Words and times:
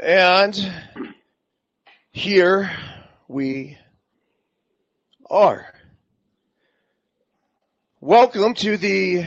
And 0.00 0.72
here 2.12 2.70
we 3.28 3.76
are. 5.28 5.66
Welcome 8.00 8.54
to 8.54 8.76
the 8.76 9.26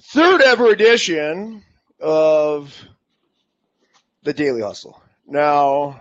third 0.00 0.40
ever 0.40 0.70
edition 0.70 1.62
of 2.00 2.74
the 4.22 4.32
Daily 4.32 4.62
Hustle. 4.62 5.00
Now, 5.26 6.00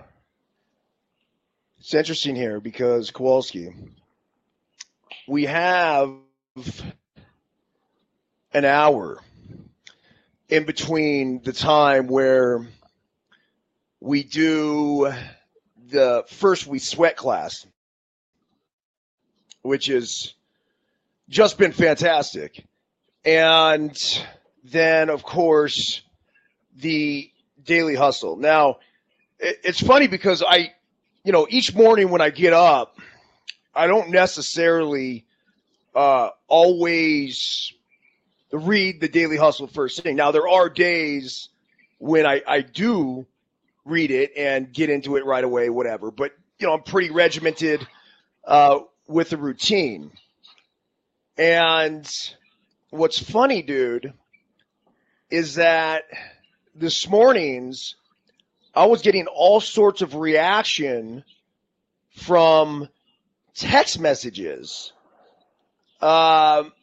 it's 1.79 1.93
interesting 1.93 2.35
here 2.35 2.59
because 2.59 3.11
Kowalski, 3.11 3.73
we 5.27 5.45
have 5.45 6.13
an 8.53 8.65
hour 8.65 9.19
in 10.47 10.63
between 10.63 11.41
the 11.43 11.53
time 11.53 12.07
where 12.07 12.65
we 14.05 14.21
do 14.21 15.11
the 15.89 16.23
first 16.27 16.67
we 16.67 16.77
sweat 16.77 17.17
class, 17.17 17.65
which 19.63 19.87
has 19.87 20.35
just 21.27 21.57
been 21.57 21.71
fantastic. 21.71 22.63
And 23.25 23.97
then, 24.63 25.09
of 25.09 25.23
course, 25.23 26.03
the 26.75 27.31
daily 27.63 27.95
hustle. 27.95 28.37
Now, 28.37 28.77
it's 29.39 29.81
funny 29.81 30.05
because 30.05 30.43
I, 30.47 30.73
you 31.23 31.31
know, 31.31 31.47
each 31.49 31.73
morning 31.73 32.11
when 32.11 32.21
I 32.21 32.29
get 32.29 32.53
up, 32.53 32.99
I 33.73 33.87
don't 33.87 34.11
necessarily 34.11 35.25
uh, 35.95 36.29
always 36.47 37.73
read 38.51 39.01
the 39.01 39.07
Daily 39.07 39.37
Hustle 39.37 39.65
first 39.65 40.03
thing. 40.03 40.15
Now, 40.15 40.29
there 40.29 40.47
are 40.47 40.69
days 40.69 41.49
when 41.97 42.27
I, 42.27 42.43
I 42.47 42.61
do 42.61 43.25
read 43.85 44.11
it 44.11 44.31
and 44.35 44.73
get 44.73 44.89
into 44.89 45.15
it 45.15 45.25
right 45.25 45.43
away, 45.43 45.69
whatever. 45.69 46.11
But, 46.11 46.31
you 46.59 46.67
know, 46.67 46.73
I'm 46.73 46.83
pretty 46.83 47.11
regimented 47.11 47.87
uh, 48.43 48.79
with 49.07 49.29
the 49.29 49.37
routine. 49.37 50.11
And 51.37 52.09
what's 52.89 53.19
funny, 53.19 53.61
dude, 53.61 54.13
is 55.29 55.55
that 55.55 56.03
this 56.73 57.07
morning's 57.07 57.95
I 58.73 58.87
was 58.87 59.01
getting 59.01 59.27
all 59.27 59.61
sorts 59.61 60.01
of 60.01 60.15
reaction 60.15 61.23
from 62.17 62.89
text 63.55 63.99
messages 63.99 64.91
um, 66.01 66.73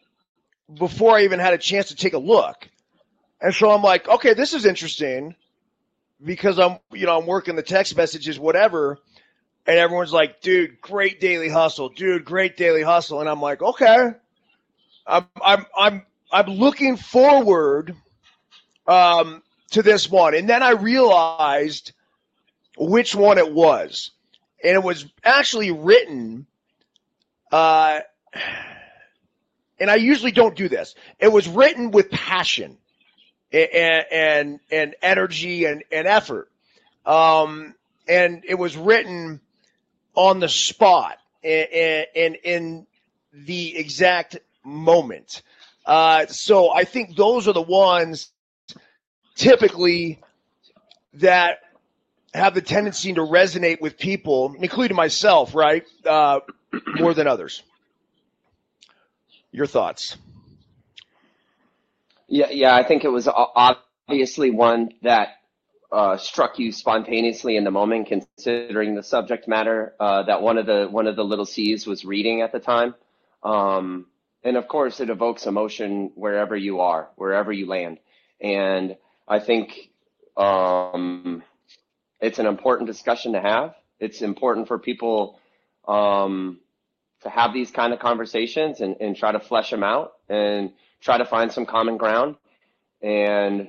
before 0.72 1.16
I 1.16 1.24
even 1.24 1.38
had 1.38 1.52
a 1.52 1.58
chance 1.58 1.88
to 1.88 1.96
take 1.96 2.14
a 2.14 2.18
look. 2.18 2.68
And 3.42 3.54
so 3.54 3.70
I'm 3.70 3.82
like, 3.82 4.08
okay, 4.08 4.32
this 4.32 4.54
is 4.54 4.64
interesting 4.64 5.34
because 6.24 6.58
I'm, 6.58 6.78
you 6.92 7.06
know, 7.06 7.18
I'm 7.18 7.26
working 7.26 7.56
the 7.56 7.62
text 7.62 7.96
messages, 7.96 8.38
whatever. 8.38 8.98
And 9.66 9.78
everyone's 9.78 10.12
like, 10.12 10.40
dude, 10.40 10.80
great 10.80 11.20
daily 11.20 11.48
hustle, 11.48 11.88
dude, 11.88 12.24
great 12.24 12.56
daily 12.56 12.82
hustle. 12.82 13.20
And 13.20 13.28
I'm 13.28 13.40
like, 13.40 13.62
okay, 13.62 14.10
I'm, 15.06 15.26
I'm, 15.42 15.66
I'm, 15.76 16.06
I'm 16.32 16.46
looking 16.46 16.96
forward 16.96 17.94
um, 18.86 19.42
to 19.70 19.82
this 19.82 20.10
one. 20.10 20.34
And 20.34 20.48
then 20.48 20.62
I 20.62 20.70
realized 20.70 21.92
which 22.76 23.14
one 23.14 23.38
it 23.38 23.52
was. 23.52 24.10
And 24.64 24.74
it 24.74 24.82
was 24.82 25.06
actually 25.24 25.70
written, 25.70 26.46
uh, 27.50 28.00
and 29.78 29.90
I 29.90 29.96
usually 29.96 30.32
don't 30.32 30.56
do 30.56 30.68
this. 30.68 30.94
It 31.20 31.32
was 31.32 31.48
written 31.48 31.90
with 31.90 32.10
passion 32.10 32.78
and 33.52 34.06
and, 34.10 34.60
and 34.70 34.94
energy 35.02 35.64
and, 35.64 35.84
and 35.92 36.06
effort. 36.06 36.50
Um, 37.04 37.74
and 38.08 38.44
it 38.46 38.54
was 38.54 38.76
written 38.76 39.40
on 40.14 40.40
the 40.40 40.48
spot 40.48 41.18
and, 41.42 42.06
and 42.14 42.36
in 42.44 42.86
the 43.32 43.76
exact 43.76 44.38
moment. 44.64 45.42
Uh, 45.84 46.26
so 46.26 46.70
I 46.70 46.84
think 46.84 47.16
those 47.16 47.48
are 47.48 47.52
the 47.52 47.62
ones 47.62 48.30
typically 49.34 50.20
that 51.14 51.58
have 52.34 52.54
the 52.54 52.62
tendency 52.62 53.12
to 53.12 53.20
resonate 53.20 53.80
with 53.80 53.98
people, 53.98 54.54
including 54.58 54.96
myself, 54.96 55.54
right? 55.54 55.84
Uh, 56.04 56.40
more 56.98 57.14
than 57.14 57.26
others. 57.26 57.62
Your 59.50 59.66
thoughts? 59.66 60.16
Yeah, 62.32 62.48
yeah, 62.50 62.74
I 62.74 62.82
think 62.82 63.04
it 63.04 63.10
was 63.10 63.28
obviously 63.28 64.50
one 64.50 64.92
that 65.02 65.28
uh, 65.92 66.16
struck 66.16 66.58
you 66.58 66.72
spontaneously 66.72 67.58
in 67.58 67.64
the 67.64 67.70
moment, 67.70 68.08
considering 68.08 68.94
the 68.94 69.02
subject 69.02 69.46
matter 69.46 69.92
uh, 70.00 70.22
that 70.22 70.40
one 70.40 70.56
of 70.56 70.64
the 70.64 70.88
one 70.90 71.06
of 71.06 71.14
the 71.14 71.24
little 71.24 71.44
C's 71.44 71.86
was 71.86 72.06
reading 72.06 72.40
at 72.40 72.50
the 72.50 72.58
time. 72.58 72.94
Um, 73.42 74.06
and 74.42 74.56
of 74.56 74.66
course, 74.66 74.98
it 75.00 75.10
evokes 75.10 75.46
emotion 75.46 76.10
wherever 76.14 76.56
you 76.56 76.80
are, 76.80 77.10
wherever 77.16 77.52
you 77.52 77.66
land. 77.66 77.98
And 78.40 78.96
I 79.28 79.38
think 79.38 79.90
um, 80.38 81.42
it's 82.18 82.38
an 82.38 82.46
important 82.46 82.86
discussion 82.86 83.34
to 83.34 83.42
have. 83.42 83.74
It's 84.00 84.22
important 84.22 84.68
for 84.68 84.78
people 84.78 85.38
um, 85.86 86.60
to 87.24 87.28
have 87.28 87.52
these 87.52 87.70
kind 87.70 87.92
of 87.92 87.98
conversations 87.98 88.80
and, 88.80 88.96
and 89.02 89.14
try 89.14 89.32
to 89.32 89.38
flesh 89.38 89.68
them 89.68 89.82
out 89.82 90.14
and 90.30 90.72
try 91.02 91.18
to 91.18 91.24
find 91.24 91.52
some 91.52 91.66
common 91.66 91.96
ground. 91.96 92.36
And, 93.02 93.68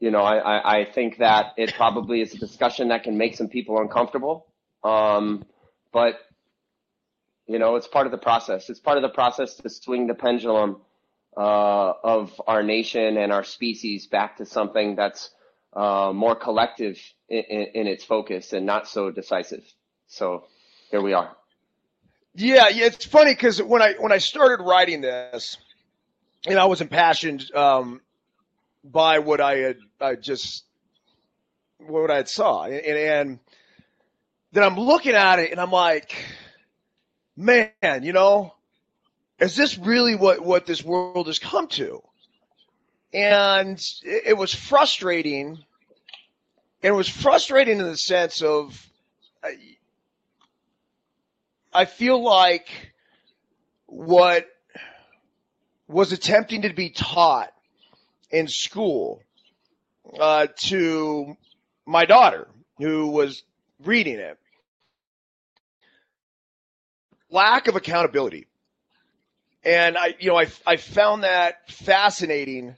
you 0.00 0.10
know, 0.10 0.22
I, 0.22 0.80
I, 0.80 0.84
think 0.84 1.18
that 1.18 1.52
it 1.56 1.74
probably 1.74 2.20
is 2.20 2.34
a 2.34 2.38
discussion 2.38 2.88
that 2.88 3.04
can 3.04 3.16
make 3.16 3.36
some 3.36 3.48
people 3.48 3.78
uncomfortable. 3.78 4.46
Um, 4.82 5.44
but, 5.92 6.18
you 7.46 7.58
know, 7.58 7.76
it's 7.76 7.86
part 7.86 8.06
of 8.06 8.12
the 8.12 8.18
process. 8.18 8.68
It's 8.68 8.80
part 8.80 8.96
of 8.96 9.02
the 9.02 9.08
process 9.08 9.54
to 9.56 9.70
swing 9.70 10.08
the 10.08 10.14
pendulum 10.14 10.78
uh, 11.36 11.92
of 12.02 12.40
our 12.46 12.62
nation 12.62 13.16
and 13.16 13.32
our 13.32 13.44
species 13.44 14.08
back 14.08 14.38
to 14.38 14.46
something 14.46 14.96
that's 14.96 15.30
uh, 15.74 16.10
more 16.12 16.34
collective 16.34 16.98
in, 17.28 17.44
in, 17.48 17.66
in 17.74 17.86
its 17.86 18.04
focus 18.04 18.52
and 18.52 18.66
not 18.66 18.88
so 18.88 19.12
decisive. 19.12 19.62
So 20.08 20.44
here 20.90 21.00
we 21.00 21.12
are. 21.12 21.36
Yeah, 22.34 22.68
yeah, 22.68 22.86
it's 22.86 23.04
funny 23.04 23.32
because 23.32 23.60
when 23.62 23.82
I 23.82 23.94
when 23.94 24.12
I 24.12 24.18
started 24.18 24.62
writing 24.62 25.00
this, 25.00 25.56
and 26.46 26.58
I 26.58 26.66
was 26.66 26.80
impassioned 26.80 27.52
um, 27.54 28.00
by 28.84 29.18
what 29.18 29.40
I 29.40 29.56
had 29.56 29.78
I 30.00 30.14
just 30.14 30.64
what 31.78 32.10
I 32.10 32.16
had 32.16 32.28
saw, 32.28 32.64
and, 32.64 32.74
and 32.74 33.38
then 34.52 34.64
I'm 34.64 34.78
looking 34.78 35.14
at 35.14 35.38
it 35.38 35.50
and 35.50 35.60
I'm 35.60 35.70
like, 35.70 36.16
man, 37.36 38.02
you 38.02 38.12
know, 38.12 38.54
is 39.38 39.56
this 39.56 39.78
really 39.78 40.14
what 40.14 40.40
what 40.40 40.66
this 40.66 40.82
world 40.82 41.26
has 41.26 41.38
come 41.38 41.68
to? 41.68 42.02
And 43.12 43.78
it, 44.02 44.22
it 44.28 44.36
was 44.36 44.54
frustrating. 44.54 45.64
And 46.82 46.94
it 46.94 46.96
was 46.96 47.08
frustrating 47.08 47.78
in 47.78 47.84
the 47.84 47.96
sense 47.96 48.40
of 48.40 48.90
I 51.72 51.84
feel 51.84 52.22
like 52.22 52.68
what 53.86 54.46
was 55.90 56.12
attempting 56.12 56.62
to 56.62 56.72
be 56.72 56.90
taught 56.90 57.52
in 58.30 58.46
school 58.46 59.20
uh, 60.18 60.46
to 60.56 61.36
my 61.84 62.04
daughter 62.04 62.46
who 62.78 63.08
was 63.08 63.42
reading 63.84 64.16
it. 64.16 64.38
Lack 67.28 67.66
of 67.68 67.76
accountability. 67.76 68.46
And 69.62 69.98
i 69.98 70.14
you 70.18 70.28
know 70.30 70.38
i, 70.38 70.46
I 70.66 70.76
found 70.76 71.24
that 71.24 71.70
fascinating 71.70 72.76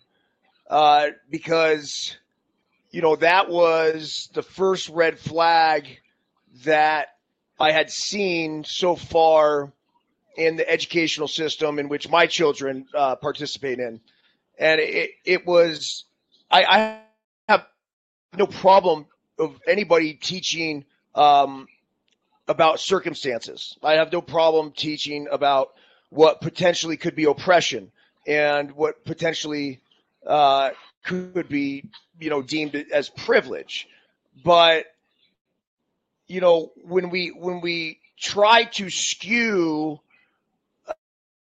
uh, 0.68 1.10
because 1.30 2.16
you 2.90 3.02
know 3.02 3.14
that 3.16 3.48
was 3.48 4.28
the 4.34 4.42
first 4.42 4.88
red 4.88 5.18
flag 5.18 5.86
that 6.64 7.08
I 7.60 7.70
had 7.70 7.90
seen 7.90 8.64
so 8.64 8.96
far 8.96 9.72
in 10.36 10.56
the 10.56 10.68
educational 10.68 11.28
system 11.28 11.78
in 11.78 11.88
which 11.88 12.08
my 12.08 12.26
children 12.26 12.86
uh, 12.94 13.16
participate 13.16 13.78
in, 13.78 14.00
and 14.58 14.80
it 14.80 15.10
it 15.24 15.46
was 15.46 16.04
I, 16.50 16.64
I 16.64 16.98
have 17.48 17.66
no 18.36 18.46
problem 18.46 19.06
of 19.38 19.58
anybody 19.66 20.14
teaching 20.14 20.84
um, 21.14 21.66
about 22.48 22.80
circumstances. 22.80 23.76
I 23.82 23.94
have 23.94 24.12
no 24.12 24.20
problem 24.20 24.72
teaching 24.72 25.28
about 25.30 25.72
what 26.10 26.40
potentially 26.40 26.96
could 26.96 27.14
be 27.14 27.24
oppression 27.24 27.90
and 28.26 28.72
what 28.72 29.04
potentially 29.04 29.80
uh, 30.26 30.70
could 31.04 31.48
be, 31.48 31.84
you 32.20 32.30
know, 32.30 32.42
deemed 32.42 32.76
as 32.92 33.08
privilege. 33.08 33.88
But 34.44 34.86
you 36.26 36.40
know, 36.40 36.72
when 36.84 37.10
we 37.10 37.28
when 37.28 37.60
we 37.60 38.00
try 38.18 38.64
to 38.64 38.88
skew 38.88 40.00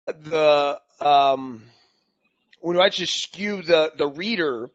the 0.06 0.80
um, 1.00 1.64
when 2.60 2.80
I 2.80 2.90
just 2.90 3.14
skew 3.14 3.62
the 3.62 3.92
the 3.98 4.08
reader 4.08 4.70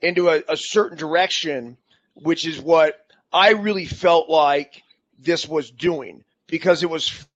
into 0.00 0.28
a, 0.28 0.42
a 0.48 0.56
certain 0.56 0.96
direction, 0.96 1.76
which 2.14 2.46
is 2.46 2.60
what 2.60 3.06
I 3.32 3.50
really 3.52 3.86
felt 3.86 4.28
like 4.28 4.82
this 5.18 5.48
was 5.48 5.70
doing 5.70 6.24
because 6.46 6.82
it 6.82 6.90
was 6.90 7.26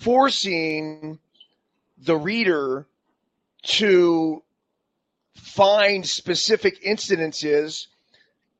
forcing 0.00 1.18
the 1.98 2.16
reader 2.16 2.86
to 3.62 4.42
find 5.34 6.06
specific 6.06 6.82
incidences 6.84 7.86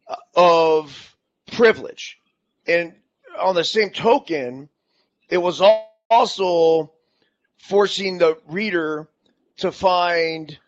uh, 0.08 0.16
of 0.34 1.16
privilege. 1.52 2.18
And 2.66 2.94
on 3.38 3.54
the 3.54 3.64
same 3.64 3.90
token, 3.90 4.68
it 5.28 5.38
was 5.38 5.60
also 6.10 6.93
forcing 7.68 8.18
the 8.18 8.36
reader 8.46 9.08
to 9.56 9.72
find 9.72 10.58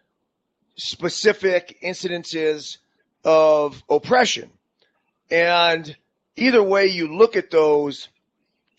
specific 0.76 1.78
incidences 1.82 2.78
of 3.22 3.82
oppression. 3.90 4.50
And 5.31 5.94
either 6.37 6.62
way 6.62 6.87
you 6.87 7.14
look 7.14 7.37
at 7.37 7.50
those, 7.50 8.08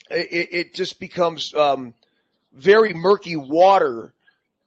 it, 0.09 0.49
it 0.51 0.73
just 0.73 0.99
becomes 0.99 1.53
um, 1.53 1.93
very 2.53 2.93
murky 2.93 3.35
water 3.35 4.13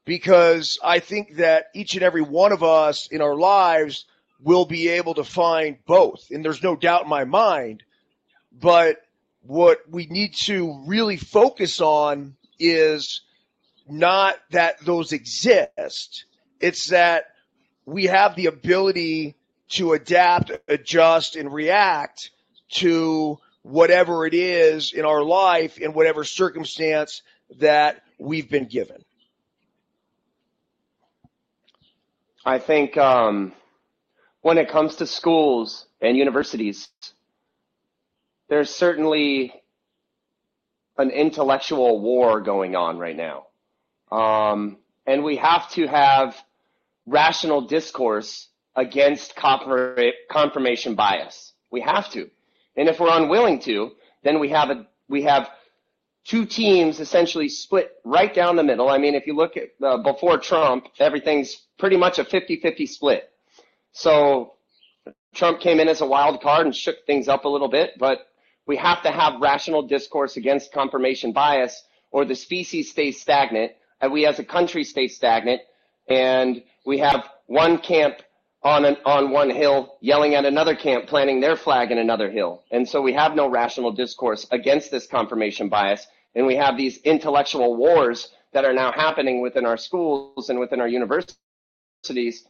because 0.05 0.79
I 0.85 1.01
think 1.01 1.37
that 1.37 1.67
each 1.75 1.95
and 1.95 2.05
every 2.05 2.23
one 2.23 2.53
of 2.53 2.63
us 2.63 3.09
in 3.09 3.21
our 3.21 3.35
lives 3.35 4.05
will 4.41 4.65
be 4.65 4.89
able 4.89 5.15
to 5.15 5.25
find 5.25 5.77
both. 5.87 6.31
And 6.31 6.45
there's 6.45 6.63
no 6.63 6.77
doubt 6.77 7.03
in 7.03 7.09
my 7.09 7.25
mind. 7.25 7.83
But 8.53 8.99
what 9.43 9.81
we 9.89 10.07
need 10.07 10.35
to 10.45 10.85
really 10.87 11.17
focus 11.17 11.81
on 11.81 12.37
is 12.61 13.23
not 13.91 14.37
that 14.51 14.81
those 14.85 15.13
exist, 15.13 16.25
it's 16.61 16.89
that 16.89 17.25
we 17.87 18.05
have 18.05 18.37
the 18.37 18.47
ability 18.47 19.37
to 19.71 19.93
adapt, 19.93 20.53
adjust, 20.69 21.37
and 21.37 21.53
react 21.53 22.31
to 22.71 23.39
whatever 23.63 24.27
it 24.27 24.35
is 24.35 24.93
in 24.93 25.05
our 25.05 25.23
life 25.23 25.79
in 25.79 25.93
whatever 25.93 26.25
circumstance 26.25 27.23
that 27.59 28.03
we've 28.19 28.49
been 28.49 28.67
given. 28.67 29.05
I 32.45 32.59
think 32.59 32.97
um, 32.97 33.53
when 34.41 34.57
it 34.57 34.71
comes 34.71 34.97
to 34.97 35.07
schools 35.07 35.87
and 36.01 36.17
universities, 36.17 36.89
there's 38.49 38.71
certainly 38.71 39.53
an 40.97 41.11
intellectual 41.11 42.01
war 42.01 42.41
going 42.41 42.77
on 42.77 42.99
right 42.99 43.17
now. 43.17 43.47
Um, 44.11 44.79
and 45.07 45.23
we 45.23 45.37
have 45.37 45.71
to 45.73 45.87
have 45.87 46.37
rational 47.07 47.63
discourse 47.63 48.49
against 48.77 49.35
confirmation 49.37 50.95
bias. 50.95 51.53
We 51.71 51.81
have 51.81 52.11
to. 52.13 52.31
And 52.77 52.89
if 52.89 53.01
we're 53.01 53.11
unwilling 53.11 53.61
to, 53.61 53.93
then 54.23 54.39
we 54.39 54.49
have 54.51 54.71
a 54.71 54.87
we 55.09 55.23
have 55.23 55.51
two 56.25 56.45
teams 56.45 57.01
essentially 57.01 57.49
split 57.49 57.93
right 58.05 58.33
down 58.33 58.57
the 58.57 58.63
middle. 58.63 58.89
I 58.89 58.99
mean, 58.99 59.15
if 59.15 59.27
you 59.27 59.35
look 59.35 59.57
at 59.57 59.71
uh, 59.83 59.99
before 59.99 60.39
Trump, 60.39 60.87
everything's 60.99 61.63
pretty 61.79 61.97
much 61.97 62.19
a 62.19 62.25
50-50 62.25 62.89
split. 62.89 63.31
So 63.93 64.55
Trump 65.35 65.61
came 65.61 65.81
in 65.81 65.89
as 65.89 66.01
a 66.01 66.07
wild 66.07 66.41
card 66.41 66.67
and 66.67 66.77
shook 66.77 67.05
things 67.07 67.27
up 67.27 67.45
a 67.45 67.49
little 67.49 67.69
bit, 67.69 67.93
but 67.99 68.29
we 68.67 68.77
have 68.77 69.03
to 69.03 69.11
have 69.11 69.41
rational 69.41 69.83
discourse 69.83 70.37
against 70.37 70.73
confirmation 70.73 71.33
bias 71.33 71.83
or 72.13 72.25
the 72.25 72.37
species 72.37 72.91
stays 72.91 73.21
stagnant 73.21 73.73
and 74.01 74.13
we 74.13 74.27
as 74.27 74.39
a 74.39 74.45
country 74.45 74.85
stay 74.85 75.09
stagnant 75.09 75.61
and 76.09 76.63
we 76.85 76.99
have 76.99 77.29
one 77.47 77.79
camp 77.79 78.17
on 78.63 78.85
an, 78.85 78.97
on 79.05 79.31
one 79.31 79.51
hill 79.51 79.97
yelling 80.01 80.35
at 80.35 80.45
another 80.45 80.75
camp 80.75 81.07
planting 81.07 81.41
their 81.41 81.57
flag 81.57 81.91
in 81.91 81.99
another 81.99 82.31
hill. 82.31 82.63
And 82.71 82.89
so 82.89 83.01
we 83.01 83.13
have 83.15 83.35
no 83.35 83.49
rational 83.49 83.93
discourse 83.93 84.47
against 84.51 84.91
this 84.91 85.07
confirmation 85.07 85.69
bias. 85.69 86.07
And 86.35 86.47
we 86.47 86.57
have 86.57 86.77
these 86.77 86.99
intellectual 86.99 87.77
wars 87.77 88.29
that 88.53 88.65
are 88.65 88.75
now 88.75 88.93
happening 88.93 89.41
within 89.41 89.65
our 89.65 89.77
schools 89.77 90.51
and 90.51 90.59
within 90.61 90.81
our 90.81 90.89
universities. 90.89 92.45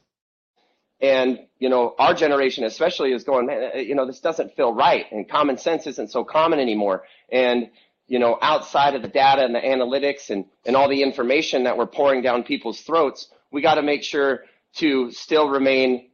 And, 1.01 1.47
you 1.59 1.69
know, 1.69 1.95
our 1.99 2.13
generation 2.13 2.65
especially 2.65 3.13
is 3.13 3.25
going, 3.25 3.47
man, 3.47 3.71
you 3.77 3.95
know, 3.95 4.07
this 4.07 4.21
doesn't 4.21 4.55
feel 4.55 4.75
right. 4.75 5.07
And 5.13 5.29
common 5.29 5.57
sense 5.57 5.87
isn't 5.87 6.11
so 6.11 6.25
common 6.25 6.59
anymore. 6.59 7.05
And, 7.31 7.71
you 8.11 8.19
know, 8.19 8.37
outside 8.43 8.97
of 8.97 9.03
the 9.03 9.09
data 9.09 9.45
and 9.45 9.55
the 9.55 9.61
analytics 9.61 10.31
and, 10.31 10.45
and 10.67 10.75
all 10.75 10.89
the 10.89 11.01
information 11.01 11.63
that 11.63 11.79
we're 11.79 11.87
pouring 11.87 12.23
down 12.23 12.43
people's 12.43 12.81
throats, 12.81 13.29
we 13.53 13.63
got 13.63 13.77
to 13.77 13.83
make 13.83 14.03
sure 14.03 14.41
to 14.75 15.13
still 15.13 15.49
remain 15.49 16.11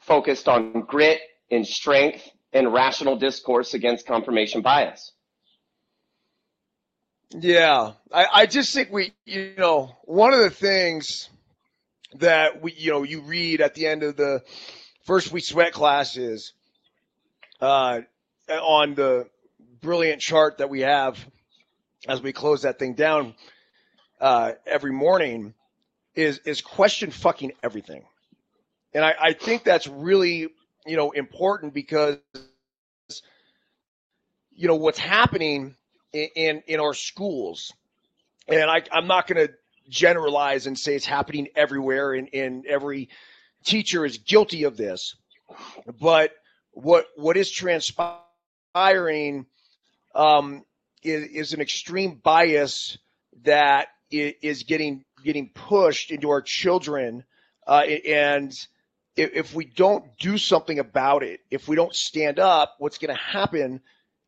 focused 0.00 0.48
on 0.48 0.82
grit 0.82 1.18
and 1.50 1.66
strength 1.66 2.28
and 2.52 2.70
rational 2.74 3.16
discourse 3.16 3.72
against 3.72 4.06
confirmation 4.06 4.60
bias. 4.60 5.12
Yeah, 7.30 7.92
I, 8.12 8.26
I 8.30 8.46
just 8.46 8.74
think 8.74 8.92
we, 8.92 9.14
you 9.24 9.54
know, 9.56 9.96
one 10.02 10.34
of 10.34 10.40
the 10.40 10.50
things 10.50 11.30
that 12.16 12.60
we, 12.60 12.74
you 12.74 12.90
know, 12.90 13.02
you 13.02 13.22
read 13.22 13.62
at 13.62 13.74
the 13.74 13.86
end 13.86 14.02
of 14.02 14.14
the 14.14 14.42
first 15.04 15.32
we 15.32 15.40
sweat 15.40 15.72
classes 15.72 16.52
uh, 17.62 18.00
on 18.50 18.94
the 18.94 19.26
brilliant 19.80 20.20
chart 20.20 20.58
that 20.58 20.70
we 20.70 20.80
have 20.80 21.18
as 22.08 22.22
we 22.22 22.32
close 22.32 22.62
that 22.62 22.78
thing 22.78 22.94
down 22.94 23.34
uh, 24.20 24.52
every 24.66 24.92
morning 24.92 25.54
is 26.14 26.38
is 26.44 26.60
question 26.60 27.10
fucking 27.10 27.52
everything, 27.62 28.04
and 28.92 29.04
I, 29.04 29.14
I 29.20 29.32
think 29.32 29.64
that's 29.64 29.86
really 29.86 30.48
you 30.86 30.96
know 30.96 31.10
important 31.12 31.72
because 31.72 32.18
you 34.54 34.68
know 34.68 34.74
what's 34.76 34.98
happening 34.98 35.74
in 36.12 36.28
in, 36.34 36.62
in 36.66 36.80
our 36.80 36.94
schools, 36.94 37.72
and 38.48 38.70
I 38.70 38.82
I'm 38.92 39.06
not 39.06 39.26
going 39.26 39.46
to 39.46 39.54
generalize 39.88 40.66
and 40.66 40.78
say 40.78 40.94
it's 40.94 41.06
happening 41.06 41.48
everywhere 41.56 42.12
and, 42.12 42.28
and 42.32 42.64
every 42.66 43.08
teacher 43.64 44.04
is 44.04 44.18
guilty 44.18 44.64
of 44.64 44.76
this, 44.76 45.16
but 46.00 46.32
what 46.72 47.06
what 47.16 47.36
is 47.36 47.50
transpiring 47.50 49.46
um, 50.14 50.64
is, 51.02 51.28
is 51.28 51.52
an 51.52 51.60
extreme 51.60 52.20
bias 52.22 52.98
that 53.44 53.88
is 54.10 54.64
getting 54.64 55.04
getting 55.24 55.50
pushed 55.50 56.10
into 56.10 56.30
our 56.30 56.42
children, 56.42 57.24
uh, 57.66 57.82
and 58.06 58.52
if, 59.16 59.54
we 59.54 59.64
don't 59.64 60.04
do 60.18 60.38
something 60.38 60.78
about 60.78 61.22
it, 61.22 61.40
if 61.50 61.68
we 61.68 61.76
don't 61.76 61.94
stand 61.94 62.38
up, 62.38 62.76
what's 62.78 62.98
going 62.98 63.14
to 63.14 63.20
happen 63.20 63.80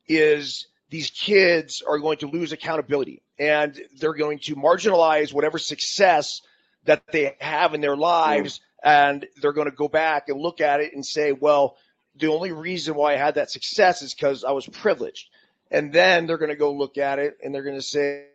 is 0.07 0.67
these 0.91 1.11
kids 1.11 1.83
are 1.87 1.99
going 1.99 2.19
to 2.19 2.27
lose 2.27 2.53
accountability 2.53 3.23
and 3.39 3.81
they're 3.99 4.15
going 4.15 4.39
to 4.41 4.55
marginalize 4.55 5.33
whatever 5.33 5.59
success 5.59 6.43
that 6.85 7.03
they 7.13 7.35
have 7.41 7.75
in 7.75 7.81
their 7.81 7.97
lives 7.97 8.61
and 8.85 9.27
they're 9.41 9.53
going 9.53 9.71
to 9.71 9.77
go 9.77 9.89
back 9.89 10.29
and 10.29 10.39
look 10.39 10.61
at 10.61 10.81
it 10.81 10.93
and 10.93 11.07
say 11.07 11.33
well 11.33 11.77
the 12.17 12.27
only 12.27 12.53
reason 12.53 12.95
why 12.95 13.15
i 13.15 13.17
had 13.17 13.37
that 13.37 13.51
success 13.51 14.03
is 14.03 14.13
because 14.13 14.45
i 14.45 14.51
was 14.51 14.67
privileged 14.67 15.29
and 15.73 15.93
then 15.93 16.27
they're 16.27 16.39
going 16.39 16.51
to 16.51 16.57
go 16.57 16.73
look 16.73 16.99
at 16.99 17.19
it 17.19 17.39
and 17.43 17.53
they're 17.53 17.65
going 17.65 17.75
to 17.75 17.83
say 17.83 18.27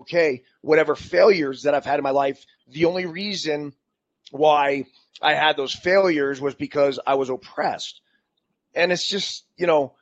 okay, 0.00 0.42
whatever 0.60 0.94
failures 0.94 1.62
that 1.62 1.74
I've 1.74 1.84
had 1.84 1.98
in 1.98 2.02
my 2.02 2.10
life, 2.10 2.44
the 2.68 2.86
only 2.86 3.06
reason 3.06 3.72
why 4.30 4.86
I 5.22 5.34
had 5.34 5.56
those 5.56 5.74
failures 5.74 6.40
was 6.40 6.54
because 6.54 6.98
I 7.06 7.14
was 7.14 7.30
oppressed. 7.30 8.00
And 8.74 8.92
it's 8.92 9.08
just, 9.08 9.44
you 9.56 9.66
know, 9.66 9.94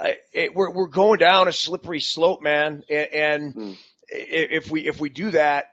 I, 0.00 0.16
it, 0.32 0.54
we're, 0.54 0.70
we're 0.70 0.86
going 0.86 1.18
down 1.18 1.48
a 1.48 1.52
slippery 1.52 2.00
slope, 2.00 2.42
man. 2.42 2.84
And, 2.88 3.12
and 3.12 3.52
hmm. 3.52 3.72
if 4.08 4.70
we, 4.70 4.86
if 4.86 5.00
we 5.00 5.08
do 5.08 5.30
that, 5.32 5.72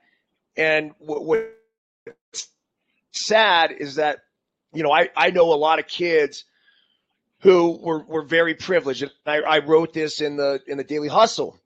and 0.57 0.91
what, 0.99 1.23
what's 1.25 2.47
sad 3.11 3.71
is 3.71 3.95
that, 3.95 4.19
you 4.73 4.83
know, 4.83 4.91
I, 4.91 5.09
I 5.15 5.31
know 5.31 5.53
a 5.53 5.55
lot 5.55 5.79
of 5.79 5.87
kids 5.87 6.45
who 7.45 7.77
were, 7.79 8.03
were 8.03 8.23
very 8.23 8.55
privileged. 8.55 9.03
And 9.03 9.11
I, 9.25 9.37
I 9.37 9.59
wrote 9.59 9.93
this 9.93 10.19
in 10.19 10.35
the, 10.35 10.61
in 10.67 10.77
the 10.77 10.83
daily 10.83 11.07
hustle 11.07 11.59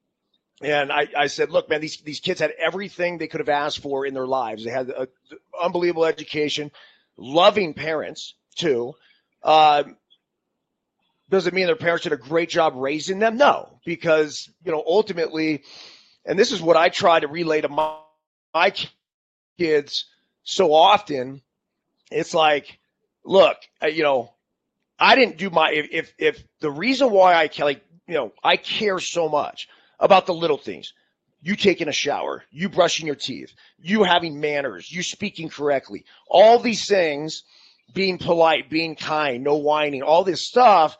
and 0.61 0.91
I, 0.91 1.07
I 1.17 1.27
said, 1.27 1.51
look, 1.51 1.69
man, 1.69 1.79
these, 1.79 1.97
these 2.01 2.19
kids 2.19 2.41
had 2.41 2.51
everything 2.59 3.17
they 3.17 3.27
could 3.27 3.39
have 3.39 3.49
asked 3.49 3.79
for 3.79 4.05
in 4.05 4.13
their 4.13 4.27
lives. 4.27 4.63
They 4.63 4.71
had 4.71 4.89
an 4.89 5.07
unbelievable 5.59 6.05
education, 6.05 6.71
loving 7.15 7.73
parents, 7.73 8.33
too. 8.57 8.93
Uh, 9.41 9.83
does 11.29 11.47
it 11.47 11.53
mean 11.53 11.67
their 11.67 11.77
parents 11.77 12.03
did 12.03 12.11
a 12.11 12.17
great 12.17 12.49
job 12.49 12.73
raising 12.75 13.19
them? 13.19 13.37
No, 13.37 13.79
because, 13.85 14.49
you 14.65 14.71
know, 14.73 14.83
ultimately, 14.85 15.63
and 16.25 16.37
this 16.37 16.51
is 16.51 16.61
what 16.61 16.75
I 16.75 16.89
try 16.89 17.21
to 17.21 17.27
relay 17.27 17.61
to 17.61 17.69
my, 17.69 17.95
my 18.53 18.73
kids 19.57 20.07
so 20.43 20.73
often. 20.73 21.41
It's 22.11 22.33
like, 22.33 22.79
look, 23.23 23.55
you 23.81 24.03
know, 24.03 24.33
I 24.99 25.15
didn't 25.15 25.37
do 25.37 25.49
my, 25.49 25.71
if, 25.71 25.87
if, 25.91 26.13
if 26.17 26.43
the 26.59 26.71
reason 26.71 27.09
why 27.11 27.33
I, 27.33 27.49
like, 27.63 27.81
you 28.07 28.15
know, 28.15 28.33
I 28.43 28.57
care 28.57 28.99
so 28.99 29.29
much 29.29 29.67
about 29.99 30.25
the 30.25 30.33
little 30.33 30.57
things. 30.57 30.93
You 31.41 31.55
taking 31.55 31.87
a 31.87 31.93
shower, 31.93 32.43
you 32.51 32.67
brushing 32.67 33.07
your 33.07 33.15
teeth, 33.15 33.53
you 33.79 34.03
having 34.03 34.41
manners, 34.41 34.91
you 34.91 35.01
speaking 35.03 35.47
correctly. 35.47 36.03
All 36.27 36.59
these 36.59 36.85
things 36.85 37.43
being 37.93 38.17
polite, 38.17 38.69
being 38.69 38.95
kind, 38.95 39.43
no 39.43 39.55
whining, 39.55 40.03
all 40.03 40.25
this 40.25 40.45
stuff, 40.45 40.97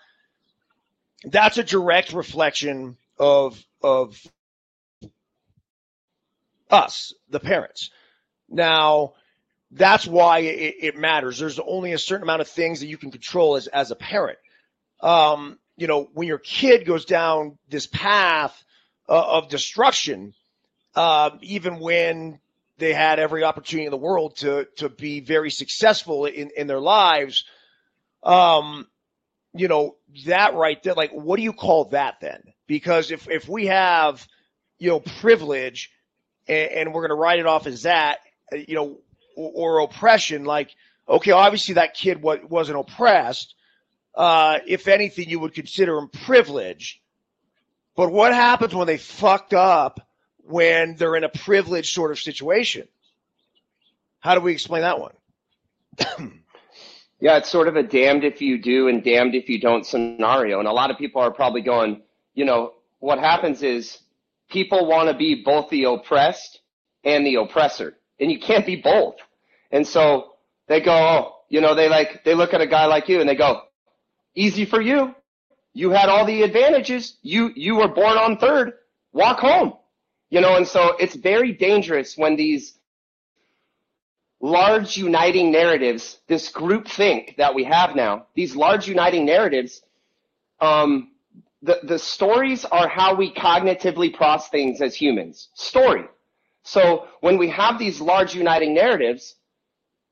that's 1.26 1.58
a 1.58 1.64
direct 1.64 2.14
reflection 2.14 2.96
of 3.18 3.62
of 3.82 4.18
us, 6.70 7.14
the 7.30 7.40
parents. 7.40 7.90
Now, 8.48 9.14
that's 9.72 10.08
why 10.08 10.40
it, 10.40 10.76
it, 10.80 10.98
matters. 10.98 11.40
There's 11.40 11.60
only 11.60 11.94
a 11.94 12.00
certain 12.00 12.24
amount 12.24 12.42
of 12.42 12.48
things 12.48 12.80
that 12.80 12.88
you 12.88 12.98
can 12.98 13.12
control 13.12 13.56
as 13.56 13.68
as 13.68 13.92
a 13.92 13.96
parent. 13.96 14.40
Um, 15.02 15.60
you 15.78 15.88
know, 15.88 16.10
when 16.14 16.28
your 16.28 16.40
kid 16.40 16.86
goes 16.86 17.06
down 17.06 17.58
this 17.70 17.88
path 17.88 18.64
uh, 19.08 19.38
of 19.38 19.50
destruction, 19.50 20.34
uh, 20.96 21.32
even 21.42 21.80
when 21.80 22.40
they 22.78 22.94
had 22.94 23.20
every 23.20 23.44
opportunity 23.44 23.86
in 23.86 23.92
the 23.92 23.98
world 23.98 24.38
to 24.38 24.68
to 24.78 24.90
be 24.90 25.20
very 25.20 25.52
successful 25.52 26.26
in 26.26 26.50
in 26.58 26.68
their 26.68 26.80
lives, 26.80 27.46
um, 28.24 28.88
you 29.54 29.68
know, 29.68 29.96
that 30.26 30.56
right 30.56 30.82
there, 30.84 30.96
like, 30.96 31.12
what 31.12 31.38
do 31.38 31.44
you 31.44 31.54
call 31.54 31.86
that 31.86 32.20
then? 32.22 32.42
Because 32.68 33.12
if 33.12 33.30
if 33.30 33.48
we 33.48 33.68
have, 33.68 34.28
you 34.80 34.90
know, 34.90 35.00
privilege, 35.00 35.92
and, 36.48 36.72
and 36.72 36.94
we're 36.94 37.02
going 37.02 37.10
to 37.10 37.22
write 37.22 37.40
it 37.40 37.46
off 37.46 37.68
as 37.68 37.84
that, 37.84 38.20
uh, 38.52 38.58
you 38.58 38.76
know, 38.76 39.00
or, 39.40 39.80
or 39.80 39.80
oppression, 39.80 40.46
like, 40.46 40.76
okay, 41.08 41.32
obviously 41.32 41.76
that 41.76 41.94
kid 41.94 42.22
was, 42.22 42.40
wasn't 42.48 42.80
oppressed. 42.80 43.56
Uh, 44.16 44.60
if 44.68 44.88
anything, 44.88 45.30
you 45.30 45.40
would 45.40 45.54
consider 45.54 45.98
him 45.98 46.10
privileged. 46.10 47.00
But 47.96 48.12
what 48.12 48.34
happens 48.34 48.74
when 48.74 48.88
they 48.88 48.98
fucked 48.98 49.54
up 49.54 50.00
when 50.38 50.96
they're 50.96 51.16
in 51.16 51.24
a 51.24 51.30
privileged 51.30 51.94
sort 51.94 52.12
of 52.12 52.20
situation? 52.20 52.88
How 54.20 54.36
do 54.36 54.42
we 54.42 54.52
explain 54.52 54.82
that 54.82 55.00
one? 55.00 55.14
Yeah, 57.22 57.38
it's 57.38 57.50
sort 57.50 57.68
of 57.68 57.76
a 57.76 57.84
damned 57.84 58.24
if 58.24 58.42
you 58.42 58.58
do 58.58 58.88
and 58.88 59.04
damned 59.04 59.36
if 59.36 59.50
you 59.50 59.60
don't 59.60 59.86
scenario. 59.86 60.60
And 60.60 60.68
a 60.68 60.72
lot 60.72 60.90
of 60.90 60.98
people 60.98 61.22
are 61.22 61.32
probably 61.32 61.62
going, 61.62 62.02
you 62.34 62.46
know, 62.46 62.76
what 63.00 63.20
happens 63.20 63.62
is 63.62 64.00
people 64.50 64.88
want 64.88 65.10
to 65.10 65.14
be 65.14 65.44
both 65.44 65.70
the 65.70 65.84
oppressed 65.84 66.62
and 67.04 67.26
the 67.26 67.36
oppressor. 67.36 67.98
And 68.20 68.32
you 68.32 68.40
can't 68.40 68.66
be 68.66 68.78
both. 68.78 69.16
And 69.72 69.88
so 69.88 70.34
they 70.68 70.82
go, 70.82 70.94
oh, 70.94 71.36
you 71.50 71.62
know, 71.62 71.76
they 71.76 71.90
like, 71.90 72.24
they 72.24 72.34
look 72.34 72.54
at 72.54 72.62
a 72.62 72.68
guy 72.68 72.86
like 72.86 73.10
you 73.10 73.20
and 73.20 73.30
they 73.30 73.36
go, 73.36 73.62
easy 74.36 74.66
for 74.66 74.82
you. 74.82 75.14
You 75.74 75.92
had 75.92 76.10
all 76.10 76.26
the 76.26 76.44
advantages. 76.44 77.18
You, 77.22 77.52
you 77.56 77.76
were 77.76 77.88
born 77.88 78.18
on 78.18 78.38
third. 78.38 78.74
Walk 79.14 79.40
home. 79.40 79.74
You 80.30 80.42
know, 80.42 80.58
and 80.58 80.68
so 80.68 80.96
it's 81.00 81.16
very 81.16 81.54
dangerous 81.54 82.18
when 82.18 82.36
these 82.36 82.78
large 84.40 84.96
uniting 84.96 85.52
narratives, 85.52 86.18
this 86.28 86.50
group 86.50 86.88
think 86.88 87.36
that 87.38 87.54
we 87.54 87.64
have 87.64 87.96
now, 87.96 88.28
these 88.36 88.56
large 88.56 88.88
uniting 88.88 89.26
narratives, 89.26 89.82
um, 90.62 91.12
the, 91.62 91.80
the 91.84 92.00
stories 92.00 92.64
are 92.66 92.88
how 92.88 93.16
we 93.16 93.34
cognitively 93.34 94.14
process 94.14 94.50
things 94.50 94.82
as 94.82 94.96
humans. 94.96 95.50
Story. 95.56 96.06
So 96.64 97.08
when 97.22 97.38
we 97.38 97.50
have 97.50 97.80
these 97.80 98.00
large 98.00 98.36
uniting 98.36 98.74
narratives 98.74 99.36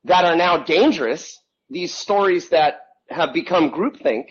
that 0.08 0.26
are 0.26 0.36
now 0.36 0.58
dangerous, 0.58 1.40
these 1.70 1.94
stories 1.94 2.50
that 2.50 2.82
have 3.10 3.34
become 3.34 3.70
groupthink, 3.70 4.26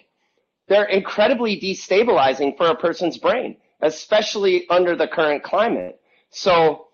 they're 0.69 0.87
incredibly 0.87 1.61
destabilizing 1.61 2.57
for 2.57 2.69
a 2.69 2.75
person's 2.75 3.19
brain, 3.19 3.57
especially 3.83 4.67
under 4.69 4.97
the 4.97 5.07
current 5.07 5.43
climate. 5.43 6.01
So 6.31 6.89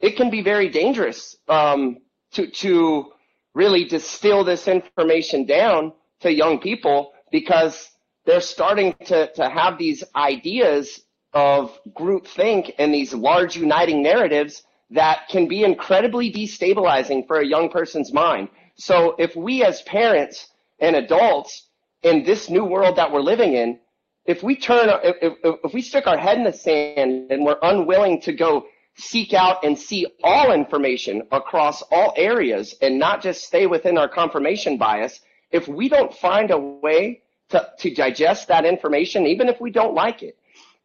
it 0.00 0.16
can 0.16 0.30
be 0.30 0.42
very 0.42 0.68
dangerous 0.68 1.36
um, 1.48 1.98
to 2.32 2.48
to 2.48 3.12
really 3.54 3.84
distill 3.84 4.42
this 4.44 4.66
information 4.66 5.46
down 5.46 5.92
to 6.20 6.32
young 6.32 6.58
people 6.58 7.12
because 7.30 7.88
they're 8.26 8.40
starting 8.40 8.94
to, 9.04 9.32
to 9.34 9.48
have 9.48 9.78
these 9.78 10.02
ideas 10.16 11.00
of 11.32 11.78
groupthink 11.92 12.72
and 12.78 12.92
these 12.92 13.14
large 13.14 13.56
uniting 13.56 14.02
narratives 14.02 14.64
that 14.94 15.28
can 15.28 15.46
be 15.46 15.64
incredibly 15.64 16.32
destabilizing 16.32 17.26
for 17.26 17.40
a 17.40 17.46
young 17.46 17.68
person's 17.68 18.12
mind. 18.12 18.48
So 18.76 19.14
if 19.18 19.36
we 19.36 19.64
as 19.64 19.82
parents 19.82 20.48
and 20.78 20.96
adults 20.96 21.68
in 22.02 22.24
this 22.24 22.48
new 22.48 22.64
world 22.64 22.96
that 22.96 23.10
we're 23.10 23.20
living 23.20 23.54
in, 23.54 23.78
if 24.24 24.42
we 24.42 24.56
turn, 24.56 24.88
if, 25.02 25.16
if, 25.20 25.56
if 25.64 25.74
we 25.74 25.82
stick 25.82 26.06
our 26.06 26.16
head 26.16 26.38
in 26.38 26.44
the 26.44 26.52
sand 26.52 27.30
and 27.30 27.44
we're 27.44 27.58
unwilling 27.62 28.20
to 28.22 28.32
go 28.32 28.66
seek 28.96 29.34
out 29.34 29.64
and 29.64 29.76
see 29.76 30.06
all 30.22 30.52
information 30.52 31.22
across 31.32 31.82
all 31.90 32.14
areas 32.16 32.74
and 32.80 32.98
not 32.98 33.20
just 33.20 33.44
stay 33.44 33.66
within 33.66 33.98
our 33.98 34.08
confirmation 34.08 34.78
bias, 34.78 35.20
if 35.50 35.66
we 35.68 35.88
don't 35.88 36.14
find 36.14 36.50
a 36.50 36.58
way 36.58 37.22
to, 37.50 37.68
to 37.78 37.92
digest 37.92 38.48
that 38.48 38.64
information, 38.64 39.26
even 39.26 39.48
if 39.48 39.60
we 39.60 39.70
don't 39.70 39.94
like 39.94 40.22
it, 40.22 40.38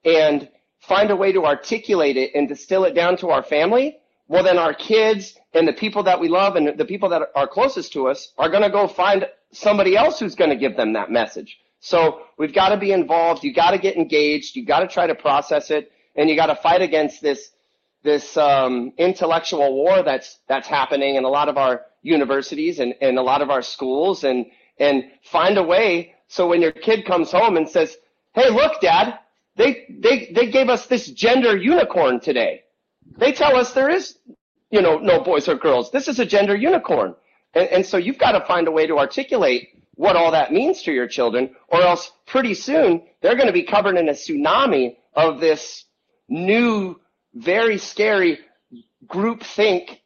and 0.03 0.49
find 0.79 1.11
a 1.11 1.15
way 1.15 1.31
to 1.31 1.45
articulate 1.45 2.17
it 2.17 2.31
and 2.35 2.47
distill 2.47 2.83
it 2.85 2.93
down 2.93 3.15
to 3.17 3.29
our 3.29 3.43
family, 3.43 3.98
well, 4.29 4.43
then 4.43 4.59
our 4.59 4.73
kids 4.75 5.35
and 5.53 5.67
the 5.67 5.73
people 5.73 6.03
that 6.03 6.19
we 6.19 6.29
love 6.29 6.55
and 6.55 6.77
the 6.77 6.85
people 6.85 7.09
that 7.09 7.23
are 7.35 7.47
closest 7.47 7.91
to 7.93 8.07
us 8.07 8.31
are 8.37 8.47
going 8.47 8.61
to 8.61 8.69
go 8.69 8.87
find 8.87 9.25
somebody 9.51 9.97
else 9.97 10.19
who's 10.19 10.35
going 10.35 10.51
to 10.51 10.55
give 10.55 10.77
them 10.77 10.93
that 10.93 11.09
message. 11.11 11.57
So 11.79 12.21
we've 12.37 12.53
got 12.53 12.69
to 12.69 12.77
be 12.77 12.91
involved. 12.91 13.43
You 13.43 13.53
got 13.53 13.71
to 13.71 13.79
get 13.79 13.97
engaged. 13.97 14.55
You 14.55 14.65
got 14.65 14.81
to 14.81 14.87
try 14.87 15.07
to 15.07 15.15
process 15.15 15.71
it 15.71 15.91
and 16.15 16.29
you 16.29 16.35
got 16.35 16.45
to 16.45 16.55
fight 16.55 16.81
against 16.81 17.21
this 17.21 17.51
this 18.03 18.37
um, 18.37 18.93
intellectual 18.97 19.73
war 19.73 20.03
that's 20.03 20.37
that's 20.47 20.67
happening 20.67 21.15
in 21.15 21.23
a 21.25 21.29
lot 21.29 21.49
of 21.49 21.57
our 21.57 21.81
universities 22.03 22.79
and, 22.79 22.93
and 23.01 23.17
a 23.17 23.21
lot 23.21 23.41
of 23.41 23.49
our 23.49 23.63
schools 23.63 24.23
and 24.23 24.45
and 24.77 25.05
find 25.23 25.57
a 25.57 25.63
way 25.63 26.13
so 26.27 26.47
when 26.47 26.61
your 26.61 26.71
kid 26.71 27.05
comes 27.05 27.31
home 27.31 27.57
and 27.57 27.67
says, 27.67 27.97
Hey, 28.33 28.49
look, 28.51 28.79
Dad, 28.79 29.17
they 29.55 29.85
they 29.89 30.31
they 30.35 30.51
gave 30.51 30.69
us 30.69 30.85
this 30.85 31.07
gender 31.07 31.57
unicorn 31.57 32.19
today. 32.19 32.61
They 33.17 33.31
tell 33.31 33.55
us 33.55 33.73
there 33.73 33.89
is, 33.89 34.17
you 34.71 34.81
know, 34.81 34.97
no 34.97 35.21
boys 35.21 35.47
or 35.47 35.55
girls. 35.55 35.91
This 35.91 36.07
is 36.07 36.19
a 36.19 36.25
gender 36.25 36.55
unicorn. 36.55 37.15
And, 37.53 37.67
and 37.69 37.85
so 37.85 37.97
you've 37.97 38.17
got 38.17 38.33
to 38.33 38.45
find 38.45 38.67
a 38.67 38.71
way 38.71 38.87
to 38.87 38.97
articulate 38.97 39.69
what 39.95 40.15
all 40.15 40.31
that 40.31 40.53
means 40.53 40.83
to 40.83 40.93
your 40.93 41.07
children, 41.07 41.55
or 41.67 41.81
else 41.81 42.11
pretty 42.25 42.53
soon 42.53 43.03
they're 43.21 43.35
going 43.35 43.47
to 43.47 43.53
be 43.53 43.63
covered 43.63 43.97
in 43.97 44.07
a 44.07 44.13
tsunami 44.13 44.95
of 45.13 45.41
this 45.41 45.83
new 46.29 46.99
very 47.33 47.77
scary 47.77 48.39
group 49.05 49.43
think 49.43 50.01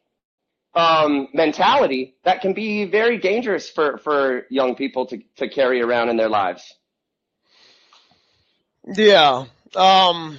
um, 0.74 1.28
mentality 1.32 2.16
that 2.24 2.40
can 2.40 2.54
be 2.54 2.84
very 2.86 3.18
dangerous 3.18 3.70
for, 3.70 3.98
for 3.98 4.46
young 4.50 4.74
people 4.74 5.06
to, 5.06 5.18
to 5.36 5.48
carry 5.48 5.80
around 5.80 6.08
in 6.08 6.16
their 6.16 6.28
lives. 6.28 6.74
Yeah. 8.96 9.44
Um, 9.76 10.38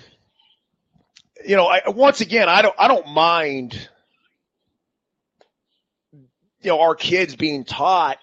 you 1.43 1.55
know, 1.55 1.67
I, 1.67 1.89
once 1.89 2.21
again, 2.21 2.47
I 2.49 2.61
don't, 2.61 2.75
I 2.77 2.87
don't 2.87 3.07
mind, 3.07 3.89
you 6.61 6.69
know, 6.69 6.81
our 6.81 6.95
kids 6.95 7.35
being 7.35 7.65
taught 7.65 8.17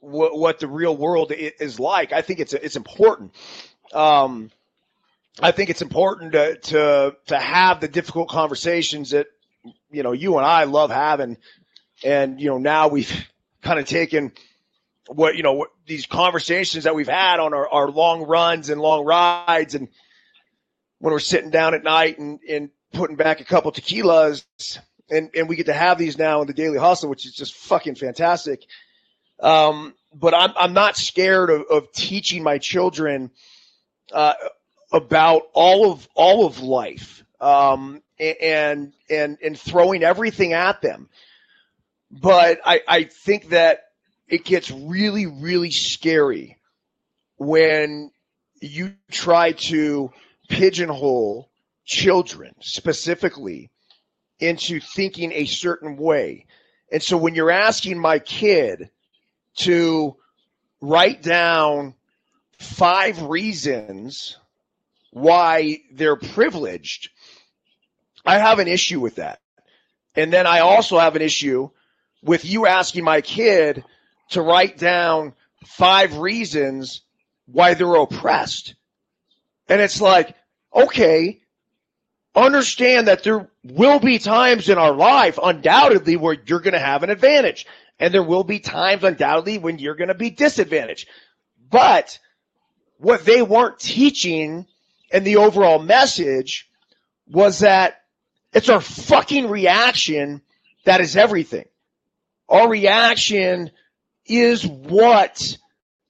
what, 0.00 0.38
what 0.38 0.58
the 0.60 0.68
real 0.68 0.96
world 0.96 1.32
is 1.32 1.80
like. 1.80 2.12
I 2.12 2.22
think 2.22 2.40
it's, 2.40 2.52
it's 2.52 2.76
important. 2.76 3.32
Um, 3.92 4.50
I 5.40 5.50
think 5.50 5.70
it's 5.70 5.82
important 5.82 6.32
to 6.32 6.56
to 6.56 7.16
to 7.26 7.38
have 7.38 7.80
the 7.80 7.88
difficult 7.88 8.28
conversations 8.28 9.10
that 9.10 9.26
you 9.90 10.02
know 10.02 10.12
you 10.12 10.36
and 10.36 10.46
I 10.46 10.64
love 10.64 10.90
having, 10.90 11.38
and 12.04 12.40
you 12.40 12.48
know 12.50 12.58
now 12.58 12.88
we've 12.88 13.12
kind 13.60 13.80
of 13.80 13.86
taken 13.86 14.32
what 15.08 15.36
you 15.36 15.42
know 15.42 15.54
what, 15.54 15.70
these 15.86 16.06
conversations 16.06 16.84
that 16.84 16.94
we've 16.94 17.08
had 17.08 17.40
on 17.40 17.52
our, 17.52 17.68
our 17.68 17.90
long 17.90 18.22
runs 18.22 18.70
and 18.70 18.80
long 18.80 19.04
rides, 19.04 19.74
and 19.74 19.88
when 21.04 21.12
we're 21.12 21.18
sitting 21.18 21.50
down 21.50 21.74
at 21.74 21.84
night 21.84 22.18
and 22.18 22.40
and 22.48 22.70
putting 22.94 23.16
back 23.16 23.42
a 23.42 23.44
couple 23.44 23.70
tequilas, 23.70 24.46
and 25.10 25.28
and 25.34 25.50
we 25.50 25.54
get 25.54 25.66
to 25.66 25.74
have 25.74 25.98
these 25.98 26.16
now 26.16 26.40
in 26.40 26.46
the 26.46 26.54
daily 26.54 26.78
hustle, 26.78 27.10
which 27.10 27.26
is 27.26 27.34
just 27.34 27.52
fucking 27.52 27.94
fantastic. 27.94 28.64
Um, 29.38 29.92
but 30.14 30.32
I'm 30.32 30.52
I'm 30.56 30.72
not 30.72 30.96
scared 30.96 31.50
of, 31.50 31.64
of 31.70 31.92
teaching 31.92 32.42
my 32.42 32.56
children. 32.56 33.32
Uh, 34.10 34.32
about 34.94 35.42
all 35.52 35.92
of 35.92 36.08
all 36.14 36.46
of 36.46 36.60
life 36.60 37.22
um, 37.38 38.00
and 38.18 38.94
and 39.10 39.36
and 39.44 39.58
throwing 39.58 40.02
everything 40.02 40.54
at 40.54 40.80
them. 40.80 41.10
But 42.10 42.60
I, 42.64 42.80
I 42.88 43.04
think 43.04 43.50
that 43.50 43.88
it 44.26 44.46
gets 44.46 44.70
really 44.70 45.26
really 45.26 45.70
scary 45.70 46.56
when 47.36 48.10
you 48.62 48.94
try 49.10 49.52
to 49.52 50.10
pigeonhole 50.48 51.50
children 51.84 52.54
specifically 52.60 53.70
into 54.40 54.80
thinking 54.80 55.32
a 55.32 55.44
certain 55.44 55.96
way. 55.96 56.46
And 56.92 57.02
so 57.02 57.16
when 57.16 57.34
you're 57.34 57.50
asking 57.50 57.98
my 57.98 58.18
kid 58.18 58.90
to 59.56 60.16
write 60.80 61.22
down 61.22 61.94
five 62.58 63.22
reasons 63.22 64.38
why 65.10 65.78
they're 65.92 66.16
privileged. 66.16 67.10
I 68.26 68.38
have 68.38 68.58
an 68.58 68.68
issue 68.68 69.00
with 69.00 69.16
that. 69.16 69.40
And 70.16 70.32
then 70.32 70.46
I 70.46 70.60
also 70.60 70.98
have 70.98 71.16
an 71.16 71.22
issue 71.22 71.70
with 72.22 72.44
you 72.44 72.66
asking 72.66 73.04
my 73.04 73.20
kid 73.20 73.84
to 74.30 74.42
write 74.42 74.78
down 74.78 75.34
five 75.66 76.18
reasons 76.18 77.02
why 77.46 77.74
they're 77.74 77.94
oppressed. 77.94 78.74
And 79.68 79.80
it's 79.80 80.00
like, 80.00 80.34
okay, 80.74 81.40
understand 82.34 83.08
that 83.08 83.22
there 83.22 83.48
will 83.62 83.98
be 83.98 84.18
times 84.18 84.68
in 84.68 84.78
our 84.78 84.92
life, 84.92 85.38
undoubtedly, 85.42 86.16
where 86.16 86.36
you're 86.46 86.60
going 86.60 86.74
to 86.74 86.80
have 86.80 87.02
an 87.02 87.10
advantage. 87.10 87.66
And 87.98 88.12
there 88.12 88.22
will 88.22 88.44
be 88.44 88.58
times, 88.58 89.04
undoubtedly, 89.04 89.58
when 89.58 89.78
you're 89.78 89.94
going 89.94 90.08
to 90.08 90.14
be 90.14 90.30
disadvantaged. 90.30 91.08
But 91.70 92.18
what 92.98 93.24
they 93.24 93.42
weren't 93.42 93.78
teaching 93.78 94.66
and 95.12 95.24
the 95.24 95.36
overall 95.36 95.78
message 95.78 96.68
was 97.26 97.60
that 97.60 98.02
it's 98.52 98.68
our 98.68 98.80
fucking 98.80 99.48
reaction 99.48 100.42
that 100.84 101.00
is 101.00 101.16
everything. 101.16 101.64
Our 102.48 102.68
reaction 102.68 103.70
is 104.26 104.66
what 104.66 105.56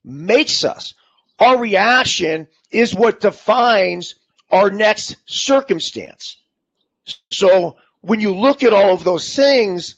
makes 0.05 0.65
us. 0.65 0.95
Our 1.39 1.59
reaction 1.59 2.49
is 2.75 2.95
what 2.95 3.21
defines 3.21 4.17
our 4.51 4.71
next 4.71 5.17
circumstance. 5.27 6.39
So 7.31 7.77
when 8.01 8.21
you 8.21 8.35
look 8.35 8.63
at 8.63 8.73
all 8.73 8.93
of 8.93 9.05
those 9.05 9.35
things, 9.35 9.97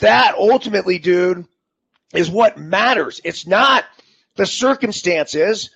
that 0.00 0.34
ultimately, 0.36 0.98
dude, 0.98 1.46
is 2.14 2.30
what 2.30 2.58
matters. 2.58 3.20
It's 3.24 3.46
not 3.46 3.84
the 4.36 4.46
circumstances 4.46 5.70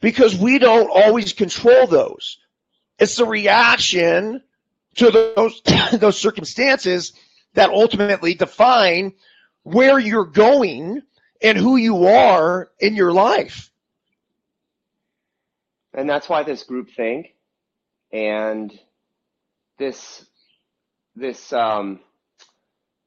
because 0.00 0.36
we 0.36 0.58
don't 0.58 0.90
always 0.90 1.32
control 1.32 1.86
those. 1.86 2.38
It's 2.98 3.16
the 3.16 3.26
reaction 3.26 4.42
to 4.96 5.10
those 5.10 5.62
those 5.92 6.18
circumstances 6.18 7.12
that 7.54 7.70
ultimately 7.70 8.34
define 8.34 9.14
where 9.62 9.98
you're 9.98 10.26
going 10.26 11.02
and 11.42 11.58
who 11.58 11.76
you 11.76 12.06
are 12.06 12.70
in 12.78 12.94
your 12.94 13.12
life. 13.12 13.70
And 15.94 16.10
that's 16.10 16.28
why 16.28 16.42
this 16.42 16.64
group 16.64 16.90
think 16.96 17.34
and 18.12 18.72
this 19.78 20.26
this 21.14 21.52
um, 21.52 22.00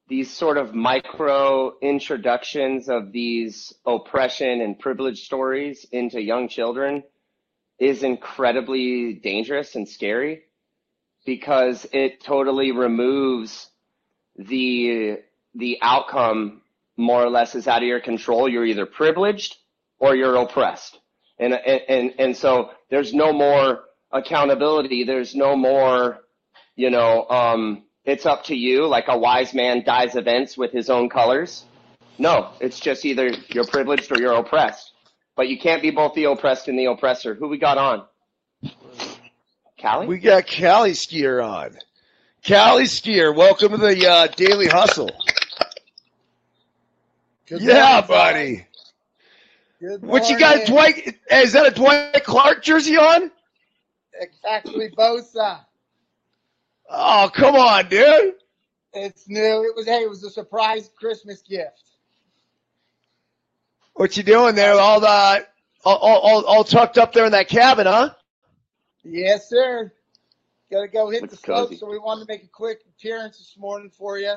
these 0.08 0.32
sort 0.32 0.58
of 0.58 0.74
micro 0.74 1.77
introductions 1.82 2.88
of 2.88 3.12
these 3.12 3.74
oppression 3.86 4.62
and 4.62 4.79
privilege 4.79 5.25
stories 5.25 5.86
into 5.91 6.22
young 6.22 6.48
children 6.48 7.03
is 7.77 8.03
incredibly 8.03 9.13
dangerous 9.13 9.75
and 9.75 9.88
scary 9.88 10.44
because 11.25 11.86
it 11.91 12.22
totally 12.24 12.72
removes 12.72 13.70
the 14.38 15.17
the 15.56 15.77
outcome 15.82 16.62
more 16.96 17.22
or 17.22 17.29
less 17.29 17.53
is 17.53 17.67
out 17.67 17.82
of 17.82 17.88
your 17.88 18.00
control. 18.00 18.48
You're 18.48 18.65
either 18.65 18.86
privileged 18.86 19.58
or 20.00 20.15
you're 20.15 20.38
oppressed 20.38 20.98
and 21.39 21.53
and 21.53 22.13
and 22.20 22.36
so 22.36 22.72
there's 22.89 23.13
no 23.13 23.34
more 23.34 23.84
accountability. 24.12 25.03
There's 25.03 25.36
no 25.36 25.56
more 25.56 26.20
you 26.75 26.89
know 26.89 27.27
um 27.29 27.84
it's 28.06 28.25
up 28.25 28.46
to 28.46 28.56
you. 28.56 28.88
Like 28.88 29.06
a 29.08 29.17
wise 29.17 29.53
man 29.53 29.84
dyes 29.84 30.15
events 30.15 30.58
with 30.58 30.72
his 30.72 30.89
own 30.89 31.10
colors. 31.10 31.65
No 32.17 32.51
it's 32.60 32.79
just 32.79 33.06
either 33.06 33.29
you're 33.50 33.67
privileged 33.67 34.12
or 34.12 34.20
you're 34.20 34.34
oppressed. 34.34 34.94
But 35.36 35.50
you 35.50 35.60
can't 35.60 35.82
be 35.84 35.91
both 35.91 36.15
the 36.15 36.25
oppressed 36.25 36.67
and 36.67 36.79
the 36.79 36.86
oppressor. 36.86 37.36
Who 37.36 37.48
we 37.48 37.60
got 37.60 37.77
on? 37.77 38.06
Callie? 39.79 40.08
We 40.08 40.17
got 40.17 40.48
Callie 40.48 40.91
Skier 40.91 41.48
on. 41.48 41.77
Callie 42.48 42.86
Skier, 42.86 43.36
welcome 43.36 43.72
to 43.72 43.77
the 43.77 44.08
uh, 44.10 44.27
Daily 44.27 44.67
Hustle. 44.67 45.12
Good 47.48 47.62
yeah, 47.62 48.03
morning, 48.08 48.08
buddy. 48.08 48.67
Fellas. 49.79 50.00
Good 50.00 50.07
What 50.07 50.29
you 50.29 50.39
got, 50.39 50.67
morning. 50.69 50.74
Dwight? 50.74 51.17
Is 51.31 51.53
that 51.53 51.65
a 51.65 51.72
Dwight 51.72 52.24
Clark 52.24 52.63
jersey 52.63 52.98
on? 52.98 53.31
It's 54.13 54.37
actually 54.48 54.90
Bosa. 54.92 55.59
Oh, 56.90 57.29
come 57.33 57.55
on, 57.55 57.87
dude. 57.90 58.35
It's 58.94 59.27
new. 59.27 59.63
It 59.63 59.75
was 59.75 59.85
hey, 59.85 60.03
it 60.03 60.09
was 60.09 60.24
a 60.24 60.29
surprise 60.29 60.90
Christmas 60.98 61.42
gift. 61.42 61.83
What 63.94 64.16
you 64.18 64.24
doing 64.24 64.55
there? 64.55 64.74
All 64.74 65.00
the 65.00 65.46
all, 65.83 65.98
all, 65.98 66.20
all, 66.20 66.46
all 66.46 66.63
tucked 66.63 66.98
up 66.98 67.13
there 67.13 67.25
in 67.25 67.31
that 67.33 67.48
cabin, 67.48 67.85
huh? 67.87 68.13
Yes, 69.03 69.50
sir. 69.50 69.92
Got 70.72 70.81
to 70.81 70.87
go 70.87 71.09
hit 71.09 71.22
Looks 71.22 71.35
the 71.35 71.37
slope, 71.37 71.70
cozy. 71.70 71.77
so 71.77 71.90
we 71.90 71.98
wanted 71.98 72.25
to 72.25 72.33
make 72.33 72.44
a 72.44 72.48
quick 72.48 72.81
appearance 72.90 73.37
this 73.37 73.55
morning 73.57 73.90
for 73.90 74.18
you. 74.18 74.35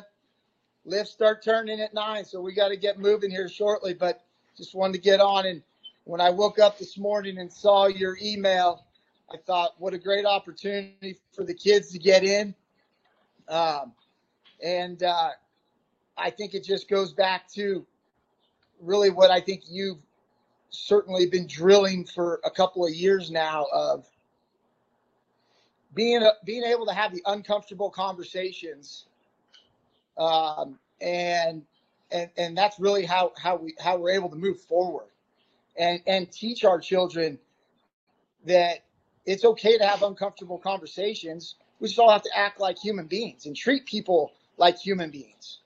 Lifts 0.84 1.12
start 1.12 1.42
turning 1.42 1.80
at 1.80 1.92
nine, 1.92 2.24
so 2.24 2.40
we 2.40 2.54
got 2.54 2.68
to 2.68 2.76
get 2.76 2.98
moving 2.98 3.30
here 3.30 3.48
shortly. 3.48 3.94
But 3.94 4.22
just 4.60 4.74
wanted 4.74 4.92
to 4.92 4.98
get 4.98 5.20
on. 5.20 5.46
And 5.46 5.62
when 6.04 6.20
I 6.20 6.28
woke 6.28 6.58
up 6.58 6.78
this 6.78 6.98
morning 6.98 7.38
and 7.38 7.50
saw 7.50 7.86
your 7.86 8.18
email, 8.22 8.84
I 9.32 9.38
thought, 9.38 9.70
what 9.78 9.94
a 9.94 9.98
great 9.98 10.26
opportunity 10.26 11.16
for 11.34 11.44
the 11.44 11.54
kids 11.54 11.90
to 11.92 11.98
get 11.98 12.24
in. 12.24 12.54
Um, 13.48 13.92
and 14.62 15.02
uh, 15.02 15.30
I 16.18 16.30
think 16.30 16.52
it 16.52 16.62
just 16.62 16.90
goes 16.90 17.12
back 17.12 17.50
to 17.52 17.86
really 18.82 19.08
what 19.08 19.30
I 19.30 19.40
think 19.40 19.62
you've 19.68 20.02
certainly 20.68 21.26
been 21.26 21.46
drilling 21.46 22.04
for 22.04 22.40
a 22.44 22.50
couple 22.50 22.86
of 22.86 22.94
years 22.94 23.30
now 23.30 23.66
of 23.72 24.04
being 25.94 26.22
being 26.44 26.64
able 26.64 26.86
to 26.86 26.92
have 26.92 27.12
the 27.12 27.22
uncomfortable 27.26 27.90
conversations 27.90 29.06
um, 30.18 30.78
and 31.00 31.62
and 32.12 32.30
and 32.36 32.56
that's 32.56 32.78
really 32.78 33.04
how 33.04 33.32
how 33.38 33.56
we 33.56 33.74
how 33.80 33.96
we're 33.96 34.10
able 34.10 34.28
to 34.28 34.36
move 34.36 34.60
forward 34.60 35.06
and 35.76 36.00
and 36.06 36.30
teach 36.32 36.64
our 36.64 36.78
children 36.80 37.38
that 38.44 38.84
it's 39.26 39.44
okay 39.44 39.76
to 39.78 39.86
have 39.86 40.02
uncomfortable 40.02 40.58
conversations 40.58 41.56
we 41.80 41.88
just 41.88 41.98
all 41.98 42.10
have 42.10 42.22
to 42.22 42.30
act 42.36 42.60
like 42.60 42.78
human 42.78 43.06
beings 43.06 43.46
and 43.46 43.56
treat 43.56 43.86
people 43.86 44.32
like 44.58 44.78
human 44.78 45.10
beings 45.10 45.58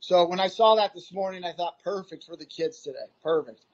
so 0.00 0.26
when 0.26 0.40
i 0.40 0.48
saw 0.48 0.74
that 0.74 0.94
this 0.94 1.12
morning 1.12 1.44
i 1.44 1.52
thought 1.52 1.78
perfect 1.82 2.24
for 2.24 2.36
the 2.36 2.46
kids 2.46 2.82
today 2.82 3.06
perfect 3.22 3.64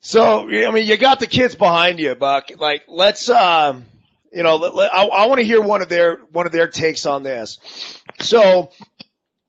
So 0.00 0.48
I 0.48 0.70
mean, 0.70 0.86
you 0.86 0.96
got 0.96 1.20
the 1.20 1.26
kids 1.26 1.54
behind 1.54 1.98
you, 2.00 2.14
Buck. 2.14 2.50
Like, 2.58 2.84
let's, 2.88 3.28
um, 3.28 3.84
you 4.32 4.42
know, 4.42 4.56
let, 4.56 4.74
let- 4.74 4.94
I, 4.94 5.04
I 5.06 5.26
want 5.26 5.40
to 5.40 5.44
hear 5.44 5.60
one 5.60 5.82
of 5.82 5.88
their 5.88 6.16
one 6.32 6.46
of 6.46 6.52
their 6.52 6.68
takes 6.68 7.06
on 7.06 7.22
this. 7.22 7.58
So, 8.20 8.70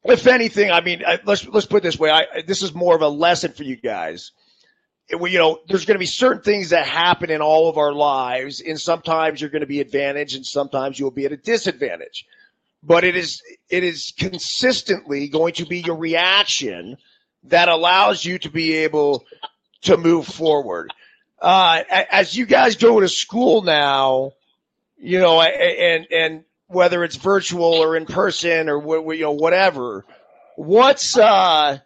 if 0.04 0.28
anything, 0.28 0.72
I 0.72 0.82
mean, 0.82 1.04
I, 1.06 1.20
let's 1.26 1.48
let's 1.48 1.66
put 1.66 1.78
it 1.78 1.84
this 1.84 2.00
way. 2.00 2.10
I 2.10 2.42
this 2.46 2.62
is 2.64 2.74
more 2.74 2.96
of 2.96 3.02
a 3.02 3.08
lesson 3.10 3.52
for 3.54 3.64
you 3.64 3.76
guys. 3.76 4.32
It- 5.10 5.22
you 5.32 5.38
know, 5.38 5.60
there's 5.68 5.86
going 5.86 5.96
to 5.96 6.00
be 6.00 6.06
certain 6.06 6.42
things 6.42 6.70
that 6.70 6.88
happen 6.88 7.30
in 7.30 7.42
all 7.42 7.70
of 7.70 7.78
our 7.78 7.94
lives, 7.94 8.62
and 8.62 8.80
sometimes 8.80 9.42
you're 9.42 9.50
going 9.50 9.62
to 9.62 9.68
be 9.68 9.82
advantaged, 9.82 10.36
and 10.36 10.46
sometimes 10.46 10.98
you'll 11.00 11.12
be 11.12 11.26
at 11.26 11.32
a 11.32 11.38
disadvantage. 11.38 12.26
But 12.84 13.04
it 13.04 13.16
is 13.16 13.42
it 13.70 13.84
is 13.84 14.14
consistently 14.18 15.28
going 15.28 15.54
to 15.56 15.66
be 15.66 15.80
your 15.82 15.98
reaction 15.98 16.98
that 17.44 17.70
allows 17.70 18.24
you 18.26 18.40
to 18.40 18.50
be 18.50 18.74
able 18.78 19.26
to 19.84 19.98
move 19.98 20.28
forward. 20.28 20.94
Uh, 21.42 21.84
as 21.90 22.36
you 22.38 22.46
guys 22.46 22.76
go 22.76 23.00
to 23.00 23.08
school 23.10 23.62
now, 23.64 24.32
you 24.98 25.20
know, 25.20 25.42
and 25.42 26.08
and 26.12 26.44
whether 26.72 27.04
it's 27.04 27.16
virtual 27.16 27.64
or 27.66 27.96
in 27.96 28.06
person 28.06 28.70
or 28.70 28.80
wh- 28.80 29.06
wh- 29.06 29.16
you 29.18 29.24
know 29.24 29.32
whatever, 29.32 30.06
what's 30.56 31.18
uh, 31.18 31.80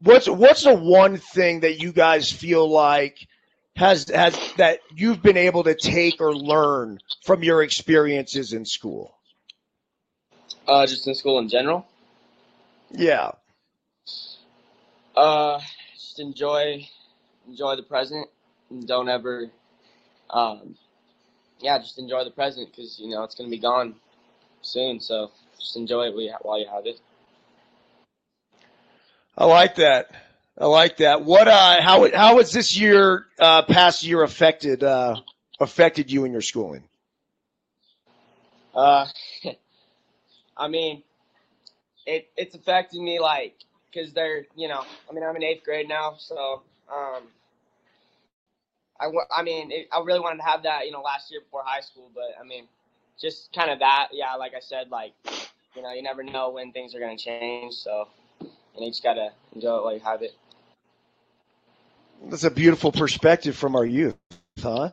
what's 0.00 0.28
what's 0.28 0.62
the 0.64 0.74
one 0.74 1.16
thing 1.16 1.60
that 1.60 1.80
you 1.80 1.92
guys 1.92 2.30
feel 2.30 2.68
like 2.68 3.26
has 3.76 4.08
has 4.08 4.38
that 4.56 4.80
you've 4.94 5.22
been 5.22 5.36
able 5.36 5.64
to 5.64 5.74
take 5.74 6.20
or 6.20 6.34
learn 6.34 6.98
from 7.24 7.42
your 7.42 7.62
experiences 7.62 8.52
in 8.52 8.64
school? 8.64 9.14
Uh, 10.66 10.86
just 10.86 11.06
in 11.06 11.14
school 11.14 11.38
in 11.38 11.48
general. 11.48 11.86
Yeah. 12.92 13.32
Uh, 15.16 15.60
just 15.94 16.18
enjoy, 16.20 16.88
enjoy 17.48 17.76
the 17.76 17.82
present, 17.82 18.28
and 18.70 18.86
don't 18.86 19.08
ever, 19.08 19.50
um, 20.30 20.76
yeah, 21.62 21.78
just 21.78 21.98
enjoy 21.98 22.24
the 22.24 22.30
present 22.30 22.70
because 22.70 22.98
you 23.00 23.08
know 23.08 23.24
it's 23.24 23.34
gonna 23.34 23.50
be 23.50 23.58
gone 23.58 23.94
soon. 24.62 25.00
So 25.00 25.30
just 25.58 25.76
enjoy 25.76 26.08
it 26.08 26.14
while 26.42 26.58
you- 26.60 26.68
have 26.68 26.86
it. 26.86 27.00
I 29.36 29.44
like 29.46 29.76
that. 29.76 30.10
I 30.58 30.66
like 30.66 30.98
that. 30.98 31.22
What 31.24 31.48
uh 31.48 31.80
how 31.82 32.10
how 32.14 32.38
has 32.38 32.52
this 32.52 32.78
year 32.78 33.26
uh 33.38 33.62
past 33.62 34.04
year 34.04 34.22
affected 34.22 34.82
uh 34.84 35.16
affected 35.60 36.10
you 36.10 36.24
in 36.24 36.32
your 36.32 36.42
schooling? 36.42 36.84
Uh, 38.74 39.06
I 40.56 40.68
mean, 40.68 41.02
it 42.06 42.28
it's 42.36 42.54
affected 42.54 43.00
me 43.00 43.20
like 43.20 43.56
because 43.90 44.12
they're 44.12 44.46
you 44.56 44.68
know 44.68 44.82
I 45.08 45.12
mean 45.12 45.24
I'm 45.24 45.36
in 45.36 45.42
eighth 45.42 45.64
grade 45.64 45.88
now, 45.88 46.14
so 46.18 46.62
um, 46.92 47.22
I 49.02 49.40
I 49.40 49.42
mean 49.42 49.72
it, 49.72 49.88
I 49.92 50.00
really 50.00 50.20
wanted 50.20 50.38
to 50.38 50.44
have 50.44 50.62
that 50.64 50.86
you 50.86 50.92
know 50.92 51.02
last 51.02 51.30
year 51.30 51.40
before 51.40 51.62
high 51.64 51.80
school, 51.80 52.10
but 52.14 52.36
I 52.40 52.46
mean 52.46 52.68
just 53.20 53.52
kind 53.52 53.70
of 53.70 53.80
that 53.80 54.08
yeah 54.12 54.34
like 54.36 54.54
I 54.54 54.60
said 54.60 54.90
like 54.90 55.14
you 55.76 55.82
know 55.82 55.92
you 55.92 56.02
never 56.02 56.24
know 56.24 56.50
when 56.50 56.72
things 56.72 56.94
are 56.94 57.00
gonna 57.00 57.18
change, 57.18 57.74
so 57.74 58.08
and 58.74 58.84
you 58.84 58.90
just 58.90 59.02
gotta 59.02 59.32
enjoy 59.54 59.78
it 59.78 59.84
while 59.84 59.94
you 59.94 60.00
have 60.00 60.22
it. 60.22 60.34
That's 62.30 62.44
a 62.44 62.50
beautiful 62.50 62.92
perspective 62.92 63.56
from 63.56 63.76
our 63.76 63.84
youth, 63.84 64.16
huh? 64.62 64.90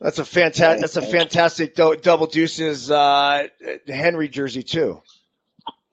That's 0.00 0.18
a 0.18 0.24
fantastic. 0.24 0.80
That's 0.80 0.96
a 0.96 1.02
fantastic 1.02 1.74
do- 1.74 1.96
double 1.96 2.26
deuces 2.26 2.90
uh, 2.90 3.48
Henry 3.86 4.28
jersey 4.28 4.62
too. 4.62 5.02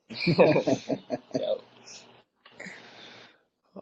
Yeah. 1.37 1.55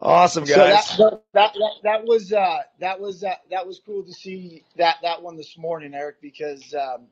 Awesome 0.00 0.44
So 0.44 0.54
guys. 0.56 0.98
that, 0.98 1.22
that, 1.34 1.54
that, 1.54 1.72
that 1.84 2.04
was, 2.06 2.32
uh, 2.32 2.58
that 2.80 3.00
was, 3.00 3.24
uh, 3.24 3.34
that 3.50 3.66
was 3.66 3.80
cool 3.84 4.02
to 4.04 4.12
see 4.12 4.64
that, 4.76 4.96
that 5.02 5.22
one 5.22 5.36
this 5.36 5.58
morning, 5.58 5.94
Eric, 5.94 6.20
because, 6.22 6.74
um, 6.74 7.06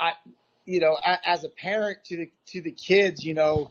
I, 0.00 0.12
you 0.66 0.80
know, 0.80 0.98
as 1.26 1.44
a 1.44 1.48
parent 1.50 2.04
to 2.06 2.16
the, 2.18 2.30
to 2.48 2.62
the 2.62 2.72
kids, 2.72 3.24
you 3.24 3.34
know, 3.34 3.70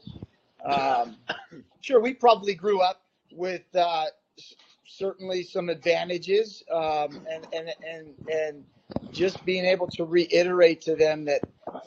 um, 0.65 1.17
sure, 1.81 2.01
we 2.01 2.13
probably 2.13 2.55
grew 2.55 2.81
up 2.81 3.03
with, 3.33 3.63
uh, 3.75 4.05
certainly 4.87 5.43
some 5.43 5.69
advantages, 5.69 6.63
um, 6.73 7.25
and, 7.31 7.47
and, 7.53 7.73
and, 7.87 8.15
and 8.29 8.65
just 9.11 9.43
being 9.45 9.65
able 9.65 9.87
to 9.87 10.05
reiterate 10.05 10.81
to 10.81 10.95
them 10.95 11.25
that 11.25 11.41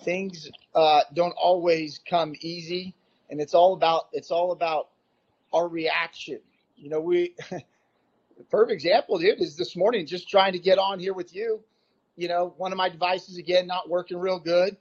things, 0.04 0.50
uh, 0.74 1.02
don't 1.14 1.34
always 1.42 2.00
come 2.08 2.34
easy 2.40 2.94
and 3.30 3.40
it's 3.40 3.54
all 3.54 3.74
about 3.74 4.08
it's 4.12 4.30
all 4.30 4.52
about 4.52 4.88
our 5.52 5.68
reaction. 5.68 6.40
You 6.76 6.90
know, 6.90 7.00
we 7.00 7.34
the 7.50 8.44
perfect 8.50 8.72
example, 8.72 9.18
dude, 9.18 9.40
is 9.40 9.56
this 9.56 9.76
morning 9.76 10.06
just 10.06 10.28
trying 10.28 10.52
to 10.52 10.58
get 10.58 10.78
on 10.78 10.98
here 10.98 11.14
with 11.14 11.34
you. 11.34 11.60
You 12.16 12.28
know, 12.28 12.52
one 12.56 12.72
of 12.72 12.78
my 12.78 12.88
devices 12.88 13.38
again 13.38 13.66
not 13.66 13.88
working 13.88 14.18
real 14.18 14.38
good, 14.38 14.76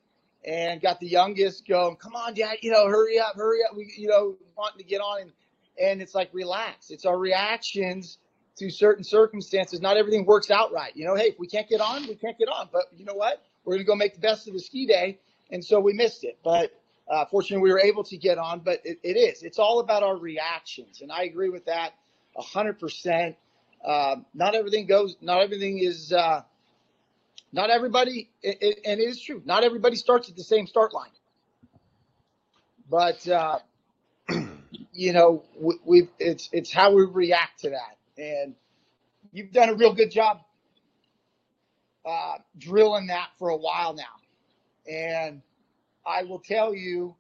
and 0.45 0.81
got 0.81 0.99
the 0.99 1.07
youngest 1.07 1.67
going, 1.67 1.95
"Come 1.95 2.15
on, 2.15 2.33
dad, 2.33 2.57
you 2.61 2.71
know, 2.71 2.87
hurry 2.87 3.19
up, 3.19 3.35
hurry 3.35 3.59
up." 3.63 3.77
We, 3.77 3.93
you 3.97 4.07
know, 4.07 4.35
wanting 4.57 4.79
to 4.79 4.83
get 4.83 4.99
on, 4.99 5.21
and 5.21 5.31
and 5.79 6.01
it's 6.01 6.15
like 6.15 6.29
relax. 6.33 6.89
It's 6.89 7.05
our 7.05 7.17
reactions 7.17 8.17
to 8.57 8.69
certain 8.69 9.03
circumstances. 9.03 9.79
Not 9.79 9.95
everything 9.95 10.25
works 10.25 10.51
out 10.51 10.73
right. 10.73 10.93
You 10.95 11.05
know, 11.05 11.15
hey, 11.15 11.27
if 11.27 11.39
we 11.39 11.47
can't 11.47 11.69
get 11.69 11.79
on, 11.79 12.07
we 12.07 12.15
can't 12.15 12.37
get 12.37 12.49
on. 12.49 12.67
But 12.73 12.85
you 12.97 13.05
know 13.05 13.13
what? 13.13 13.41
We're 13.63 13.75
gonna 13.75 13.85
go 13.85 13.95
make 13.95 14.15
the 14.15 14.21
best 14.21 14.47
of 14.47 14.53
the 14.53 14.59
ski 14.59 14.85
day, 14.85 15.19
and 15.51 15.63
so 15.63 15.79
we 15.79 15.93
missed 15.93 16.23
it. 16.23 16.39
But 16.43 16.73
uh, 17.09 17.25
fortunately, 17.25 17.63
we 17.63 17.71
were 17.71 17.79
able 17.79 18.03
to 18.05 18.17
get 18.17 18.37
on, 18.37 18.59
but 18.59 18.81
it, 18.85 18.99
it 19.03 19.17
is. 19.17 19.43
It's 19.43 19.59
all 19.59 19.79
about 19.79 20.03
our 20.03 20.17
reactions, 20.17 21.01
and 21.01 21.11
I 21.11 21.23
agree 21.23 21.49
with 21.49 21.65
that 21.65 21.93
hundred 22.37 22.79
percent. 22.79 23.35
Um, 23.85 24.25
Not 24.33 24.55
everything 24.55 24.85
goes. 24.85 25.17
Not 25.21 25.41
everything 25.41 25.79
is. 25.79 26.13
Uh, 26.13 26.41
not 27.51 27.71
everybody, 27.71 28.29
it, 28.43 28.57
it, 28.61 28.79
and 28.85 28.99
it 28.99 29.03
is 29.03 29.19
true. 29.21 29.41
Not 29.43 29.63
everybody 29.63 29.95
starts 29.95 30.29
at 30.29 30.35
the 30.35 30.43
same 30.43 30.67
start 30.67 30.93
line. 30.93 31.09
But 32.89 33.27
uh, 33.27 33.59
you 34.93 35.13
know, 35.13 35.43
we, 35.59 35.75
we 35.85 36.09
it's 36.19 36.49
it's 36.51 36.71
how 36.71 36.93
we 36.93 37.05
react 37.05 37.61
to 37.61 37.71
that, 37.71 37.97
and 38.17 38.55
you've 39.31 39.51
done 39.51 39.69
a 39.69 39.75
real 39.75 39.93
good 39.93 40.11
job 40.11 40.41
uh, 42.05 42.35
drilling 42.57 43.07
that 43.07 43.29
for 43.39 43.49
a 43.49 43.57
while 43.57 43.93
now, 43.95 44.91
and 44.91 45.41
I 46.09 46.23
will 46.23 46.39
tell 46.39 46.73
you, 46.73 47.15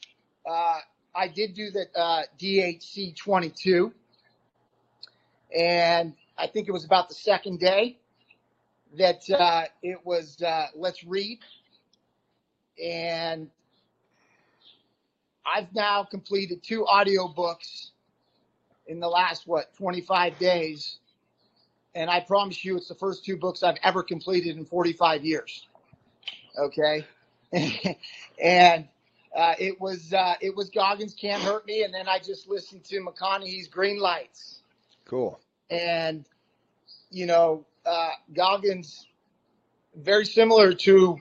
uh, 0.49 0.79
I 1.15 1.27
did 1.27 1.53
do 1.53 1.69
the 1.69 1.85
uh, 1.95 2.23
DHC 2.41 3.15
22, 3.15 3.93
and 5.55 6.15
I 6.35 6.47
think 6.47 6.67
it 6.67 6.71
was 6.71 6.85
about 6.85 7.07
the 7.07 7.13
second 7.13 7.59
day 7.59 7.99
that 8.97 9.29
uh, 9.29 9.65
it 9.83 10.03
was 10.03 10.41
uh, 10.41 10.67
let's 10.75 11.03
read, 11.03 11.37
and 12.83 13.51
I've 15.45 15.71
now 15.75 16.03
completed 16.03 16.63
two 16.63 16.83
audiobooks 16.91 17.91
in 18.87 18.99
the 18.99 19.07
last 19.07 19.45
what 19.45 19.71
25 19.75 20.39
days, 20.39 20.97
and 21.93 22.09
I 22.09 22.21
promise 22.21 22.65
you, 22.65 22.75
it's 22.77 22.87
the 22.87 22.95
first 22.95 23.23
two 23.23 23.37
books 23.37 23.61
I've 23.61 23.77
ever 23.83 24.01
completed 24.01 24.57
in 24.57 24.65
45 24.65 25.23
years. 25.23 25.67
Okay. 26.57 27.05
and 28.41 28.87
uh, 29.35 29.55
it 29.59 29.79
was 29.79 30.13
uh, 30.13 30.35
it 30.41 30.55
was 30.55 30.69
Goggins 30.69 31.13
can't 31.13 31.41
hurt 31.41 31.65
me, 31.65 31.83
and 31.83 31.93
then 31.93 32.07
I 32.07 32.19
just 32.19 32.47
listened 32.47 32.83
to 32.85 32.99
McConaughey's 32.99 33.67
Green 33.67 33.99
Lights, 33.99 34.61
Cool. 35.05 35.39
and 35.69 36.25
you 37.09 37.25
know 37.25 37.65
uh, 37.85 38.11
Goggins 38.33 39.07
very 39.95 40.25
similar 40.25 40.73
to 40.73 41.17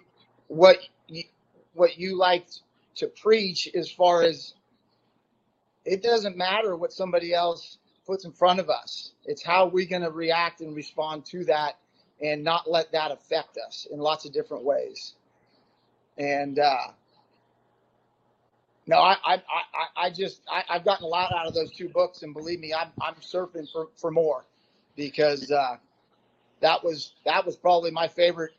what 0.49 0.79
you, 1.09 1.25
what 1.73 1.99
you 1.99 2.17
like 2.17 2.47
to 2.97 3.07
preach 3.07 3.69
as 3.75 3.91
far 3.91 4.23
as 4.23 4.55
it 5.85 6.03
doesn't 6.03 6.37
matter 6.37 6.77
what 6.77 6.93
somebody 6.93 7.33
else 7.33 7.79
puts 8.07 8.27
in 8.27 8.33
front 8.33 8.61
of 8.61 8.69
us. 8.69 9.13
It's 9.25 9.43
how 9.43 9.67
we're 9.67 9.89
going 9.89 10.03
to 10.03 10.11
react 10.11 10.61
and 10.61 10.77
respond 10.77 11.25
to 11.27 11.45
that, 11.47 11.79
and 12.23 12.45
not 12.45 12.71
let 12.71 12.93
that 12.93 13.13
affect 13.13 13.57
us 13.67 13.87
in 13.91 13.99
lots 13.99 14.27
of 14.27 14.33
different 14.33 14.65
ways 14.65 15.15
and 16.19 16.59
uh, 16.59 16.89
no, 18.87 18.99
I, 18.99 19.17
I, 19.25 19.35
I, 19.35 20.07
I 20.07 20.11
just, 20.11 20.43
I, 20.51 20.65
I've 20.69 20.85
gotten 20.85 21.05
a 21.05 21.09
lot 21.09 21.33
out 21.33 21.47
of 21.47 21.55
those 21.55 21.71
two 21.73 21.89
books, 21.89 22.23
and 22.23 22.35
believe 22.35 22.61
me, 22.61 22.73
I'm, 22.75 22.91
I'm 23.01 23.15
surfing 23.17 23.71
for, 23.71 23.89
for 23.97 24.11
more 24.11 24.45
because 24.97 25.51
uh, 25.51 25.77
that 26.61 26.83
was, 26.85 27.15
that 27.25 27.45
was 27.47 27.57
probably 27.57 27.91
my 27.91 28.09
favorite 28.09 28.53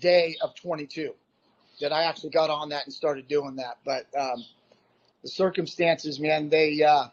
day 0.00 0.36
of 0.42 0.54
22 0.54 1.12
that 1.80 1.92
I 1.92 2.04
actually 2.04 2.30
got 2.30 2.50
on 2.50 2.68
that 2.70 2.84
and 2.86 2.92
started 2.92 3.28
doing 3.28 3.56
that. 3.56 3.78
But 3.84 4.06
um, 4.18 4.44
the 5.22 5.28
circumstances, 5.28 6.20
man, 6.20 6.48
they, 6.48 6.82
uh, 6.82 7.08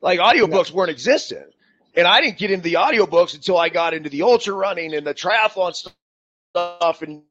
Like 0.00 0.20
audiobooks 0.20 0.70
weren't 0.70 0.90
existent. 0.90 1.46
And 1.96 2.06
I 2.06 2.20
didn't 2.20 2.38
get 2.38 2.50
into 2.52 2.64
the 2.64 2.74
audiobooks 2.74 3.34
until 3.34 3.58
I 3.58 3.68
got 3.68 3.94
into 3.94 4.08
the 4.10 4.22
ultra 4.22 4.54
running 4.54 4.94
and 4.94 5.06
the 5.06 5.14
triathlon 5.14 5.74
stuff 5.74 7.02
and 7.02 7.22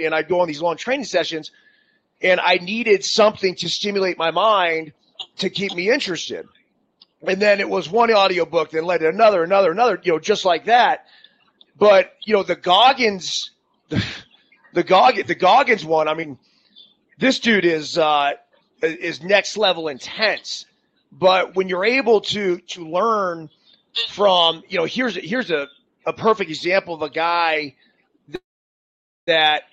and 0.00 0.14
I'd 0.14 0.28
go 0.28 0.40
on 0.40 0.48
these 0.48 0.62
long 0.62 0.76
training 0.76 1.04
sessions 1.04 1.50
and 2.22 2.40
I 2.40 2.56
needed 2.56 3.04
something 3.04 3.54
to 3.56 3.68
stimulate 3.68 4.16
my 4.16 4.30
mind 4.30 4.92
to 5.38 5.50
keep 5.50 5.74
me 5.74 5.90
interested. 5.90 6.46
And 7.26 7.40
then 7.40 7.60
it 7.60 7.68
was 7.68 7.88
one 7.88 8.12
audiobook 8.12 8.70
then 8.70 8.84
led 8.84 8.98
to 8.98 9.08
another, 9.08 9.42
another, 9.44 9.70
another, 9.70 10.00
you 10.02 10.12
know, 10.12 10.18
just 10.18 10.44
like 10.44 10.66
that. 10.66 11.06
But, 11.78 12.12
you 12.24 12.34
know, 12.34 12.42
the 12.42 12.56
Goggins, 12.56 13.50
the, 13.88 14.04
the 14.72 14.82
Goggins, 14.82 15.28
the 15.28 15.34
Goggins 15.34 15.84
one, 15.84 16.08
I 16.08 16.14
mean, 16.14 16.38
this 17.18 17.38
dude 17.40 17.64
is, 17.64 17.98
uh, 17.98 18.32
is 18.82 19.22
next 19.22 19.56
level 19.56 19.88
intense. 19.88 20.66
But 21.12 21.54
when 21.54 21.68
you're 21.68 21.84
able 21.84 22.20
to, 22.22 22.58
to 22.58 22.88
learn 22.88 23.50
from, 24.08 24.62
you 24.68 24.78
know, 24.78 24.84
here's, 24.84 25.14
here's 25.14 25.50
a, 25.50 25.68
a 26.06 26.12
perfect 26.12 26.50
example 26.50 26.94
of 26.94 27.02
a 27.02 27.10
guy 27.10 27.74
that, 29.26 29.64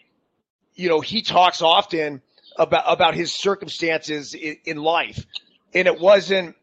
you 0.75 0.89
know, 0.89 0.99
he 0.99 1.21
talks 1.21 1.61
often 1.61 2.21
about 2.59 2.83
about 2.85 3.15
his 3.15 3.31
circumstances 3.31 4.35
in, 4.35 4.57
in 4.65 4.77
life, 4.77 5.25
and 5.73 5.87
it 5.87 5.99
wasn't, 5.99 6.55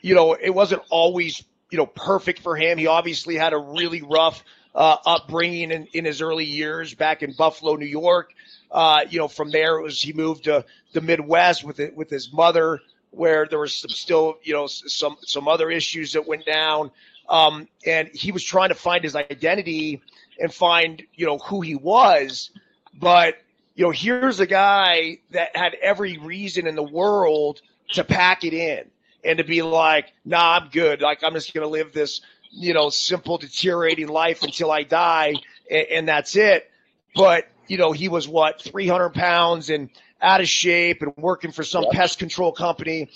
you 0.00 0.14
know, 0.14 0.32
it 0.32 0.50
wasn't 0.50 0.82
always, 0.90 1.44
you 1.70 1.78
know, 1.78 1.86
perfect 1.86 2.40
for 2.40 2.56
him. 2.56 2.78
He 2.78 2.88
obviously 2.88 3.36
had 3.36 3.52
a 3.52 3.58
really 3.58 4.02
rough 4.02 4.42
uh, 4.74 4.96
upbringing 5.06 5.70
in, 5.70 5.86
in 5.92 6.04
his 6.04 6.20
early 6.20 6.46
years 6.46 6.94
back 6.94 7.22
in 7.22 7.32
Buffalo, 7.34 7.76
New 7.76 7.86
York. 7.86 8.32
Uh, 8.70 9.04
you 9.08 9.18
know, 9.18 9.28
from 9.28 9.50
there 9.50 9.78
it 9.78 9.82
was 9.82 10.00
he 10.00 10.12
moved 10.14 10.44
to 10.44 10.64
the 10.94 11.00
Midwest 11.00 11.62
with 11.62 11.78
it 11.78 11.94
with 11.94 12.08
his 12.08 12.32
mother, 12.32 12.80
where 13.10 13.46
there 13.46 13.58
was 13.58 13.74
some 13.74 13.90
still, 13.90 14.38
you 14.42 14.54
know, 14.54 14.66
some 14.66 15.16
some 15.20 15.46
other 15.46 15.70
issues 15.70 16.14
that 16.14 16.26
went 16.26 16.46
down. 16.46 16.90
Um, 17.28 17.68
and 17.86 18.08
he 18.12 18.32
was 18.32 18.42
trying 18.42 18.70
to 18.70 18.74
find 18.74 19.04
his 19.04 19.14
identity 19.14 20.02
and 20.40 20.52
find, 20.52 21.02
you 21.14 21.26
know, 21.26 21.38
who 21.38 21.60
he 21.60 21.76
was. 21.76 22.50
But 22.98 23.36
you 23.74 23.84
know, 23.84 23.90
here's 23.90 24.40
a 24.40 24.46
guy 24.46 25.18
that 25.30 25.56
had 25.56 25.74
every 25.80 26.18
reason 26.18 26.66
in 26.66 26.74
the 26.74 26.82
world 26.82 27.60
to 27.92 28.04
pack 28.04 28.44
it 28.44 28.52
in 28.54 28.84
and 29.24 29.38
to 29.38 29.44
be 29.44 29.62
like, 29.62 30.12
nah, 30.24 30.58
I'm 30.58 30.68
good. 30.68 31.00
Like, 31.00 31.22
I'm 31.24 31.34
just 31.34 31.54
going 31.54 31.64
to 31.64 31.70
live 31.70 31.92
this, 31.92 32.20
you 32.50 32.74
know, 32.74 32.90
simple, 32.90 33.38
deteriorating 33.38 34.08
life 34.08 34.42
until 34.42 34.70
I 34.70 34.82
die, 34.82 35.34
and, 35.70 35.86
and 35.90 36.08
that's 36.08 36.36
it. 36.36 36.70
But, 37.14 37.46
you 37.68 37.78
know, 37.78 37.92
he 37.92 38.08
was 38.08 38.28
what, 38.28 38.60
300 38.62 39.10
pounds 39.10 39.70
and 39.70 39.90
out 40.20 40.40
of 40.40 40.48
shape 40.48 41.02
and 41.02 41.12
working 41.16 41.52
for 41.52 41.64
some 41.64 41.86
pest 41.90 42.18
control 42.18 42.52
company. 42.52 43.10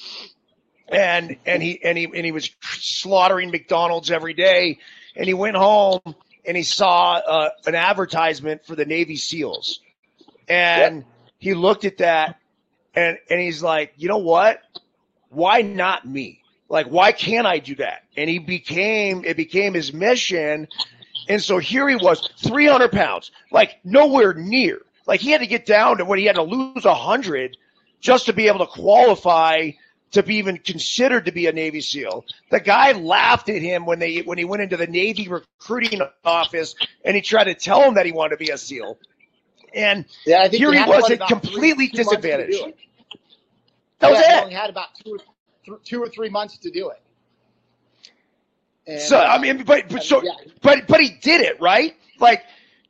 and 0.89 1.37
and 1.47 1.63
he 1.63 1.83
and 1.83 1.99
he 1.99 2.05
and 2.05 2.25
he 2.25 2.33
was 2.33 2.51
slaughtering 2.63 3.51
McDonald's 3.51 4.11
every 4.11 4.35
day. 4.35 4.79
And 5.17 5.27
he 5.27 5.35
went 5.35 5.57
home 5.57 6.01
and 6.47 6.57
he 6.57 6.63
saw 6.63 7.15
uh, 7.15 7.51
an 7.67 7.75
advertisement 7.75 8.65
for 8.67 8.77
the 8.77 8.85
Navy 8.85 9.17
SEALs, 9.17 9.81
and 10.49 11.05
he 11.39 11.55
looked 11.55 11.85
at 11.85 11.99
that, 11.99 12.39
and 12.95 13.19
and 13.31 13.41
he's 13.41 13.63
like, 13.63 13.93
you 13.97 14.09
know 14.09 14.19
what? 14.19 14.61
Why 15.29 15.63
not 15.63 16.07
me? 16.07 16.43
Like, 16.69 16.87
why 16.87 17.13
can't 17.13 17.47
I 17.47 17.59
do 17.59 17.75
that? 17.77 18.05
And 18.17 18.29
he 18.29 18.39
became 18.39 19.25
it 19.25 19.37
became 19.37 19.75
his 19.75 19.93
mission. 19.93 20.69
And 21.29 21.43
so 21.43 21.59
here 21.59 21.89
he 21.89 21.97
was, 21.97 22.31
300 22.39 22.93
pounds, 22.93 23.33
like 23.51 23.81
nowhere 23.85 24.35
near. 24.35 24.83
Like 25.07 25.21
he 25.21 25.31
had 25.31 25.41
to 25.41 25.47
get 25.47 25.67
down 25.67 25.99
to 25.99 26.05
what 26.05 26.19
he 26.19 26.25
had 26.25 26.37
to 26.37 26.43
lose 26.43 26.85
100 26.85 27.57
just 28.01 28.27
to 28.27 28.33
be 28.33 28.47
able 28.49 28.61
to 28.61 28.67
qualify 28.67 29.71
to 30.13 30.23
be 30.23 30.37
even 30.37 30.57
considered 30.59 31.25
to 31.25 31.33
be 31.33 31.47
a 31.47 31.53
Navy 31.53 31.81
SEAL. 31.81 32.25
The 32.51 32.61
guy 32.61 32.93
laughed 32.93 33.49
at 33.49 33.61
him 33.61 33.87
when 33.87 33.99
they 33.99 34.21
when 34.21 34.39
he 34.39 34.45
went 34.45 34.63
into 34.63 34.77
the 34.77 34.87
Navy 34.87 35.29
recruiting 35.29 36.01
office 36.25 36.75
and 37.05 37.17
he 37.17 37.23
tried 37.23 37.45
to 37.45 37.55
tell 37.55 37.83
him 37.83 37.95
that 37.95 38.07
he 38.07 38.13
wanted 38.13 38.39
to 38.39 38.45
be 38.45 38.51
a 38.51 38.59
SEAL. 38.59 38.99
And 39.77 40.07
Yeah, 40.25 40.39
I 40.41 40.49
think 40.49 40.55
Here 40.61 40.73
he 40.73 40.83
was 40.85 41.11
at 41.11 41.21
completely 41.29 41.87
three- 41.89 42.05
two 42.05 42.05
months 42.05 42.11
to 42.11 42.17
do 42.17 42.37
disadvantaged. 42.39 42.75
that 44.01 44.11
was 44.11 44.21
yeah, 44.21 44.27
He 44.33 44.39
it. 44.39 44.43
only 44.45 44.55
had 44.55 44.71
about 44.71 44.89
two, 45.05 45.13
or- 45.13 45.19
th- 45.65 45.79
two 45.85 46.03
or 46.03 46.09
three 46.09 46.31
months 46.31 46.57
to 46.59 46.71
do 46.71 46.89
it. 46.91 47.01
And, 48.87 49.01
So 49.01 49.19
I 49.19 49.37
uh, 49.37 49.39
mean, 49.39 49.63
but, 49.65 49.89
but 49.89 50.03
so 50.03 50.23
yeah, 50.23 50.31
but 50.63 50.87
but 50.87 51.01
he 51.01 51.11
did 51.21 51.41
it 51.43 51.61
right 51.61 51.95
like 52.21 52.45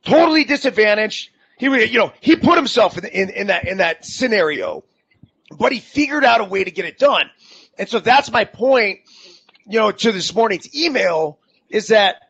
totally 0.05 0.43
disadvantaged 0.45 1.31
he 1.57 1.65
you 1.65 1.97
know 1.99 2.13
he 2.21 2.35
put 2.35 2.55
himself 2.55 2.97
in, 2.97 3.05
in 3.05 3.29
in 3.31 3.47
that 3.47 3.67
in 3.67 3.77
that 3.79 4.05
scenario 4.05 4.83
but 5.57 5.71
he 5.73 5.79
figured 5.79 6.23
out 6.23 6.39
a 6.39 6.43
way 6.45 6.63
to 6.63 6.71
get 6.71 6.85
it 6.85 6.97
done 6.99 7.29
and 7.79 7.89
so 7.89 7.99
that's 7.99 8.31
my 8.31 8.45
point 8.45 8.99
you 9.65 9.77
know 9.79 9.91
to 9.91 10.11
this 10.13 10.33
morning's 10.35 10.73
email 10.75 11.39
is 11.69 11.87
that 11.87 12.29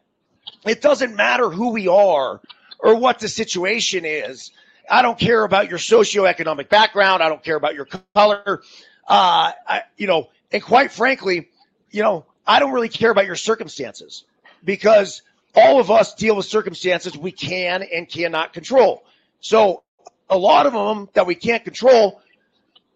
it 0.65 0.81
doesn't 0.81 1.15
matter 1.15 1.49
who 1.49 1.69
we 1.71 1.87
are 1.89 2.41
or 2.79 2.95
what 2.95 3.19
the 3.19 3.27
situation 3.27 4.05
is 4.05 4.51
i 4.89 5.01
don't 5.01 5.19
care 5.19 5.43
about 5.43 5.69
your 5.69 5.79
socioeconomic 5.79 6.69
background 6.69 7.21
i 7.23 7.29
don't 7.29 7.43
care 7.43 7.55
about 7.55 7.75
your 7.75 7.87
color 8.15 8.61
uh 9.07 9.51
I, 9.67 9.83
you 9.97 10.07
know 10.07 10.29
and 10.51 10.61
quite 10.63 10.91
frankly 10.91 11.49
you 11.91 12.03
know 12.03 12.25
i 12.45 12.59
don't 12.59 12.71
really 12.71 12.89
care 12.89 13.11
about 13.11 13.25
your 13.25 13.35
circumstances 13.35 14.25
because 14.63 15.21
all 15.57 15.79
of 15.79 15.89
us 15.89 16.13
deal 16.13 16.35
with 16.35 16.45
circumstances 16.45 17.17
we 17.17 17.31
can 17.31 17.83
and 17.83 18.07
cannot 18.07 18.53
control. 18.53 19.03
So, 19.39 19.83
a 20.29 20.37
lot 20.37 20.65
of 20.65 20.73
them 20.73 21.09
that 21.13 21.25
we 21.25 21.35
can't 21.35 21.63
control, 21.63 22.21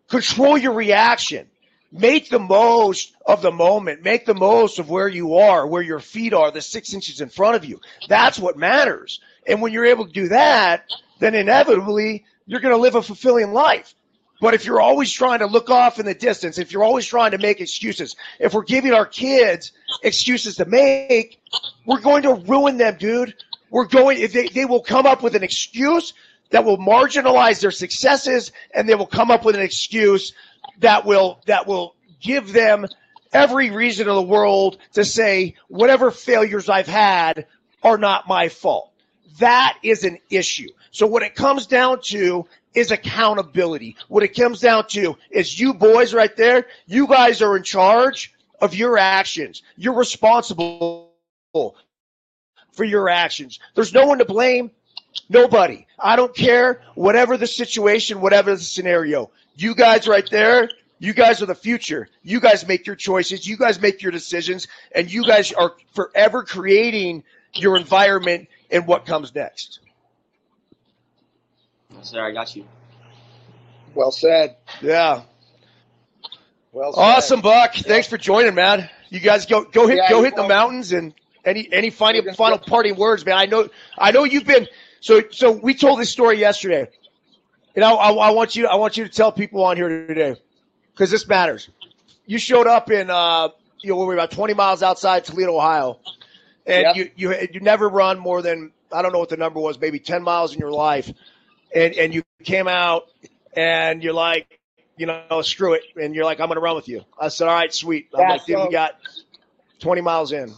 control 0.09 0.57
your 0.57 0.73
reaction. 0.73 1.47
Make 1.91 2.29
the 2.29 2.39
most 2.39 3.15
of 3.25 3.41
the 3.41 3.51
moment. 3.51 4.01
Make 4.01 4.25
the 4.25 4.33
most 4.33 4.79
of 4.79 4.89
where 4.89 5.09
you 5.09 5.35
are, 5.35 5.67
where 5.67 5.81
your 5.81 5.99
feet 5.99 6.33
are, 6.33 6.49
the 6.49 6.61
six 6.61 6.93
inches 6.93 7.19
in 7.19 7.29
front 7.29 7.55
of 7.55 7.65
you. 7.65 7.81
That's 8.07 8.39
what 8.39 8.57
matters. 8.57 9.19
And 9.45 9.61
when 9.61 9.73
you're 9.73 9.85
able 9.85 10.05
to 10.05 10.11
do 10.11 10.29
that, 10.29 10.85
then 11.19 11.35
inevitably 11.35 12.25
you're 12.45 12.61
going 12.61 12.73
to 12.73 12.81
live 12.81 12.95
a 12.95 13.01
fulfilling 13.01 13.51
life. 13.51 13.93
But 14.39 14.55
if 14.55 14.65
you're 14.65 14.81
always 14.81 15.11
trying 15.11 15.39
to 15.39 15.45
look 15.45 15.69
off 15.69 15.99
in 15.99 16.05
the 16.05 16.15
distance, 16.15 16.57
if 16.57 16.71
you're 16.71 16.83
always 16.83 17.05
trying 17.05 17.31
to 17.31 17.37
make 17.37 17.61
excuses, 17.61 18.15
if 18.39 18.53
we're 18.53 18.63
giving 18.63 18.91
our 18.91 19.05
kids 19.05 19.71
excuses 20.01 20.55
to 20.55 20.65
make, 20.65 21.39
we're 21.85 21.99
going 21.99 22.23
to 22.23 22.33
ruin 22.33 22.77
them, 22.77 22.97
dude. 22.97 23.35
We're 23.69 23.85
going, 23.85 24.19
if 24.19 24.33
they, 24.33 24.47
they 24.47 24.65
will 24.65 24.81
come 24.81 25.05
up 25.05 25.21
with 25.21 25.35
an 25.35 25.43
excuse 25.43 26.13
that 26.49 26.65
will 26.65 26.77
marginalize 26.77 27.61
their 27.61 27.71
successes 27.71 28.51
and 28.73 28.89
they 28.89 28.95
will 28.95 29.05
come 29.05 29.29
up 29.29 29.45
with 29.45 29.55
an 29.55 29.61
excuse 29.61 30.33
that 30.81 31.05
will, 31.05 31.39
that 31.45 31.65
will 31.65 31.95
give 32.19 32.53
them 32.53 32.85
every 33.33 33.71
reason 33.71 34.07
in 34.07 34.15
the 34.15 34.21
world 34.21 34.77
to 34.93 35.05
say 35.05 35.55
whatever 35.69 36.11
failures 36.11 36.69
I've 36.69 36.87
had 36.87 37.45
are 37.83 37.97
not 37.97 38.27
my 38.27 38.49
fault. 38.49 38.91
That 39.39 39.77
is 39.81 40.03
an 40.03 40.19
issue. 40.29 40.67
So 40.91 41.07
what 41.07 41.23
it 41.23 41.35
comes 41.35 41.65
down 41.65 42.01
to 42.03 42.45
is 42.73 42.91
accountability. 42.91 43.95
What 44.07 44.23
it 44.23 44.35
comes 44.35 44.59
down 44.59 44.87
to 44.89 45.17
is 45.29 45.59
you 45.59 45.73
boys 45.73 46.13
right 46.13 46.35
there, 46.35 46.67
you 46.85 47.07
guys 47.07 47.41
are 47.41 47.57
in 47.57 47.63
charge 47.63 48.33
of 48.61 48.75
your 48.75 48.97
actions. 48.97 49.63
You're 49.77 49.95
responsible 49.95 51.11
for 51.53 52.83
your 52.83 53.09
actions. 53.09 53.59
There's 53.75 53.93
no 53.93 54.05
one 54.05 54.19
to 54.19 54.25
blame. 54.25 54.71
Nobody. 55.29 55.85
I 55.99 56.15
don't 56.15 56.35
care. 56.35 56.81
Whatever 56.95 57.35
the 57.37 57.47
situation, 57.47 58.21
whatever 58.21 58.55
the 58.55 58.61
scenario, 58.61 59.31
you 59.55 59.75
guys 59.75 60.07
right 60.07 60.27
there, 60.29 60.69
you 60.99 61.13
guys 61.13 61.41
are 61.41 61.45
the 61.47 61.55
future. 61.55 62.07
You 62.23 62.39
guys 62.39 62.67
make 62.67 62.85
your 62.85 62.95
choices. 62.95 63.47
You 63.47 63.57
guys 63.57 63.81
make 63.81 64.01
your 64.01 64.11
decisions. 64.11 64.67
And 64.93 65.11
you 65.11 65.25
guys 65.25 65.51
are 65.53 65.73
forever 65.93 66.43
creating 66.43 67.23
your 67.55 67.75
environment 67.77 68.47
and 68.69 68.85
what 68.87 69.05
comes 69.05 69.33
next. 69.33 69.79
Sir, 72.01 72.25
I 72.25 72.31
got 72.31 72.55
you. 72.55 72.65
well 73.93 74.11
said. 74.11 74.55
Yeah. 74.81 75.23
Well 76.71 76.93
said. 76.93 77.01
Awesome, 77.01 77.41
Buck. 77.41 77.73
Thanks 77.75 78.07
for 78.07 78.17
joining, 78.17 78.55
man. 78.55 78.89
You 79.09 79.19
guys 79.19 79.45
go 79.45 79.63
go 79.65 79.87
hit 79.87 79.97
Yeah, 79.97 80.09
go 80.09 80.23
hit 80.23 80.35
the 80.35 80.41
welcome. 80.41 80.55
mountains 80.55 80.93
and 80.93 81.13
any 81.43 81.67
any 81.73 81.89
final 81.89 82.21
final 82.33 82.57
go- 82.57 82.63
parting 82.65 82.95
words, 82.95 83.25
man. 83.25 83.37
I 83.37 83.45
know 83.45 83.67
I 83.97 84.11
know 84.11 84.23
you've 84.23 84.45
been 84.45 84.67
so 85.01 85.21
so 85.31 85.51
we 85.51 85.73
told 85.73 85.99
this 85.99 86.09
story 86.09 86.39
yesterday. 86.39 86.87
And 87.75 87.85
I, 87.85 87.91
I, 87.91 88.11
I 88.11 88.29
want 88.31 88.55
you 88.55 88.67
I 88.67 88.75
want 88.75 88.97
you 88.97 89.03
to 89.05 89.09
tell 89.09 89.31
people 89.31 89.63
on 89.63 89.77
here 89.77 90.07
today 90.07 90.35
because 90.93 91.09
this 91.11 91.27
matters. 91.27 91.69
You 92.25 92.37
showed 92.37 92.67
up 92.67 92.91
in 92.91 93.09
uh 93.09 93.49
you 93.81 93.89
know 93.91 93.97
we 93.97 94.05
were 94.05 94.13
about 94.13 94.31
20 94.31 94.53
miles 94.53 94.83
outside 94.83 95.25
Toledo, 95.25 95.55
Ohio, 95.55 95.99
and 96.65 96.83
Yep. 96.83 96.95
you 96.95 97.11
you 97.15 97.47
you 97.53 97.59
never 97.61 97.87
run 97.89 98.19
more 98.19 98.41
than 98.41 98.71
I 98.91 99.01
don't 99.01 99.13
know 99.13 99.19
what 99.19 99.29
the 99.29 99.37
number 99.37 99.59
was, 99.59 99.79
maybe 99.79 99.99
10 99.99 100.21
miles 100.23 100.53
in 100.53 100.59
your 100.59 100.71
life, 100.71 101.11
and 101.73 101.93
and 101.95 102.13
you 102.13 102.23
came 102.43 102.67
out 102.67 103.03
and 103.55 104.03
you're 104.03 104.13
like 104.13 104.59
you 104.97 105.07
know, 105.07 105.41
screw 105.41 105.73
it. 105.73 105.81
And 105.99 106.13
you're 106.13 106.25
like, 106.25 106.39
I'm 106.39 106.45
going 106.47 106.57
to 106.57 106.61
run 106.61 106.75
with 106.75 106.87
you. 106.87 107.03
I 107.19 107.29
said, 107.29 107.47
all 107.47 107.55
right, 107.55 107.73
sweet. 107.73 108.09
I'm 108.13 108.21
Yeah, 108.21 108.29
like, 108.29 108.45
dude, 108.45 108.57
so- 108.57 108.65
we 108.67 108.71
got 108.71 108.91
20 109.79 110.01
miles 110.01 110.31
in. 110.31 110.53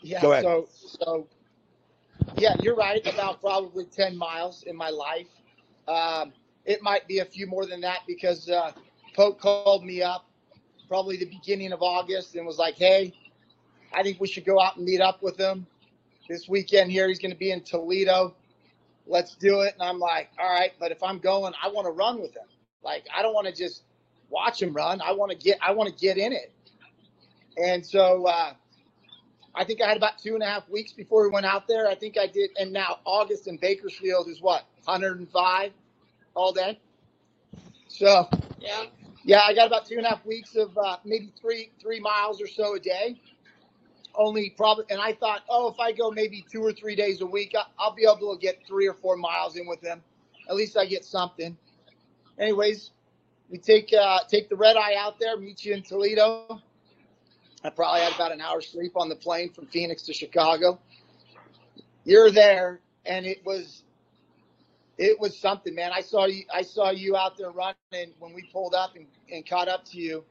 Yeah. 0.00 0.22
Go 0.22 0.30
ahead. 0.30 0.44
So, 0.44 0.68
so, 1.02 1.26
yeah, 2.36 2.54
you're 2.60 2.76
right. 2.76 3.04
About 3.04 3.40
probably 3.40 3.84
10 3.86 4.16
miles 4.16 4.62
in 4.62 4.76
my 4.76 4.90
life. 4.90 5.26
Um, 5.88 6.32
it 6.64 6.82
might 6.82 7.08
be 7.08 7.20
a 7.20 7.24
few 7.24 7.46
more 7.46 7.66
than 7.66 7.80
that 7.80 8.00
because 8.06 8.48
uh, 8.48 8.72
Poke 9.14 9.40
called 9.40 9.84
me 9.84 10.02
up 10.02 10.26
probably 10.86 11.16
the 11.16 11.26
beginning 11.26 11.72
of 11.72 11.82
August 11.82 12.34
and 12.34 12.46
was 12.46 12.58
like, 12.58 12.76
hey, 12.76 13.12
I 13.92 14.02
think 14.02 14.20
we 14.20 14.28
should 14.28 14.44
go 14.44 14.60
out 14.60 14.76
and 14.76 14.84
meet 14.84 15.00
up 15.00 15.22
with 15.22 15.38
him 15.38 15.66
this 16.28 16.48
weekend 16.48 16.90
here. 16.90 17.08
He's 17.08 17.18
going 17.18 17.32
to 17.32 17.38
be 17.38 17.50
in 17.50 17.62
Toledo. 17.62 18.34
Let's 19.06 19.34
do 19.34 19.60
it. 19.60 19.74
And 19.74 19.82
I'm 19.82 19.98
like, 19.98 20.30
all 20.38 20.48
right, 20.48 20.72
but 20.78 20.92
if 20.92 21.02
I'm 21.02 21.18
going, 21.18 21.54
I 21.62 21.68
want 21.68 21.86
to 21.86 21.90
run 21.90 22.20
with 22.20 22.36
him. 22.36 22.46
Like, 22.82 23.06
I 23.14 23.22
don't 23.22 23.34
want 23.34 23.46
to 23.46 23.52
just 23.52 23.82
watch 24.28 24.60
him 24.60 24.72
run. 24.74 25.00
I 25.00 25.12
want 25.12 25.32
to 25.32 25.38
get, 25.38 25.58
I 25.66 25.72
want 25.72 25.88
to 25.88 25.98
get 25.98 26.18
in 26.18 26.32
it. 26.32 26.52
And 27.56 27.84
so, 27.84 28.26
uh, 28.26 28.52
I 29.54 29.64
think 29.64 29.82
I 29.82 29.88
had 29.88 29.96
about 29.96 30.18
two 30.18 30.34
and 30.34 30.42
a 30.42 30.46
half 30.46 30.68
weeks 30.68 30.92
before 30.92 31.24
we 31.24 31.30
went 31.30 31.46
out 31.46 31.66
there. 31.66 31.88
I 31.88 31.94
think 31.94 32.16
I 32.16 32.26
did. 32.26 32.50
And 32.60 32.72
now 32.72 33.00
August 33.04 33.48
in 33.48 33.56
Bakersfield 33.56 34.28
is 34.28 34.40
what, 34.40 34.64
105 34.88 35.72
all 36.34 36.52
day? 36.52 36.80
So, 37.88 38.28
Yeah. 38.58 38.86
yeah, 39.22 39.42
I 39.42 39.54
got 39.54 39.66
about 39.66 39.86
two 39.86 39.96
and 39.98 40.06
a 40.06 40.10
half 40.10 40.24
weeks 40.24 40.56
of 40.56 40.76
uh, 40.78 40.96
maybe 41.04 41.32
three 41.40 41.70
three 41.80 42.00
miles 42.00 42.40
or 42.40 42.46
so 42.46 42.74
a 42.74 42.80
day. 42.80 43.20
Only 44.14 44.50
probably, 44.50 44.86
and 44.90 45.00
I 45.00 45.12
thought, 45.12 45.42
oh, 45.48 45.68
if 45.68 45.78
I 45.78 45.92
go 45.92 46.10
maybe 46.10 46.44
two 46.50 46.62
or 46.62 46.72
three 46.72 46.96
days 46.96 47.20
a 47.20 47.26
week, 47.26 47.54
I, 47.56 47.64
I'll 47.78 47.94
be 47.94 48.04
able 48.04 48.34
to 48.34 48.40
get 48.40 48.66
three 48.66 48.88
or 48.88 48.94
four 48.94 49.16
miles 49.16 49.56
in 49.56 49.66
with 49.66 49.80
them. 49.80 50.02
At 50.48 50.56
least 50.56 50.76
I 50.76 50.86
get 50.86 51.04
something. 51.04 51.56
Anyways, 52.38 52.90
we 53.50 53.58
take 53.58 53.92
uh, 53.92 54.20
take 54.28 54.48
the 54.48 54.56
red 54.56 54.76
eye 54.76 54.94
out 54.98 55.18
there, 55.20 55.36
meet 55.36 55.64
you 55.64 55.74
in 55.74 55.82
Toledo. 55.82 56.60
I 57.62 57.70
probably 57.70 58.00
had 58.00 58.14
about 58.14 58.32
an 58.32 58.40
hour's 58.40 58.68
sleep 58.68 58.92
on 58.96 59.08
the 59.08 59.16
plane 59.16 59.52
from 59.52 59.66
Phoenix 59.66 60.02
to 60.04 60.12
Chicago. 60.14 60.80
You're 62.04 62.30
there, 62.30 62.80
and 63.04 63.26
it 63.26 63.44
was 63.44 63.82
it 64.98 65.18
was 65.20 65.38
something, 65.38 65.74
man. 65.74 65.92
I 65.94 66.00
saw 66.00 66.26
you 66.26 66.44
I 66.52 66.62
saw 66.62 66.90
you 66.90 67.16
out 67.16 67.38
there 67.38 67.50
running 67.50 68.12
when 68.18 68.34
we 68.34 68.42
pulled 68.52 68.74
up 68.74 68.96
and, 68.96 69.06
and 69.32 69.48
caught 69.48 69.68
up 69.68 69.84
to 69.86 69.98
you. 69.98 70.24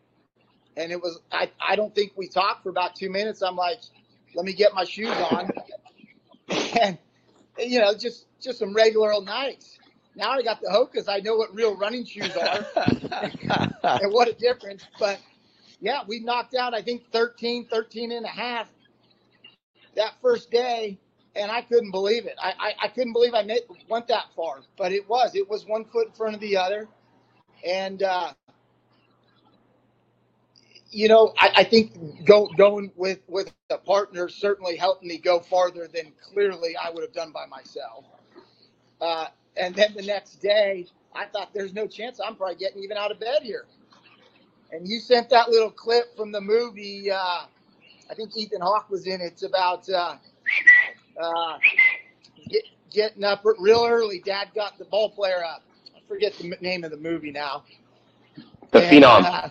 And 0.75 0.91
it 0.91 1.01
was 1.01 1.19
I, 1.31 1.49
I 1.65 1.75
don't 1.75 1.95
think 1.95 2.11
we 2.15 2.27
talked 2.27 2.63
for 2.63 2.69
about 2.69 2.95
two 2.95 3.09
minutes. 3.09 3.41
I'm 3.41 3.55
like, 3.55 3.79
let 4.35 4.45
me 4.45 4.53
get 4.53 4.73
my 4.73 4.83
shoes 4.83 5.09
on. 5.31 5.49
and 6.81 6.97
you 7.57 7.79
know, 7.79 7.93
just 7.93 8.25
just 8.41 8.59
some 8.59 8.73
regular 8.73 9.13
old 9.13 9.27
Nikes. 9.27 9.77
Now 10.15 10.31
I 10.31 10.41
got 10.41 10.59
the 10.61 10.67
Hokas. 10.67 11.07
I 11.07 11.19
know 11.19 11.35
what 11.35 11.55
real 11.55 11.77
running 11.77 12.05
shoes 12.05 12.35
are 12.35 12.65
and 13.83 14.11
what 14.11 14.27
a 14.27 14.33
difference. 14.33 14.83
But 14.99 15.19
yeah, 15.79 16.01
we 16.07 16.19
knocked 16.19 16.55
out, 16.55 16.73
I 16.73 16.81
think 16.81 17.03
13, 17.11 17.67
13 17.67 18.11
and 18.11 18.25
a 18.25 18.29
half 18.29 18.67
that 19.95 20.13
first 20.21 20.51
day. 20.51 20.99
And 21.37 21.51
I 21.51 21.61
couldn't 21.61 21.91
believe 21.91 22.25
it. 22.25 22.35
I, 22.41 22.53
I, 22.59 22.73
I 22.83 22.87
couldn't 22.89 23.13
believe 23.13 23.33
I 23.35 23.43
made, 23.43 23.61
went 23.89 24.07
that 24.09 24.25
far, 24.35 24.61
but 24.77 24.91
it 24.91 25.07
was, 25.09 25.35
it 25.35 25.49
was 25.49 25.65
one 25.67 25.85
foot 25.85 26.07
in 26.07 26.13
front 26.13 26.35
of 26.35 26.41
the 26.41 26.57
other. 26.57 26.87
And, 27.65 28.03
uh, 28.03 28.33
you 30.91 31.07
know, 31.07 31.33
I, 31.39 31.51
I 31.57 31.63
think 31.65 32.25
go, 32.25 32.47
going 32.57 32.91
with 32.95 33.19
with 33.27 33.53
a 33.69 33.77
partner 33.77 34.29
certainly 34.29 34.77
helped 34.77 35.03
me 35.03 35.17
go 35.17 35.39
farther 35.39 35.87
than 35.87 36.13
clearly 36.21 36.75
I 36.77 36.89
would 36.91 37.03
have 37.03 37.13
done 37.13 37.31
by 37.31 37.45
myself. 37.47 38.05
Uh, 39.01 39.27
and 39.57 39.75
then 39.75 39.93
the 39.95 40.03
next 40.03 40.35
day, 40.37 40.87
I 41.15 41.25
thought 41.25 41.53
there's 41.53 41.73
no 41.73 41.87
chance 41.87 42.19
I'm 42.25 42.35
probably 42.35 42.55
getting 42.55 42.83
even 42.83 42.97
out 42.97 43.11
of 43.11 43.19
bed 43.19 43.39
here. 43.43 43.65
And 44.71 44.87
you 44.87 44.99
sent 44.99 45.29
that 45.29 45.49
little 45.49 45.71
clip 45.71 46.15
from 46.15 46.31
the 46.31 46.41
movie. 46.41 47.11
Uh, 47.11 47.45
I 48.09 48.15
think 48.15 48.35
Ethan 48.37 48.61
Hawke 48.61 48.89
was 48.89 49.07
in 49.07 49.21
it. 49.21 49.25
It's 49.25 49.43
about 49.43 49.89
uh, 49.89 50.17
uh, 51.21 51.59
get, 52.49 52.63
getting 52.91 53.23
up 53.23 53.43
real 53.59 53.85
early. 53.87 54.21
Dad 54.25 54.49
got 54.55 54.77
the 54.77 54.85
ball 54.85 55.09
player 55.09 55.43
up. 55.43 55.63
I 55.95 55.99
forget 56.07 56.37
the 56.37 56.55
name 56.61 56.83
of 56.83 56.91
the 56.91 56.97
movie 56.97 57.31
now. 57.31 57.65
The 58.71 58.79
And, 58.79 58.81
phenom. 58.81 59.23
uh, 59.23 59.49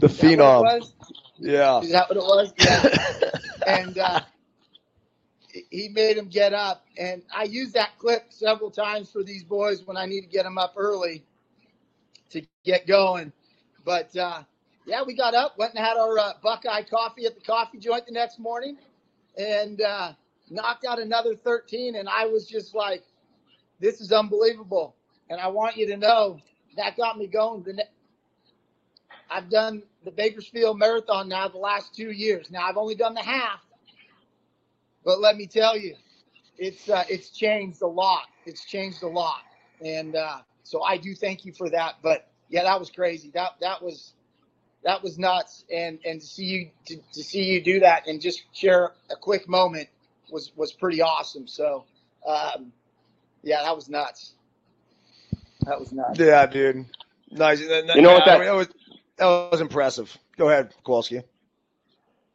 The 0.00 0.08
is 0.08 0.18
that 0.18 0.36
what 0.36 0.48
it 0.48 0.56
phenom. 0.56 0.58
was? 0.58 0.94
Yeah. 1.38 1.82
Is 1.82 1.92
that 1.92 2.08
what 2.08 2.18
it 2.18 2.22
was? 2.24 2.54
Yeah. 2.58 2.86
and 3.66 3.98
uh, 3.98 4.20
he 5.70 5.88
made 5.88 6.16
him 6.18 6.28
get 6.28 6.52
up. 6.54 6.84
And 6.98 7.22
I 7.34 7.44
use 7.44 7.72
that 7.72 7.98
clip 7.98 8.26
several 8.30 8.70
times 8.70 9.10
for 9.12 9.22
these 9.24 9.44
boys 9.44 9.86
when 9.86 9.96
I 9.96 10.06
need 10.06 10.22
to 10.22 10.28
get 10.28 10.44
them 10.44 10.58
up 10.58 10.74
early 10.76 11.24
to 12.30 12.42
get 12.64 12.86
going. 12.86 13.32
But 13.84 14.14
uh, 14.16 14.42
yeah, 14.86 15.02
we 15.06 15.14
got 15.14 15.34
up, 15.34 15.58
went 15.58 15.74
and 15.74 15.84
had 15.84 15.96
our 15.96 16.18
uh, 16.18 16.32
Buckeye 16.42 16.82
coffee 16.82 17.26
at 17.26 17.34
the 17.34 17.40
coffee 17.40 17.78
joint 17.78 18.06
the 18.06 18.12
next 18.12 18.38
morning, 18.38 18.78
and 19.40 19.80
uh, 19.80 20.12
knocked 20.50 20.84
out 20.84 20.98
another 21.00 21.34
13. 21.34 21.96
And 21.96 22.08
I 22.08 22.26
was 22.26 22.46
just 22.46 22.74
like, 22.74 23.04
"This 23.80 24.00
is 24.00 24.12
unbelievable." 24.12 24.94
And 25.28 25.40
I 25.40 25.48
want 25.48 25.76
you 25.76 25.86
to 25.86 25.96
know 25.96 26.38
that 26.76 26.96
got 26.96 27.18
me 27.18 27.26
going. 27.26 27.64
I've 29.30 29.48
done 29.48 29.82
the 30.04 30.10
Bakersfield 30.10 30.78
Marathon 30.78 31.28
now 31.28 31.48
the 31.48 31.58
last 31.58 31.94
two 31.94 32.10
years. 32.10 32.50
Now 32.50 32.66
I've 32.66 32.76
only 32.76 32.94
done 32.94 33.14
the 33.14 33.22
half, 33.22 33.60
but 35.04 35.20
let 35.20 35.36
me 35.36 35.46
tell 35.46 35.76
you, 35.76 35.94
it's 36.58 36.88
uh, 36.88 37.04
it's 37.08 37.30
changed 37.30 37.82
a 37.82 37.86
lot. 37.86 38.24
It's 38.44 38.64
changed 38.64 39.02
a 39.02 39.08
lot, 39.08 39.42
and 39.84 40.16
uh, 40.16 40.38
so 40.64 40.82
I 40.82 40.96
do 40.96 41.14
thank 41.14 41.44
you 41.44 41.52
for 41.52 41.70
that. 41.70 41.96
But 42.02 42.28
yeah, 42.48 42.64
that 42.64 42.78
was 42.78 42.90
crazy. 42.90 43.30
That 43.34 43.52
that 43.60 43.82
was 43.82 44.14
that 44.84 45.02
was 45.02 45.18
nuts, 45.18 45.64
and 45.72 45.98
and 46.04 46.20
to 46.20 46.26
see 46.26 46.44
you 46.44 46.70
to, 46.86 46.96
to 47.12 47.22
see 47.22 47.44
you 47.44 47.62
do 47.62 47.80
that 47.80 48.06
and 48.06 48.20
just 48.20 48.42
share 48.52 48.92
a 49.10 49.16
quick 49.16 49.48
moment 49.48 49.88
was 50.30 50.52
was 50.56 50.72
pretty 50.72 51.02
awesome. 51.02 51.46
So 51.46 51.84
um, 52.26 52.72
yeah, 53.42 53.62
that 53.62 53.74
was 53.76 53.88
nuts. 53.88 54.32
That 55.66 55.78
was 55.78 55.92
nuts. 55.92 56.18
Yeah, 56.18 56.46
dude. 56.46 56.86
Nice. 57.30 57.60
You 57.60 57.68
know 57.68 58.12
what 58.12 58.26
Yeah, 58.26 58.38
that- 58.38 58.44
that 58.44 58.54
was, 58.54 58.68
that 59.18 59.26
was 59.26 59.60
impressive. 59.60 60.16
Go 60.36 60.48
ahead, 60.48 60.72
Kowalski. 60.84 61.22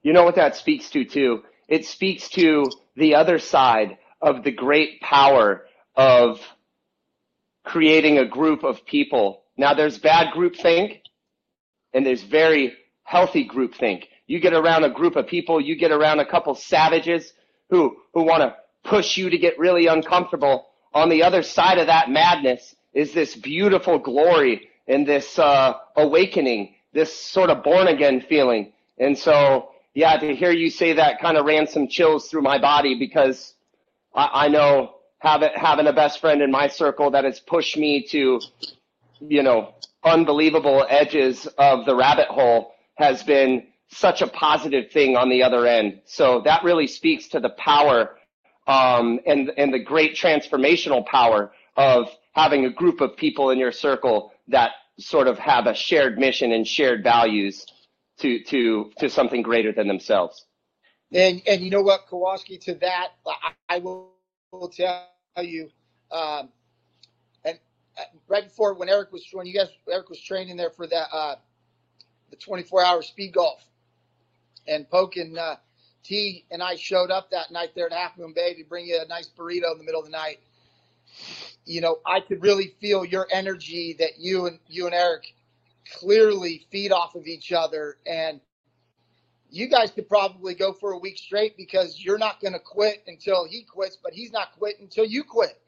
You 0.03 0.13
know 0.13 0.23
what 0.23 0.35
that 0.35 0.55
speaks 0.55 0.89
to 0.91 1.03
too? 1.03 1.43
It 1.67 1.85
speaks 1.85 2.29
to 2.29 2.69
the 2.95 3.15
other 3.15 3.39
side 3.39 3.97
of 4.21 4.43
the 4.43 4.51
great 4.51 5.01
power 5.01 5.65
of 5.95 6.39
creating 7.63 8.19
a 8.19 8.25
group 8.25 8.63
of 8.63 8.85
people. 8.85 9.41
Now 9.57 9.73
there's 9.73 9.97
bad 9.97 10.33
groupthink 10.33 11.01
and 11.95 12.05
there's 12.05 12.21
very 12.21 12.73
healthy 13.03 13.47
groupthink. 13.47 14.03
You 14.27 14.39
get 14.39 14.53
around 14.53 14.83
a 14.83 14.89
group 14.89 15.15
of 15.15 15.25
people, 15.25 15.59
you 15.61 15.75
get 15.75 15.91
around 15.91 16.19
a 16.19 16.25
couple 16.25 16.53
savages 16.53 17.33
who 17.69 17.97
who 18.13 18.23
want 18.23 18.41
to 18.41 18.55
push 18.83 19.17
you 19.17 19.29
to 19.31 19.37
get 19.37 19.57
really 19.57 19.87
uncomfortable. 19.87 20.67
On 20.93 21.09
the 21.09 21.23
other 21.23 21.41
side 21.41 21.79
of 21.79 21.87
that 21.87 22.09
madness 22.09 22.75
is 22.93 23.13
this 23.13 23.35
beautiful 23.35 23.97
glory 23.97 24.69
and 24.87 25.07
this 25.07 25.39
uh, 25.39 25.73
awakening, 25.95 26.75
this 26.93 27.13
sort 27.13 27.49
of 27.49 27.63
born 27.63 27.87
again 27.87 28.21
feeling. 28.21 28.71
And 28.99 29.17
so, 29.17 29.69
yeah, 29.93 30.17
to 30.17 30.35
hear 30.35 30.51
you 30.51 30.69
say 30.69 30.93
that 30.93 31.19
kind 31.19 31.37
of 31.37 31.45
ran 31.45 31.65
some 31.65 31.87
chills 31.87 32.29
through 32.29 32.43
my 32.43 32.59
body 32.59 32.97
because 32.97 33.55
I, 34.13 34.45
I 34.45 34.47
know 34.49 34.95
having 35.19 35.49
having 35.55 35.87
a 35.87 35.93
best 35.93 36.19
friend 36.21 36.41
in 36.41 36.51
my 36.51 36.67
circle 36.67 37.11
that 37.11 37.23
has 37.23 37.39
pushed 37.39 37.77
me 37.77 38.03
to, 38.09 38.39
you 39.19 39.43
know, 39.43 39.73
unbelievable 40.03 40.85
edges 40.89 41.47
of 41.57 41.85
the 41.85 41.95
rabbit 41.95 42.27
hole 42.27 42.73
has 42.95 43.23
been 43.23 43.67
such 43.89 44.21
a 44.21 44.27
positive 44.27 44.91
thing 44.91 45.15
on 45.15 45.29
the 45.29 45.43
other 45.43 45.65
end. 45.65 46.01
So 46.05 46.41
that 46.45 46.63
really 46.63 46.87
speaks 46.87 47.27
to 47.29 47.39
the 47.39 47.49
power 47.49 48.17
um, 48.67 49.19
and 49.25 49.51
and 49.57 49.73
the 49.73 49.79
great 49.79 50.15
transformational 50.15 51.05
power 51.05 51.51
of 51.77 52.09
having 52.33 52.65
a 52.65 52.69
group 52.69 53.01
of 53.01 53.15
people 53.15 53.51
in 53.51 53.59
your 53.59 53.71
circle 53.71 54.31
that 54.47 54.71
sort 54.99 55.27
of 55.27 55.37
have 55.37 55.67
a 55.67 55.73
shared 55.75 56.17
mission 56.17 56.51
and 56.51 56.67
shared 56.67 57.03
values 57.03 57.65
to 58.19 58.43
to 58.43 58.91
to 58.99 59.09
something 59.09 59.41
greater 59.41 59.71
than 59.71 59.87
themselves. 59.87 60.45
And 61.13 61.41
and 61.47 61.61
you 61.61 61.69
know 61.69 61.81
what, 61.81 62.07
Kowalski, 62.09 62.57
to 62.59 62.75
that, 62.75 63.09
I, 63.27 63.75
I 63.75 63.79
will, 63.79 64.11
tell 64.75 65.07
you, 65.41 65.69
um, 66.11 66.49
right 68.27 68.43
before 68.43 68.73
when 68.73 68.89
Eric 68.89 69.11
was 69.11 69.25
when 69.31 69.45
you 69.45 69.53
guys 69.53 69.69
Eric 69.89 70.09
was 70.09 70.19
training 70.19 70.57
there 70.57 70.69
for 70.69 70.87
that 70.87 71.07
uh, 71.11 71.35
the 72.29 72.35
24 72.35 72.83
hour 72.83 73.01
speed 73.01 73.33
golf, 73.33 73.63
and 74.67 74.89
Poke 74.89 75.17
and 75.17 75.37
uh, 75.37 75.55
T 76.03 76.45
and 76.51 76.61
I 76.61 76.75
showed 76.75 77.11
up 77.11 77.31
that 77.31 77.51
night 77.51 77.71
there 77.75 77.87
at 77.87 77.93
Half 77.93 78.17
Moon 78.17 78.33
Bay 78.33 78.53
to 78.55 78.63
bring 78.63 78.85
you 78.87 79.01
a 79.01 79.07
nice 79.07 79.29
burrito 79.29 79.71
in 79.71 79.77
the 79.77 79.83
middle 79.83 79.99
of 80.01 80.05
the 80.05 80.11
night. 80.11 80.39
You 81.65 81.81
know, 81.81 81.99
I 82.05 82.19
could 82.19 82.43
really 82.43 82.75
feel 82.79 83.05
your 83.05 83.27
energy 83.31 83.95
that 83.99 84.19
you 84.19 84.47
and 84.47 84.59
you 84.67 84.85
and 84.85 84.93
Eric 84.93 85.33
clearly 85.93 86.65
feed 86.71 86.91
off 86.91 87.15
of 87.15 87.27
each 87.27 87.51
other 87.51 87.97
and 88.07 88.41
you 89.49 89.67
guys 89.67 89.91
could 89.91 90.09
probably 90.09 90.53
go 90.53 90.73
for 90.73 90.91
a 90.91 90.97
week 90.97 91.17
straight 91.17 91.55
because 91.55 91.99
you're 91.99 92.17
not 92.17 92.41
going 92.41 92.53
to 92.53 92.59
quit 92.59 93.03
until 93.07 93.45
he 93.47 93.63
quits, 93.63 93.97
but 94.03 94.13
he's 94.13 94.31
not 94.31 94.51
quitting 94.57 94.83
until 94.83 95.05
you 95.05 95.23
quit. 95.23 95.61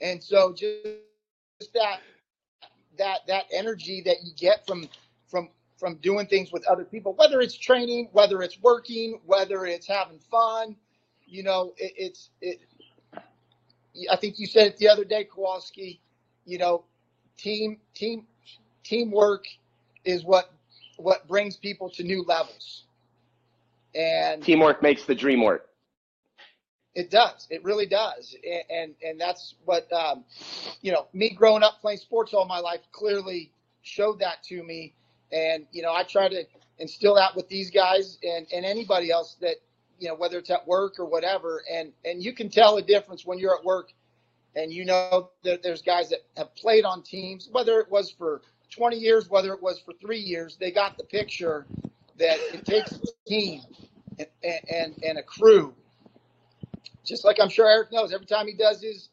And 0.00 0.22
so 0.22 0.54
just 0.54 0.86
that 1.74 2.00
that 2.98 3.20
that 3.26 3.44
energy 3.52 4.02
that 4.04 4.16
you 4.22 4.32
get 4.36 4.66
from 4.66 4.88
from 5.26 5.48
from 5.78 5.96
doing 5.96 6.26
things 6.26 6.50
with 6.52 6.66
other 6.66 6.84
people, 6.84 7.14
whether 7.14 7.40
it's 7.40 7.56
training, 7.56 8.08
whether 8.12 8.42
it's 8.42 8.60
working, 8.62 9.20
whether 9.26 9.64
it's 9.66 9.86
having 9.86 10.18
fun, 10.30 10.74
you 11.26 11.42
know, 11.42 11.72
it, 11.76 11.92
it's 11.96 12.30
it. 12.40 12.60
I 14.10 14.16
think 14.16 14.38
you 14.38 14.46
said 14.46 14.68
it 14.68 14.76
the 14.76 14.88
other 14.88 15.04
day, 15.04 15.24
Kowalski. 15.24 16.00
You 16.44 16.58
know, 16.58 16.84
team 17.36 17.78
team 17.94 18.26
teamwork 18.84 19.46
is 20.04 20.24
what 20.24 20.52
what 20.96 21.26
brings 21.28 21.56
people 21.56 21.90
to 21.90 22.02
new 22.02 22.22
levels. 22.22 22.84
And 23.94 24.42
Teamwork 24.42 24.82
makes 24.82 25.04
the 25.04 25.14
dream 25.14 25.42
work. 25.42 25.67
It 26.94 27.10
does. 27.10 27.46
It 27.50 27.64
really 27.64 27.86
does. 27.86 28.36
And 28.44 28.62
and, 28.70 28.94
and 29.02 29.20
that's 29.20 29.54
what 29.64 29.90
um, 29.92 30.24
you 30.80 30.92
know, 30.92 31.06
me 31.12 31.30
growing 31.30 31.62
up 31.62 31.80
playing 31.80 31.98
sports 31.98 32.34
all 32.34 32.46
my 32.46 32.60
life 32.60 32.80
clearly 32.92 33.52
showed 33.82 34.20
that 34.20 34.42
to 34.44 34.62
me. 34.62 34.94
And 35.32 35.66
you 35.72 35.82
know, 35.82 35.92
I 35.92 36.02
try 36.02 36.28
to 36.28 36.44
instill 36.78 37.14
that 37.16 37.34
with 37.34 37.48
these 37.48 37.70
guys 37.70 38.18
and, 38.22 38.46
and 38.54 38.64
anybody 38.64 39.10
else 39.10 39.36
that, 39.40 39.56
you 39.98 40.08
know, 40.08 40.14
whether 40.14 40.38
it's 40.38 40.50
at 40.50 40.66
work 40.66 40.98
or 40.98 41.06
whatever. 41.06 41.62
And 41.72 41.92
and 42.04 42.22
you 42.22 42.32
can 42.32 42.48
tell 42.48 42.76
a 42.76 42.82
difference 42.82 43.24
when 43.26 43.38
you're 43.38 43.56
at 43.56 43.64
work 43.64 43.92
and 44.54 44.72
you 44.72 44.84
know 44.84 45.30
that 45.44 45.62
there's 45.62 45.82
guys 45.82 46.08
that 46.10 46.20
have 46.36 46.54
played 46.54 46.84
on 46.84 47.02
teams, 47.02 47.48
whether 47.52 47.80
it 47.80 47.90
was 47.90 48.10
for 48.10 48.42
20 48.70 48.96
years, 48.96 49.28
whether 49.28 49.52
it 49.52 49.62
was 49.62 49.78
for 49.80 49.92
three 49.94 50.18
years, 50.18 50.56
they 50.58 50.70
got 50.70 50.96
the 50.98 51.04
picture 51.04 51.66
that 52.18 52.38
it 52.52 52.64
takes 52.64 52.92
a 52.92 53.28
team 53.28 53.62
and, 54.18 54.60
and, 54.68 55.02
and 55.02 55.18
a 55.18 55.22
crew. 55.22 55.74
Just 57.08 57.24
like 57.24 57.38
I'm 57.40 57.48
sure 57.48 57.66
Eric 57.66 57.90
knows, 57.90 58.12
every 58.12 58.26
time 58.26 58.46
he 58.46 58.52
does 58.52 58.82
his 58.82 59.08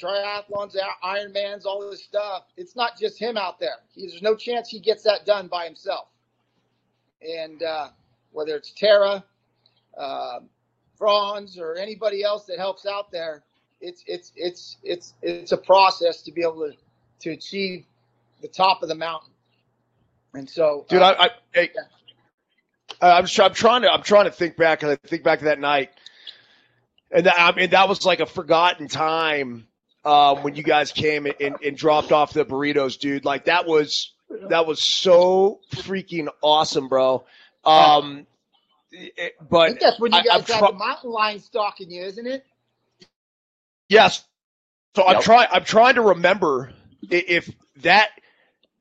triathlons, 0.00 0.76
Ironmans, 1.02 1.64
all 1.64 1.90
this 1.90 2.04
stuff, 2.04 2.44
it's 2.56 2.76
not 2.76 2.98
just 2.98 3.18
him 3.18 3.36
out 3.36 3.58
there. 3.58 3.76
He, 3.94 4.06
there's 4.06 4.22
no 4.22 4.34
chance 4.34 4.68
he 4.68 4.80
gets 4.80 5.02
that 5.04 5.24
done 5.24 5.48
by 5.48 5.64
himself. 5.64 6.08
And 7.22 7.62
uh, 7.62 7.88
whether 8.32 8.54
it's 8.54 8.72
Tara, 8.72 9.24
uh, 9.96 10.40
Franz, 10.96 11.58
or 11.58 11.76
anybody 11.76 12.22
else 12.22 12.44
that 12.46 12.58
helps 12.58 12.86
out 12.86 13.10
there, 13.10 13.42
it's 13.80 14.04
it's 14.06 14.32
it's 14.36 14.76
it's 14.82 15.14
it's 15.22 15.52
a 15.52 15.56
process 15.56 16.22
to 16.22 16.32
be 16.32 16.42
able 16.42 16.70
to 16.70 16.76
to 17.20 17.30
achieve 17.30 17.84
the 18.42 18.48
top 18.48 18.82
of 18.82 18.88
the 18.88 18.94
mountain. 18.94 19.32
And 20.34 20.48
so, 20.48 20.86
dude. 20.88 21.02
uh, 21.02 21.14
I, 21.18 21.24
I, 21.54 21.60
I 21.60 21.70
I'm, 23.00 23.26
I'm 23.38 23.54
trying 23.54 23.82
to 23.82 23.90
I'm 23.90 24.02
trying 24.02 24.26
to 24.26 24.30
think 24.30 24.56
back 24.56 24.82
and 24.82 24.92
I 24.92 24.96
think 25.06 25.22
back 25.22 25.38
to 25.40 25.46
that 25.46 25.58
night, 25.58 25.90
and 27.10 27.26
that, 27.26 27.34
I 27.38 27.54
mean 27.54 27.70
that 27.70 27.88
was 27.88 28.04
like 28.04 28.20
a 28.20 28.26
forgotten 28.26 28.88
time 28.88 29.66
um, 30.04 30.42
when 30.42 30.54
you 30.54 30.62
guys 30.62 30.92
came 30.92 31.26
and, 31.26 31.34
and, 31.40 31.56
and 31.64 31.76
dropped 31.76 32.12
off 32.12 32.32
the 32.32 32.44
burritos, 32.44 32.98
dude. 32.98 33.24
Like 33.24 33.44
that 33.46 33.66
was 33.66 34.12
that 34.48 34.66
was 34.66 34.80
so 34.82 35.60
freaking 35.74 36.28
awesome, 36.42 36.88
bro. 36.88 37.24
Um, 37.64 38.26
it- 38.92 39.12
I 39.40 39.44
but 39.48 39.66
think 39.68 39.80
that's 39.80 40.00
when 40.00 40.12
you 40.12 40.18
guys 40.22 40.26
I'm 40.32 40.40
have 40.42 40.58
try- 40.58 40.70
the 40.70 40.76
mountain 40.76 41.10
lion 41.10 41.40
stalking 41.40 41.90
you, 41.90 42.02
isn't 42.04 42.26
it? 42.26 42.44
Yes. 43.88 44.24
So 44.96 45.06
I'm 45.06 45.22
trying. 45.22 45.48
I'm 45.52 45.64
trying 45.64 45.94
to 45.96 46.02
remember 46.02 46.72
if 47.10 47.48
that 47.82 48.10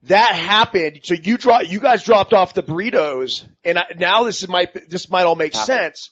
that 0.04 0.34
happened. 0.34 1.02
So 1.04 1.14
you 1.14 1.38
drop, 1.38 1.70
you 1.70 1.80
guys 1.80 2.04
dropped 2.04 2.34
off 2.34 2.54
the 2.56 2.64
burritos, 2.64 3.46
and 3.64 3.78
I, 3.78 3.86
now 3.98 4.24
this 4.24 4.48
might 4.48 4.90
this 4.90 5.10
might 5.10 5.24
all 5.24 5.36
make 5.36 5.54
Happened. 5.54 5.66
sense 5.68 6.10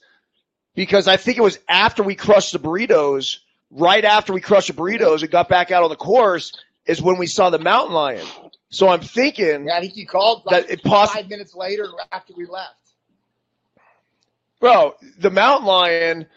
because 0.78 1.08
I 1.08 1.18
think 1.18 1.40
it 1.40 1.42
was 1.42 1.58
after 1.68 2.04
we 2.04 2.14
crushed 2.14 2.54
the 2.54 2.60
burritos, 2.60 3.40
right 3.72 4.06
after 4.06 4.32
we 4.32 4.40
crushed 4.42 4.68
the 4.68 4.74
burritos 4.74 5.24
and 5.24 5.32
got 5.32 5.50
back 5.50 5.72
out 5.72 5.82
on 5.82 5.90
the 5.90 5.96
course, 5.96 6.54
is 6.86 7.02
when 7.02 7.18
we 7.18 7.26
saw 7.26 7.50
the 7.50 7.58
mountain 7.58 7.96
lion. 7.96 8.26
So 8.70 8.88
I'm 8.88 9.02
thinking 9.02 9.66
Yeah, 9.66 9.78
I 9.78 9.82
think 9.82 9.98
you 9.98 10.06
called 10.06 10.44
like 10.46 10.68
that 10.68 10.72
it 10.72 10.84
possibly, 10.84 11.24
five 11.24 11.30
minutes 11.32 11.56
later 11.56 11.90
after 12.12 12.34
we 12.38 12.46
left. 12.46 12.76
bro, 14.60 14.94
the 15.18 15.32
mountain 15.32 15.66
lion. 15.66 16.28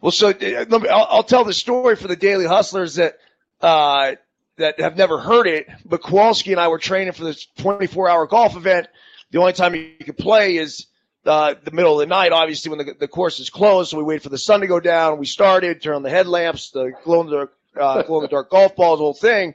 Well, 0.00 0.10
so 0.12 0.30
uh, 0.30 0.32
let 0.40 0.70
me, 0.70 0.88
I'll, 0.88 1.06
I'll 1.10 1.22
tell 1.22 1.44
the 1.44 1.52
story 1.52 1.96
for 1.96 2.08
the 2.08 2.16
daily 2.16 2.46
hustlers 2.46 2.94
that 2.94 3.18
uh, 3.60 4.14
that 4.56 4.80
have 4.80 4.96
never 4.96 5.18
heard 5.18 5.46
it. 5.46 5.68
But 5.84 6.02
Kowalski 6.02 6.52
and 6.52 6.60
I 6.60 6.68
were 6.68 6.78
training 6.78 7.12
for 7.12 7.24
this 7.24 7.46
24 7.58 8.08
hour 8.08 8.26
golf 8.26 8.56
event. 8.56 8.88
The 9.32 9.38
only 9.38 9.52
time 9.52 9.74
you 9.74 9.92
can 10.00 10.14
play 10.14 10.56
is 10.56 10.86
uh, 11.26 11.54
the 11.64 11.70
middle 11.70 11.94
of 11.94 11.98
the 12.00 12.06
night, 12.06 12.32
obviously 12.32 12.70
when 12.70 12.78
the, 12.78 12.94
the 12.98 13.08
course 13.08 13.40
is 13.40 13.50
closed. 13.50 13.90
So 13.90 13.98
we 13.98 14.04
wait 14.04 14.22
for 14.22 14.28
the 14.28 14.38
sun 14.38 14.60
to 14.60 14.66
go 14.66 14.80
down. 14.80 15.18
We 15.18 15.26
started, 15.26 15.82
turn 15.82 15.96
on 15.96 16.02
the 16.02 16.10
headlamps, 16.10 16.70
the 16.70 16.92
glow 17.04 17.20
in 17.22 17.26
the 17.26 17.36
dark, 17.36 17.52
uh, 17.78 18.02
glow 18.02 18.18
in 18.18 18.22
the 18.22 18.28
dark 18.28 18.50
golf 18.50 18.76
balls, 18.76 18.98
the 18.98 19.04
whole 19.04 19.14
thing. 19.14 19.54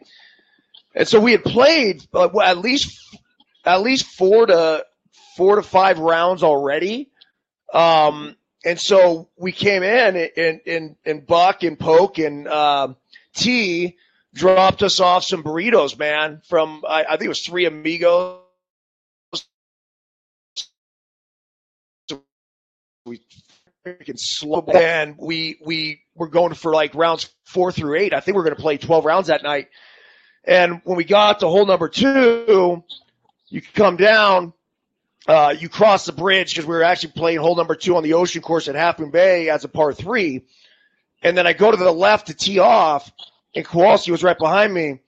And 0.94 1.08
so 1.08 1.20
we 1.20 1.32
had 1.32 1.44
played 1.44 2.06
uh, 2.14 2.30
at 2.40 2.58
least 2.58 3.00
at 3.66 3.82
least 3.82 4.06
four 4.06 4.46
to 4.46 4.86
four 5.38 5.56
to 5.56 5.64
five 5.64 6.00
rounds 6.00 6.44
already. 6.44 7.10
Um, 7.74 8.36
and 8.66 8.80
so 8.80 9.30
we 9.38 9.52
came 9.52 9.84
in 9.84 10.30
and 10.38 10.62
and 10.66 10.96
and 11.06 11.26
Buck 11.26 11.64
and 11.64 11.80
Poke 11.80 12.20
and 12.20 12.48
um, 12.48 12.98
T 13.34 13.98
dropped 14.34 14.84
us 14.84 15.00
off 15.00 15.24
some 15.24 15.44
burritos, 15.44 15.98
man. 15.98 16.42
From 16.48 16.84
I, 16.88 17.04
I 17.06 17.12
think 17.12 17.24
it 17.24 17.30
was 17.30 17.46
Three 17.46 17.66
Amigos. 17.66 18.41
We 23.06 23.22
freaking 23.86 24.18
slow 24.18 24.62
and 24.74 25.16
we 25.18 25.58
we 25.66 26.02
were 26.16 26.28
going 26.28 26.54
for 26.54 26.74
like 26.74 26.94
rounds 26.94 27.30
four 27.46 27.72
through 27.72 27.96
eight. 28.00 28.14
I 28.14 28.20
think 28.20 28.36
we 28.36 28.40
we're 28.40 28.46
going 28.46 28.56
to 28.56 28.62
play 28.62 28.78
twelve 28.78 29.06
rounds 29.06 29.28
that 29.28 29.44
night. 29.44 29.70
And 30.44 30.82
when 30.84 30.98
we 30.98 31.04
got 31.04 31.40
to 31.40 31.48
hole 31.48 31.66
number 31.66 31.90
two, 31.90 32.84
you 33.50 33.62
come 33.74 33.98
down 33.98 34.54
uh, 35.28 35.56
you 35.58 35.70
cross 35.70 36.06
the 36.06 36.12
bridge 36.12 36.54
because 36.54 36.66
we 36.66 36.76
were 36.76 36.84
actually 36.84 37.12
playing 37.12 37.40
hole 37.40 37.56
number 37.56 37.76
two 37.76 37.96
on 37.96 38.04
the 38.04 38.14
ocean 38.14 38.42
course 38.42 38.68
at 38.68 38.76
Half 38.76 39.00
Moon 39.00 39.12
Bay 39.12 39.50
as 39.50 39.64
a 39.64 39.70
par 39.70 39.94
three. 39.94 40.42
And 41.22 41.38
then 41.38 41.46
I 41.46 41.54
go 41.54 41.70
to 41.70 41.78
the 41.78 41.92
left 41.92 42.28
to 42.28 42.34
tee 42.34 42.60
off, 42.60 43.12
and 43.56 43.64
Kowalski 43.64 44.12
was 44.12 44.24
right 44.24 44.38
behind 44.38 44.74
me. 44.74 45.00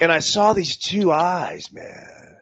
And 0.00 0.10
I 0.10 0.18
saw 0.18 0.52
these 0.52 0.76
two 0.76 1.12
eyes, 1.12 1.72
man. 1.72 2.36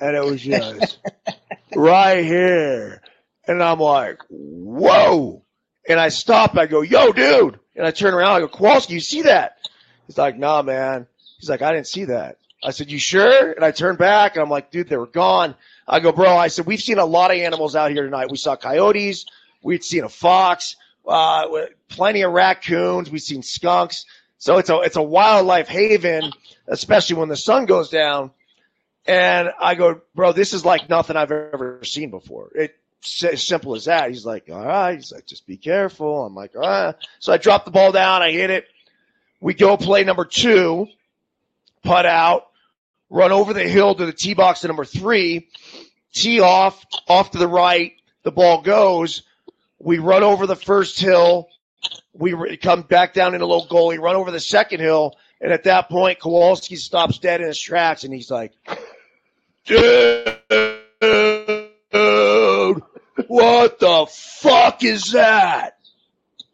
And 0.00 0.16
it 0.16 0.24
was 0.24 0.42
just 0.42 0.98
right 1.76 2.24
here. 2.24 3.02
And 3.50 3.64
I'm 3.64 3.80
like, 3.80 4.20
whoa. 4.28 5.42
And 5.88 5.98
I 5.98 6.10
stop. 6.10 6.56
I 6.56 6.66
go, 6.66 6.82
yo, 6.82 7.10
dude. 7.10 7.58
And 7.74 7.84
I 7.84 7.90
turn 7.90 8.14
around. 8.14 8.36
I 8.36 8.40
go, 8.40 8.46
Kowalski, 8.46 8.94
you 8.94 9.00
see 9.00 9.22
that? 9.22 9.56
He's 10.06 10.16
like, 10.16 10.38
nah, 10.38 10.62
man. 10.62 11.08
He's 11.40 11.50
like, 11.50 11.60
I 11.60 11.72
didn't 11.72 11.88
see 11.88 12.04
that. 12.04 12.36
I 12.62 12.70
said, 12.70 12.92
you 12.92 13.00
sure? 13.00 13.50
And 13.50 13.64
I 13.64 13.72
turned 13.72 13.98
back, 13.98 14.36
and 14.36 14.42
I'm 14.44 14.50
like, 14.50 14.70
dude, 14.70 14.88
they 14.88 14.96
were 14.96 15.08
gone. 15.08 15.56
I 15.88 15.98
go, 15.98 16.12
bro. 16.12 16.36
I 16.36 16.46
said, 16.46 16.64
we've 16.64 16.80
seen 16.80 17.00
a 17.00 17.04
lot 17.04 17.32
of 17.32 17.38
animals 17.38 17.74
out 17.74 17.90
here 17.90 18.04
tonight. 18.04 18.30
We 18.30 18.36
saw 18.36 18.54
coyotes. 18.54 19.26
We'd 19.64 19.82
seen 19.82 20.04
a 20.04 20.08
fox. 20.08 20.76
Uh, 21.04 21.48
plenty 21.88 22.22
of 22.22 22.30
raccoons. 22.30 23.10
We've 23.10 23.20
seen 23.20 23.42
skunks. 23.42 24.06
So 24.38 24.58
it's 24.58 24.70
a 24.70 24.78
it's 24.82 24.96
a 24.96 25.02
wildlife 25.02 25.66
haven, 25.66 26.30
especially 26.68 27.16
when 27.16 27.28
the 27.28 27.36
sun 27.36 27.66
goes 27.66 27.90
down. 27.90 28.30
And 29.06 29.50
I 29.58 29.74
go, 29.74 30.02
bro, 30.14 30.32
this 30.32 30.54
is 30.54 30.64
like 30.64 30.88
nothing 30.88 31.16
I've 31.16 31.32
ever 31.32 31.80
seen 31.82 32.10
before. 32.10 32.52
It's 32.54 32.74
as 33.22 33.46
simple 33.46 33.74
as 33.74 33.86
that. 33.86 34.10
He's 34.10 34.26
like, 34.26 34.48
all 34.50 34.64
right. 34.64 34.94
He's 34.94 35.12
like, 35.12 35.26
just 35.26 35.46
be 35.46 35.56
careful. 35.56 36.24
I'm 36.24 36.34
like, 36.34 36.54
all 36.54 36.62
right. 36.62 36.94
So 37.18 37.32
I 37.32 37.36
drop 37.38 37.64
the 37.64 37.70
ball 37.70 37.92
down. 37.92 38.22
I 38.22 38.30
hit 38.30 38.50
it. 38.50 38.66
We 39.40 39.54
go 39.54 39.76
play 39.76 40.04
number 40.04 40.26
two, 40.26 40.86
putt 41.82 42.04
out, 42.04 42.48
run 43.08 43.32
over 43.32 43.54
the 43.54 43.66
hill 43.66 43.94
to 43.94 44.06
the 44.06 44.12
tee 44.12 44.34
box 44.34 44.60
to 44.60 44.66
number 44.66 44.84
three, 44.84 45.48
tee 46.12 46.40
off, 46.40 46.84
off 47.08 47.30
to 47.30 47.38
the 47.38 47.48
right. 47.48 47.94
The 48.22 48.32
ball 48.32 48.60
goes. 48.60 49.22
We 49.78 49.98
run 49.98 50.22
over 50.22 50.46
the 50.46 50.56
first 50.56 51.00
hill. 51.00 51.48
We 52.12 52.58
come 52.58 52.82
back 52.82 53.14
down 53.14 53.34
in 53.34 53.40
a 53.40 53.46
little 53.46 53.66
goalie, 53.66 53.98
run 53.98 54.16
over 54.16 54.30
the 54.30 54.40
second 54.40 54.80
hill. 54.80 55.16
And 55.40 55.52
at 55.52 55.64
that 55.64 55.88
point, 55.88 56.20
Kowalski 56.20 56.76
stops 56.76 57.18
dead 57.18 57.40
in 57.40 57.46
his 57.46 57.58
tracks 57.58 58.04
and 58.04 58.12
he's 58.12 58.30
like, 58.30 58.52
dude, 59.64 60.38
what 63.28 63.78
the 63.78 64.06
fuck 64.10 64.84
is 64.84 65.12
that? 65.12 65.76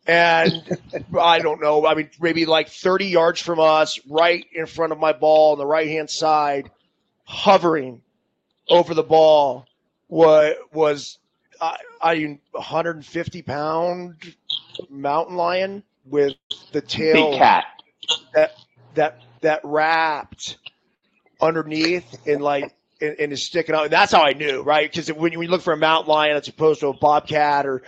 And 0.06 0.78
I 1.20 1.40
don't 1.40 1.60
know. 1.60 1.86
I 1.86 1.94
mean, 1.94 2.10
maybe 2.20 2.46
like 2.46 2.68
30 2.68 3.06
yards 3.06 3.40
from 3.40 3.58
us, 3.60 3.98
right 4.08 4.44
in 4.54 4.66
front 4.66 4.92
of 4.92 4.98
my 4.98 5.12
ball 5.12 5.52
on 5.52 5.58
the 5.58 5.66
right 5.66 5.88
hand 5.88 6.10
side, 6.10 6.70
hovering 7.24 8.02
over 8.68 8.94
the 8.94 9.02
ball, 9.02 9.66
was, 10.08 10.54
was 10.72 11.18
I, 11.60 11.76
I 12.00 12.38
150 12.52 13.42
pound 13.42 14.34
mountain 14.90 15.36
lion 15.36 15.82
with 16.04 16.34
the 16.72 16.80
tail 16.80 17.30
Big 17.30 17.38
cat. 17.38 17.64
that 18.94 19.20
that 19.40 19.60
wrapped 19.64 20.58
underneath 21.40 22.26
and 22.26 22.42
like 22.42 22.75
and, 23.00 23.16
and 23.18 23.32
is 23.32 23.44
sticking 23.44 23.74
out. 23.74 23.84
And 23.84 23.92
that's 23.92 24.12
how 24.12 24.22
I 24.22 24.32
knew, 24.32 24.62
right? 24.62 24.90
Because 24.90 25.12
when 25.12 25.32
you, 25.32 25.38
when 25.38 25.48
you 25.48 25.52
look 25.52 25.62
for 25.62 25.72
a 25.72 25.76
mountain 25.76 26.10
lion 26.10 26.36
as 26.36 26.48
opposed 26.48 26.80
to 26.80 26.88
a 26.88 26.92
bobcat 26.92 27.66
or 27.66 27.82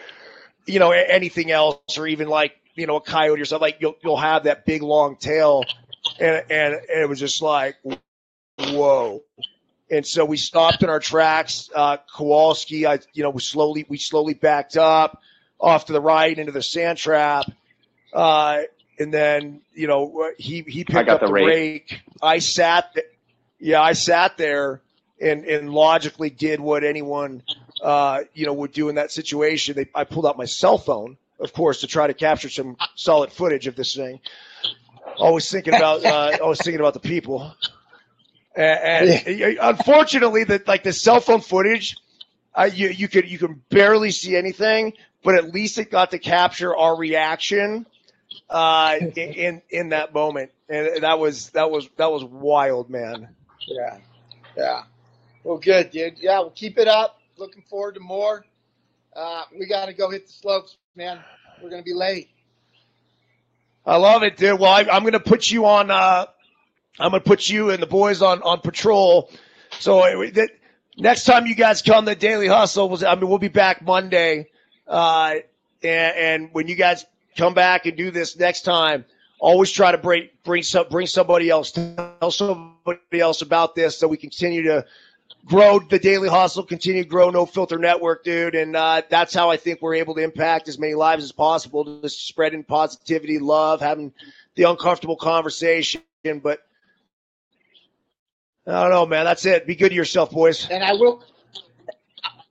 you 0.67 0.79
know 0.79 0.91
anything 0.91 1.51
else, 1.51 1.97
or 1.97 2.07
even 2.07 2.29
like 2.29 2.61
you 2.75 2.87
know 2.87 2.97
a 2.97 3.01
coyote 3.01 3.41
or 3.41 3.45
something, 3.45 3.63
like 3.63 3.79
you'll 3.81 3.97
you'll 4.03 4.17
have 4.17 4.45
that 4.45 4.67
big 4.67 4.83
long 4.83 5.17
tail, 5.17 5.65
and 6.21 6.45
and, 6.51 6.75
and 6.75 7.03
it 7.03 7.09
was 7.09 7.19
just 7.19 7.43
like 7.43 7.77
whoa. 8.59 9.23
And 9.91 10.07
so 10.07 10.27
we 10.27 10.37
stopped 10.37 10.83
in 10.83 10.91
our 10.91 11.01
tracks. 11.01 11.71
Uh, 11.75 11.97
Kowalski, 12.15 12.87
I 12.87 12.99
you 13.15 13.23
know 13.23 13.31
we 13.31 13.41
slowly 13.41 13.87
we 13.89 13.97
slowly 13.97 14.35
backed 14.35 14.77
up 14.77 15.23
off 15.59 15.87
to 15.87 15.93
the 15.93 16.01
right 16.01 16.39
into 16.39 16.53
the 16.53 16.63
sand 16.63 16.99
trap. 16.99 17.47
Uh, 18.13 18.63
and 18.99 19.13
then 19.13 19.61
you 19.75 19.87
know 19.87 20.31
he 20.39 20.63
he 20.63 20.85
picked 20.85 21.09
up 21.09 21.21
the 21.21 21.27
the 21.27 21.33
rake. 21.33 21.47
rake. 21.47 22.01
I 22.21 22.39
sat, 22.39 22.93
th- 22.95 23.07
yeah, 23.59 23.81
I 23.81 23.93
sat 23.93 24.37
there 24.37 24.83
and 25.21 25.45
and 25.45 25.71
logically 25.71 26.31
did 26.31 26.61
what 26.61 26.85
anyone 26.85 27.43
uh, 27.83 28.23
you 28.35 28.47
know 28.47 28.53
would 28.53 28.73
do 28.73 28.89
in 28.89 28.97
that 28.97 29.11
situation. 29.11 29.75
They, 29.75 29.89
I 29.95 30.05
pulled 30.05 30.27
out 30.27 30.37
my 30.37 30.45
cell 30.45 30.79
phone, 30.79 31.17
of 31.41 31.53
course, 31.53 31.81
to 31.81 31.87
try 31.87 32.07
to 32.07 32.15
capture 32.15 32.49
some 32.49 32.77
solid 32.95 33.33
footage 33.33 33.67
of 33.67 33.77
this 33.77 33.95
thing. 33.95 34.21
Always 35.19 35.51
thinking 35.51 35.75
about, 35.75 36.05
uh, 36.05 36.39
always 36.43 36.59
thinking 36.59 36.81
about 36.81 36.95
the 36.95 37.01
people. 37.01 37.55
And, 38.55 39.11
and 39.27 39.59
unfortunately, 39.61 40.45
that 40.45 40.67
like 40.67 40.83
the 40.83 40.93
cell 40.93 41.21
phone 41.21 41.41
footage, 41.41 41.97
uh, 42.55 42.69
you 42.73 42.89
you 42.89 43.09
could 43.09 43.29
you 43.31 43.39
can 43.39 43.63
barely 43.69 44.11
see 44.11 44.37
anything, 44.37 44.95
but 45.23 45.35
at 45.37 45.53
least 45.53 45.79
it 45.79 45.91
got 45.91 46.11
to 46.11 46.19
capture 46.19 46.77
our 46.77 46.97
reaction 46.97 47.87
uh, 48.51 48.97
in, 49.01 49.13
in 49.17 49.63
in 49.71 49.89
that 49.91 50.13
moment, 50.13 50.51
and 50.69 51.03
that 51.03 51.19
was 51.19 51.51
that 51.51 51.71
was 51.71 51.89
that 51.97 52.11
was 52.11 52.25
wild, 52.25 52.91
man. 52.91 53.29
Yeah. 53.67 53.99
Yeah. 54.57 54.83
Well, 55.45 55.59
good, 55.59 55.91
dude. 55.91 56.19
Yeah, 56.19 56.41
we'll 56.41 56.51
keep 56.51 56.79
it 56.79 56.89
up. 56.89 57.21
Looking 57.37 57.63
forward 57.63 57.95
to 57.95 58.01
more. 58.01 58.45
Uh, 59.15 59.45
we 59.59 59.67
got 59.67 59.87
to 59.87 59.93
go 59.93 60.11
hit 60.11 60.27
the 60.27 60.33
slopes, 60.33 60.77
man. 60.97 61.21
We're 61.63 61.71
going 61.71 61.83
to 61.83 61.85
be 61.85 61.95
late. 61.95 62.29
I 63.87 63.97
love 63.97 64.23
it, 64.23 64.37
dude. 64.37 64.61
Well, 64.61 64.71
I, 64.71 64.81
I'm 64.81 65.03
going 65.03 65.13
to 65.13 65.21
put 65.21 65.51
you 65.51 65.67
on. 65.67 65.91
Uh, 65.91 66.27
I'm 66.99 67.11
going 67.11 67.23
to 67.23 67.27
put 67.27 67.49
you 67.49 67.71
and 67.71 67.83
the 67.83 67.87
boys 67.87 68.23
on 68.23 68.43
on 68.43 68.61
patrol. 68.61 69.31
So 69.79 70.01
uh, 70.01 70.47
next 70.97 71.25
time 71.25 71.47
you 71.47 71.55
guys 71.55 71.81
come, 71.81 72.05
the 72.05 72.15
Daily 72.15 72.49
Hustle. 72.49 72.89
Was, 72.89 73.03
I 73.03 73.15
mean, 73.15 73.29
we'll 73.29 73.39
be 73.39 73.49
back 73.49 73.83
Monday, 73.83 74.49
uh, 74.87 75.37
and, 75.83 76.17
and 76.17 76.49
when 76.53 76.69
you 76.69 76.75
guys 76.75 77.07
come 77.37 77.55
back 77.55 77.87
and 77.87 77.97
do 77.97 78.11
this 78.11 78.37
next 78.37 78.63
time, 78.63 79.05
always 79.39 79.71
try 79.71 79.93
to 79.93 79.99
bring 79.99 80.29
bring 80.45 80.63
some 80.63 80.87
bring 80.91 81.07
somebody 81.07 81.49
else, 81.49 81.71
tell 81.71 82.31
somebody 82.31 83.21
else 83.21 83.43
about 83.43 83.75
this, 83.75 83.99
so 83.99 84.09
we 84.09 84.17
continue 84.17 84.63
to 84.65 84.85
grow 85.47 85.79
the 85.79 85.99
Daily 85.99 86.29
Hustle, 86.29 86.63
continue 86.63 87.03
to 87.03 87.09
grow 87.09 87.31
No 87.31 87.47
Filter 87.47 87.79
Network, 87.79 88.25
dude. 88.25 88.55
And 88.55 88.77
uh, 88.77 89.03
that's 89.09 89.35
how 89.35 89.51
I 89.51 89.57
think 89.57 89.83
we're 89.83 89.95
able 89.95 90.15
to 90.17 90.23
impact 90.23 90.69
as 90.69 90.79
many 90.79 90.95
lives 90.95 91.25
as 91.25 91.33
possible, 91.33 92.01
just 92.03 92.27
spreading 92.27 92.65
positivity, 92.65 93.39
love, 93.39 93.81
having 93.81 94.13
the 94.57 94.65
uncomfortable 94.65 95.17
conversation. 95.17 96.03
But 96.25 96.61
I 98.67 98.83
don't 98.83 98.91
know, 98.91 99.07
man. 99.07 99.25
That's 99.25 99.47
it. 99.47 99.67
Be 99.67 99.75
good 99.75 99.91
to 99.91 99.95
yourself, 99.95 100.31
boys. 100.31 100.69
And 100.71 100.85
I 100.85 100.93
will, 100.93 101.23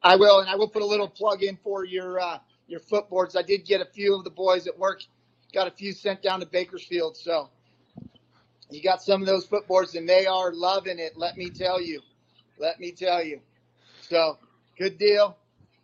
I 0.03 0.15
will, 0.15 0.39
and 0.39 0.49
I 0.49 0.55
will 0.55 0.69
put 0.69 0.81
a 0.81 0.85
little 0.85 1.07
plug 1.09 1.43
in 1.43 1.57
for 1.57 1.85
your 1.85 2.19
uh, 2.19 2.39
your 2.67 2.79
footboards. 2.79 3.37
I 3.37 3.43
did 3.43 3.65
get 3.65 3.81
a 3.81 3.85
few 3.85 4.15
of 4.15 4.23
the 4.23 4.31
boys 4.31 4.67
at 4.67 4.77
work, 4.77 5.03
got 5.53 5.67
a 5.67 5.71
few 5.71 5.93
sent 5.93 6.21
down 6.23 6.39
to 6.39 6.45
Bakersfield. 6.45 7.15
So 7.17 7.49
You 8.69 8.81
got 8.83 9.01
some 9.01 9.21
of 9.21 9.27
those 9.27 9.47
footboards, 9.47 9.95
and 9.95 10.07
they 10.07 10.25
are 10.25 10.51
loving 10.53 10.99
it. 10.99 11.17
Let 11.17 11.37
me 11.37 11.49
tell 11.49 11.81
you. 11.81 12.01
Let 12.59 12.79
me 12.79 12.91
tell 12.91 13.23
you. 13.23 13.39
So, 14.09 14.37
good 14.77 14.97
deal. 14.97 15.37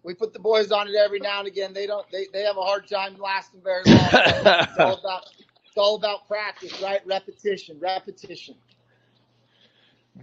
We 0.04 0.14
put 0.14 0.34
the 0.34 0.40
boys 0.40 0.72
on 0.72 0.88
it 0.88 0.96
every 0.96 1.20
now 1.20 1.40
and 1.40 1.48
again. 1.48 1.74
They 1.74 1.88
don't. 1.88 2.06
They, 2.12 2.28
they 2.34 2.44
have 2.44 2.58
a 2.58 2.62
hard 2.62 2.88
time 2.88 3.16
lasting 3.18 3.62
very 3.62 3.84
long. 3.86 3.98
it's 4.12 4.78
all 4.78 5.00
about. 5.00 5.30
It's 5.66 5.78
all 5.78 5.96
about 5.96 6.28
practice, 6.28 6.80
right? 6.82 7.02
Repetition, 7.06 7.80
repetition. 7.80 8.56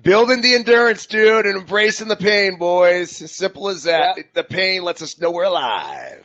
Building 0.03 0.43
the 0.43 0.55
endurance, 0.55 1.07
dude, 1.07 1.47
and 1.47 1.59
embracing 1.59 2.07
the 2.07 2.15
pain, 2.15 2.57
boys. 2.57 3.21
As 3.21 3.33
simple 3.33 3.69
as 3.69 3.83
that. 3.85 4.17
The 4.35 4.45
pain 4.45 4.85
lets 4.85 5.03
us 5.03 5.19
know 5.19 5.33
we're 5.33 5.45
alive. 5.45 6.25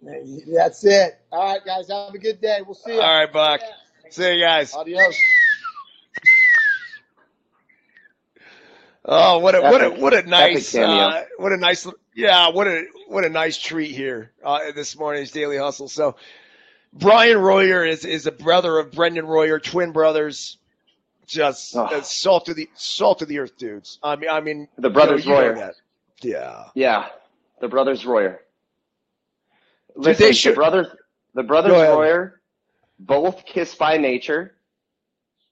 That's 0.00 0.84
it. 0.84 1.18
All 1.30 1.52
right, 1.52 1.64
guys. 1.64 1.88
Have 1.88 2.14
a 2.14 2.18
good 2.18 2.40
day. 2.40 2.60
We'll 2.64 2.74
see 2.74 2.94
you. 2.94 3.00
All 3.00 3.18
right, 3.18 3.30
Buck. 3.30 3.60
See 4.10 4.38
you 4.38 4.44
guys. 4.44 4.72
Adios. 4.72 5.16
Oh, 9.08 9.38
what 9.38 9.54
a 9.54 9.60
what 9.62 9.82
a 9.84 9.90
what 9.90 10.14
a 10.14 10.22
nice 10.22 10.74
uh, 10.74 11.24
what 11.38 11.52
a 11.52 11.56
nice 11.56 11.86
yeah 12.14 12.48
what 12.48 12.66
a 12.66 12.84
what 13.06 13.24
a 13.24 13.28
nice 13.28 13.56
treat 13.56 13.92
here 13.92 14.32
uh, 14.44 14.72
this 14.74 14.96
morning's 14.98 15.30
daily 15.30 15.56
hustle. 15.58 15.88
So 15.88 16.16
Brian 16.92 17.38
Royer 17.38 17.84
is 17.84 18.04
is 18.04 18.26
a 18.26 18.32
brother 18.32 18.78
of 18.78 18.90
Brendan 18.92 19.26
Royer, 19.26 19.60
twin 19.60 19.92
brothers. 19.92 20.58
Just 21.26 21.76
Oh. 21.76 22.00
salt 22.02 22.48
of 22.48 22.54
the 22.56 22.68
salt 22.74 23.20
of 23.22 23.28
the 23.28 23.38
earth 23.40 23.56
dudes. 23.58 23.98
I 24.02 24.16
mean 24.16 24.30
I 24.30 24.40
mean 24.40 24.68
The 24.78 24.90
brothers 24.90 25.24
you 25.24 25.32
know, 25.32 25.40
you 25.40 25.52
Royer. 25.52 25.72
Yeah. 26.22 26.64
Yeah, 26.74 27.06
the 27.60 27.68
brothers 27.68 28.04
Royer. 28.06 28.40
Listen, 29.94 30.32
should- 30.32 30.52
the 30.52 30.56
brothers, 30.56 30.86
the 31.34 31.42
brothers 31.42 31.72
Royer, 31.72 32.40
both 32.98 33.44
kissed 33.44 33.78
by 33.78 33.96
nature, 33.96 34.54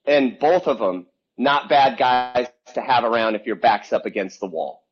and 0.06 0.38
both 0.38 0.66
of 0.66 0.78
them 0.78 1.06
not 1.38 1.68
bad 1.68 1.98
guys 1.98 2.48
to 2.74 2.80
have 2.80 3.04
around 3.04 3.34
if 3.34 3.46
your 3.46 3.56
back's 3.56 3.92
up 3.92 4.06
against 4.06 4.40
the 4.40 4.46
wall. 4.46 4.82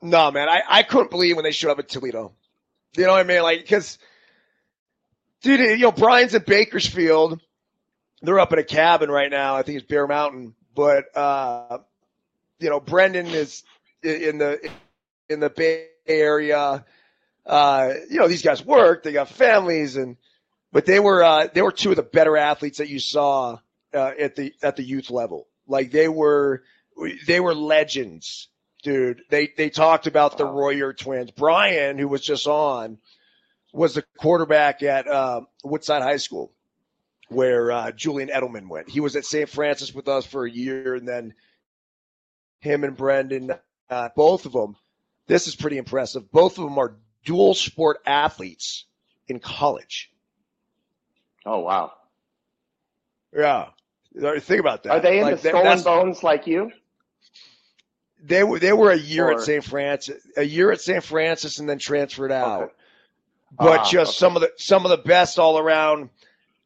No, 0.00 0.30
man, 0.30 0.48
I, 0.48 0.62
I 0.68 0.82
couldn't 0.82 1.10
believe 1.10 1.36
when 1.36 1.44
they 1.44 1.50
showed 1.50 1.70
up 1.70 1.78
at 1.78 1.88
Toledo. 1.88 2.32
You 2.96 3.04
know 3.04 3.12
what 3.12 3.20
I 3.20 3.24
mean? 3.24 3.42
Like, 3.42 3.60
because, 3.60 3.98
dude, 5.42 5.60
you 5.60 5.78
know, 5.78 5.92
Brian's 5.92 6.34
in 6.34 6.42
Bakersfield. 6.46 7.40
They're 8.22 8.38
up 8.38 8.52
in 8.52 8.58
a 8.58 8.64
cabin 8.64 9.10
right 9.10 9.30
now. 9.30 9.56
I 9.56 9.62
think 9.62 9.78
it's 9.78 9.86
Bear 9.86 10.06
Mountain. 10.06 10.54
But, 10.74 11.16
uh, 11.16 11.78
you 12.60 12.70
know, 12.70 12.80
Brendan 12.80 13.26
is 13.26 13.64
in 14.02 14.38
the 14.38 14.70
in 15.28 15.40
the 15.40 15.50
Bay 15.50 15.88
Area. 16.06 16.84
Uh, 17.44 17.94
you 18.10 18.18
know, 18.18 18.28
these 18.28 18.42
guys 18.42 18.64
work. 18.64 19.02
They 19.02 19.12
got 19.12 19.28
families, 19.28 19.96
and 19.96 20.16
but 20.72 20.86
they 20.86 21.00
were 21.00 21.22
uh, 21.22 21.48
they 21.52 21.62
were 21.62 21.72
two 21.72 21.90
of 21.90 21.96
the 21.96 22.02
better 22.02 22.36
athletes 22.36 22.78
that 22.78 22.88
you 22.88 22.98
saw 22.98 23.58
uh, 23.94 24.12
at 24.18 24.36
the 24.36 24.54
at 24.62 24.76
the 24.76 24.82
youth 24.82 25.10
level. 25.10 25.48
Like 25.66 25.90
they 25.90 26.08
were 26.08 26.62
they 27.26 27.40
were 27.40 27.54
legends 27.54 28.48
dude. 28.82 29.22
They 29.28 29.52
they 29.56 29.70
talked 29.70 30.06
about 30.06 30.38
the 30.38 30.46
Royer 30.46 30.92
twins. 30.92 31.30
Brian, 31.30 31.98
who 31.98 32.08
was 32.08 32.22
just 32.22 32.46
on, 32.46 32.98
was 33.72 33.94
the 33.94 34.04
quarterback 34.18 34.82
at 34.82 35.06
uh, 35.06 35.42
Woodside 35.64 36.02
High 36.02 36.16
School, 36.16 36.52
where 37.28 37.70
uh, 37.70 37.92
Julian 37.92 38.30
Edelman 38.30 38.68
went. 38.68 38.88
He 38.88 39.00
was 39.00 39.16
at 39.16 39.24
St. 39.24 39.48
Francis 39.48 39.94
with 39.94 40.08
us 40.08 40.26
for 40.26 40.46
a 40.46 40.50
year, 40.50 40.94
and 40.94 41.06
then 41.06 41.34
him 42.60 42.84
and 42.84 42.96
Brendan, 42.96 43.52
uh, 43.90 44.08
both 44.16 44.46
of 44.46 44.52
them. 44.52 44.76
This 45.26 45.46
is 45.46 45.54
pretty 45.54 45.76
impressive. 45.76 46.30
Both 46.32 46.58
of 46.58 46.64
them 46.64 46.78
are 46.78 46.96
dual 47.24 47.54
sport 47.54 47.98
athletes 48.06 48.86
in 49.26 49.40
college. 49.40 50.10
Oh 51.44 51.60
wow! 51.60 51.92
Yeah, 53.36 53.66
think 54.40 54.60
about 54.60 54.82
that. 54.84 54.90
Are 54.92 55.00
they 55.00 55.18
in 55.18 55.24
Like, 55.24 55.38
skull 55.38 55.66
and 55.66 55.84
bones 55.84 56.22
like 56.22 56.46
you? 56.46 56.70
They 58.22 58.42
were 58.42 58.58
they 58.58 58.72
were 58.72 58.90
a 58.90 58.98
year 58.98 59.28
Or- 59.28 59.32
at 59.34 59.40
St. 59.40 59.64
Francis, 59.64 60.20
a 60.36 60.42
year 60.42 60.72
at 60.72 60.80
St. 60.80 61.02
Francis, 61.04 61.58
and 61.58 61.68
then 61.68 61.78
transferred 61.78 62.32
out. 62.32 62.62
Okay. 62.64 62.72
But 63.52 63.80
Ah, 63.80 63.88
just 63.90 64.10
okay. 64.10 64.18
some 64.18 64.36
of 64.36 64.42
the 64.42 64.52
some 64.56 64.84
of 64.84 64.90
the 64.90 64.98
best 64.98 65.38
all 65.38 65.58
around, 65.58 66.10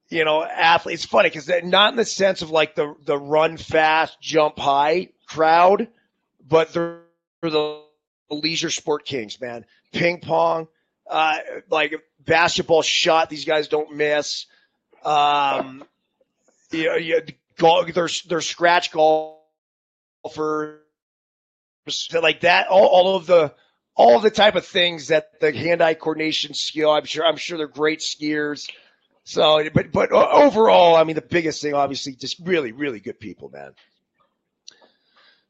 you 0.09 0.25
know, 0.25 0.43
athletes. 0.43 1.05
It's 1.05 1.11
funny 1.11 1.29
because 1.29 1.51
not 1.65 1.93
in 1.93 1.97
the 1.97 2.05
sense 2.05 2.43
of 2.43 2.51
like 2.51 2.75
the 2.75 2.95
the 3.05 3.19
run 3.19 3.57
fast, 3.59 4.21
jump 4.21 4.59
high 4.59 5.11
crowd, 5.27 5.89
but 6.49 6.73
they're 6.73 7.01
the 7.43 7.83
leisure 8.31 8.71
sport 8.71 9.05
kings, 9.05 9.41
man. 9.41 9.67
Ping 9.93 10.21
pong, 10.21 10.69
uh, 11.09 11.39
like 11.71 11.95
basketball 12.21 12.83
shot. 12.83 13.29
These 13.29 13.45
guys 13.45 13.69
don't 13.69 13.95
miss. 13.95 14.47
Um, 15.05 15.85
you 16.71 16.85
know, 16.87 16.95
you, 16.97 17.21
golf, 17.59 17.93
they're 17.93 18.09
they're 18.29 18.41
scratch 18.41 18.93
golfers 18.93 20.79
like 22.13 22.41
that. 22.41 22.69
All, 22.69 22.87
all 22.87 23.17
of 23.17 23.27
the 23.27 23.55
all 23.95 24.17
of 24.17 24.23
the 24.23 24.31
type 24.31 24.55
of 24.55 24.67
things 24.67 25.09
that 25.09 25.41
the 25.41 25.53
hand-eye 25.53 25.95
coordination 25.95 26.55
skill. 26.55 26.91
I'm 26.91 27.05
sure. 27.05 27.25
I'm 27.25 27.37
sure 27.37 27.59
they're 27.59 27.67
great 27.67 28.01
skiers. 28.01 28.71
So, 29.25 29.63
but 29.73 29.93
but 29.93 30.11
overall, 30.13 30.97
I 30.97 31.05
mean, 31.05 31.15
the 31.15 31.23
biggest 31.23 31.63
thing, 31.63 31.75
obviously, 31.75 32.15
just 32.15 32.41
really, 32.41 32.73
really 32.73 32.99
good 32.99 33.21
people, 33.21 33.51
man. 33.51 33.73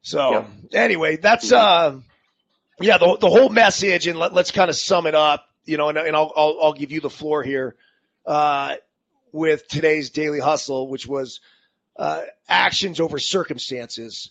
So, 0.03 0.45
anyway, 0.73 1.17
that's 1.17 1.53
uh, 1.53 1.99
yeah, 2.81 2.99
the 2.99 3.17
the 3.19 3.31
whole 3.31 3.49
message, 3.49 4.07
and 4.09 4.19
let, 4.19 4.35
let's 4.35 4.51
kind 4.51 4.69
of 4.69 4.77
sum 4.77 5.07
it 5.07 5.15
up, 5.15 5.47
you 5.65 5.79
know, 5.79 5.89
and, 5.89 5.97
and 5.97 6.15
I'll, 6.15 6.33
I'll 6.37 6.59
I'll 6.61 6.73
give 6.75 6.91
you 6.91 7.01
the 7.01 7.09
floor 7.09 7.43
here, 7.43 7.77
uh, 8.27 8.75
with 9.33 9.67
today's 9.69 10.11
daily 10.11 10.41
hustle, 10.41 10.89
which 10.89 11.07
was 11.07 11.41
uh, 11.97 12.23
actions 12.49 13.01
over 13.01 13.19
circumstances 13.19 14.31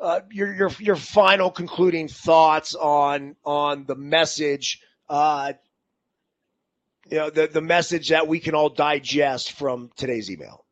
uh, 0.00 0.20
your 0.30 0.52
your 0.54 0.70
your 0.78 0.96
final 0.96 1.50
concluding 1.50 2.08
thoughts 2.08 2.74
on 2.74 3.36
on 3.44 3.84
the 3.84 3.94
message, 3.94 4.80
uh, 5.08 5.52
you 7.10 7.18
know, 7.18 7.30
the 7.30 7.46
the 7.46 7.60
message 7.60 8.08
that 8.08 8.26
we 8.26 8.40
can 8.40 8.54
all 8.54 8.70
digest 8.70 9.52
from 9.52 9.90
today's 9.96 10.30
email. 10.30 10.64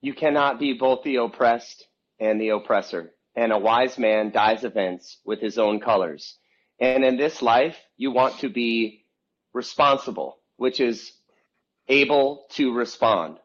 You 0.00 0.14
cannot 0.14 0.58
be 0.58 0.74
both 0.74 1.04
the 1.04 1.16
oppressed 1.16 1.86
and 2.18 2.40
the 2.40 2.50
oppressor. 2.50 3.12
And 3.36 3.52
a 3.52 3.58
wise 3.58 3.98
man 3.98 4.32
dyes 4.32 4.64
events 4.64 5.18
with 5.24 5.40
his 5.40 5.58
own 5.58 5.78
colors. 5.78 6.36
And 6.80 7.04
in 7.04 7.16
this 7.16 7.40
life, 7.40 7.76
you 7.96 8.10
want 8.10 8.40
to 8.40 8.48
be 8.48 9.04
responsible, 9.52 10.38
which 10.56 10.80
is 10.80 11.12
able 11.86 12.46
to 12.50 12.72
respond. 12.72 13.38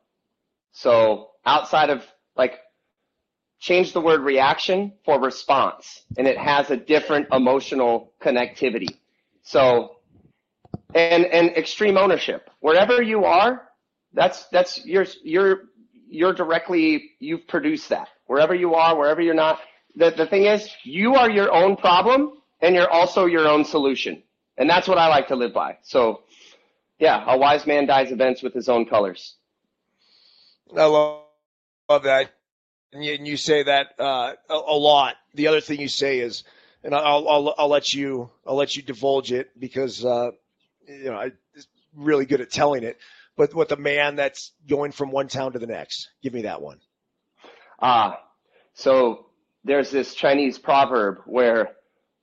So 0.73 1.29
outside 1.45 1.89
of 1.89 2.03
like, 2.35 2.59
change 3.59 3.93
the 3.93 4.01
word 4.01 4.19
reaction 4.21 4.91
for 5.05 5.21
response, 5.21 6.01
and 6.17 6.27
it 6.27 6.37
has 6.37 6.69
a 6.69 6.75
different 6.75 7.27
emotional 7.31 8.11
connectivity. 8.21 8.97
So, 9.43 9.97
and 10.93 11.25
and 11.25 11.49
extreme 11.55 11.97
ownership. 11.97 12.49
Wherever 12.59 13.01
you 13.01 13.23
are, 13.23 13.69
that's 14.13 14.47
that's 14.49 14.85
you're 14.85 15.05
you're 15.23 15.69
you're 16.09 16.33
directly 16.33 17.11
you've 17.19 17.47
produced 17.47 17.87
that. 17.89 18.09
Wherever 18.27 18.53
you 18.53 18.75
are, 18.75 18.97
wherever 18.97 19.21
you're 19.21 19.33
not. 19.33 19.59
The 19.95 20.11
the 20.11 20.27
thing 20.27 20.45
is, 20.45 20.69
you 20.83 21.15
are 21.15 21.29
your 21.29 21.53
own 21.53 21.77
problem, 21.77 22.33
and 22.61 22.75
you're 22.75 22.89
also 22.89 23.25
your 23.25 23.47
own 23.47 23.63
solution. 23.63 24.23
And 24.57 24.69
that's 24.69 24.87
what 24.87 24.97
I 24.97 25.07
like 25.07 25.27
to 25.29 25.35
live 25.35 25.53
by. 25.53 25.77
So, 25.83 26.23
yeah, 26.99 27.23
a 27.27 27.37
wise 27.37 27.65
man 27.65 27.87
dyes 27.87 28.11
events 28.11 28.43
with 28.43 28.53
his 28.53 28.69
own 28.69 28.85
colors. 28.85 29.35
I 30.71 30.85
love, 30.85 31.21
love 31.89 32.03
that, 32.03 32.33
and 32.91 33.03
you, 33.03 33.13
and 33.13 33.27
you 33.27 33.37
say 33.37 33.63
that 33.63 33.87
uh, 33.99 34.33
a, 34.49 34.53
a 34.53 34.77
lot. 34.77 35.15
The 35.35 35.47
other 35.47 35.61
thing 35.61 35.79
you 35.79 35.87
say 35.87 36.19
is, 36.19 36.43
and 36.83 36.93
I'll, 36.95 37.27
I'll 37.27 37.55
I'll 37.57 37.67
let 37.67 37.93
you 37.93 38.29
I'll 38.45 38.55
let 38.55 38.75
you 38.75 38.81
divulge 38.81 39.31
it 39.31 39.51
because 39.59 40.03
uh, 40.03 40.31
you 40.87 41.05
know 41.05 41.17
I'm 41.17 41.33
really 41.95 42.25
good 42.25 42.41
at 42.41 42.51
telling 42.51 42.83
it. 42.83 42.97
But 43.35 43.53
with 43.53 43.69
the 43.69 43.77
man 43.77 44.15
that's 44.15 44.51
going 44.67 44.91
from 44.91 45.11
one 45.11 45.27
town 45.27 45.53
to 45.53 45.59
the 45.59 45.67
next, 45.67 46.09
give 46.21 46.33
me 46.33 46.43
that 46.43 46.61
one. 46.61 46.79
Ah, 47.81 48.21
so 48.73 49.27
there's 49.63 49.89
this 49.89 50.13
Chinese 50.13 50.59
proverb 50.59 51.19
where 51.25 51.71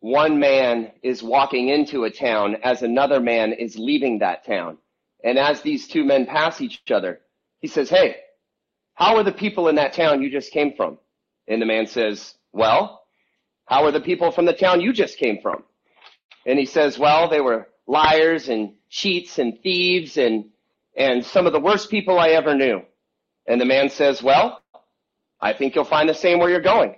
one 0.01 0.39
man 0.39 0.93
is 1.03 1.23
walking 1.23 1.69
into 1.69 2.05
a 2.05 2.11
town 2.11 2.57
as 2.63 2.83
another 2.83 3.21
man 3.21 3.53
is 3.53 3.77
leaving 3.77 4.19
that 4.21 4.45
town. 4.47 4.79
And 5.23 5.39
as 5.39 5.61
these 5.61 5.89
two 5.89 6.05
men 6.05 6.27
pass 6.27 6.61
each 6.61 6.81
other, 6.91 7.21
he 7.59 7.69
says, 7.69 7.91
Hey, 7.91 8.17
how 9.01 9.17
are 9.17 9.25
the 9.25 9.33
people 9.33 9.69
in 9.69 9.77
that 9.77 9.95
town 9.95 10.23
you 10.23 10.31
just 10.31 10.53
came 10.53 10.75
from? 10.77 10.99
And 11.49 11.61
the 11.61 11.67
man 11.67 11.87
says, 11.87 12.35
Well, 12.53 13.03
how 13.65 13.85
are 13.85 13.93
the 13.93 14.01
people 14.01 14.31
from 14.31 14.45
the 14.45 14.53
town 14.53 14.83
you 14.83 14.93
just 14.93 15.17
came 15.17 15.41
from? 15.41 15.65
And 16.47 16.59
he 16.59 16.67
says, 16.67 16.99
Well, 16.99 17.31
they 17.31 17.41
were 17.41 17.69
liars 17.87 18.51
and 18.51 18.75
cheats 18.91 19.39
and 19.39 19.59
thieves 19.63 20.19
and, 20.19 20.51
and 20.97 21.25
some 21.25 21.47
of 21.47 21.55
the 21.55 21.61
worst 21.61 21.91
people 21.91 22.19
I 22.19 22.29
ever 22.31 22.55
knew. 22.55 22.83
And 23.47 23.59
the 23.59 23.65
man 23.65 23.89
says, 23.89 24.23
Well, 24.23 24.63
I 25.41 25.55
think 25.55 25.75
you'll 25.75 25.85
find 25.85 26.07
the 26.09 26.15
same 26.15 26.39
where 26.39 26.51
you're 26.51 26.61
going. 26.61 26.97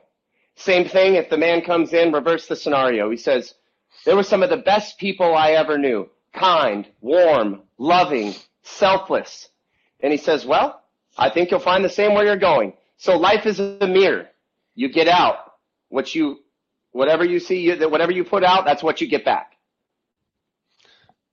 Same 0.56 0.86
thing 0.88 1.14
if 1.14 1.30
the 1.30 1.38
man 1.38 1.62
comes 1.62 1.92
in, 1.92 2.12
reverse 2.12 2.46
the 2.46 2.56
scenario. 2.56 3.10
He 3.10 3.16
says, 3.16 3.54
There 4.04 4.16
were 4.16 4.24
some 4.24 4.42
of 4.42 4.50
the 4.50 4.56
best 4.56 4.98
people 4.98 5.36
I 5.36 5.52
ever 5.52 5.78
knew 5.78 6.10
kind, 6.34 6.86
warm, 7.00 7.62
loving, 7.78 8.34
selfless. 8.62 9.48
And 10.00 10.10
he 10.10 10.18
says, 10.18 10.44
well, 10.44 10.81
I 11.16 11.30
think 11.30 11.50
you'll 11.50 11.60
find 11.60 11.84
the 11.84 11.90
same 11.90 12.14
where 12.14 12.24
you're 12.24 12.36
going. 12.36 12.74
So 12.96 13.16
life 13.16 13.46
is 13.46 13.60
a 13.60 13.86
mirror. 13.86 14.28
You 14.74 14.88
get 14.88 15.08
out 15.08 15.36
what 15.88 16.14
you, 16.14 16.38
whatever 16.92 17.24
you 17.24 17.40
see, 17.40 17.60
you, 17.60 17.88
whatever 17.88 18.12
you 18.12 18.24
put 18.24 18.44
out, 18.44 18.64
that's 18.64 18.82
what 18.82 19.00
you 19.00 19.08
get 19.08 19.24
back. 19.24 19.52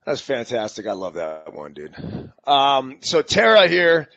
That's 0.05 0.21
fantastic. 0.21 0.87
I 0.87 0.93
love 0.93 1.15
that 1.15 1.53
one, 1.53 1.73
dude. 1.73 1.95
Um, 2.45 2.97
so 3.01 3.21
Tara 3.21 3.67
here 3.67 4.09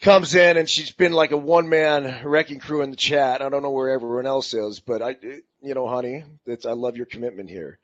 comes 0.00 0.34
in 0.34 0.56
and 0.56 0.68
she's 0.68 0.92
been 0.92 1.12
like 1.12 1.32
a 1.32 1.36
one 1.36 1.68
man 1.68 2.24
wrecking 2.24 2.60
crew 2.60 2.82
in 2.82 2.90
the 2.90 2.96
chat. 2.96 3.42
I 3.42 3.48
don't 3.48 3.62
know 3.62 3.70
where 3.70 3.90
everyone 3.90 4.26
else 4.26 4.54
is, 4.54 4.80
but 4.80 5.02
I, 5.02 5.16
you 5.60 5.74
know, 5.74 5.88
honey, 5.88 6.24
I 6.48 6.72
love 6.72 6.96
your 6.96 7.06
commitment 7.06 7.50
here. 7.50 7.78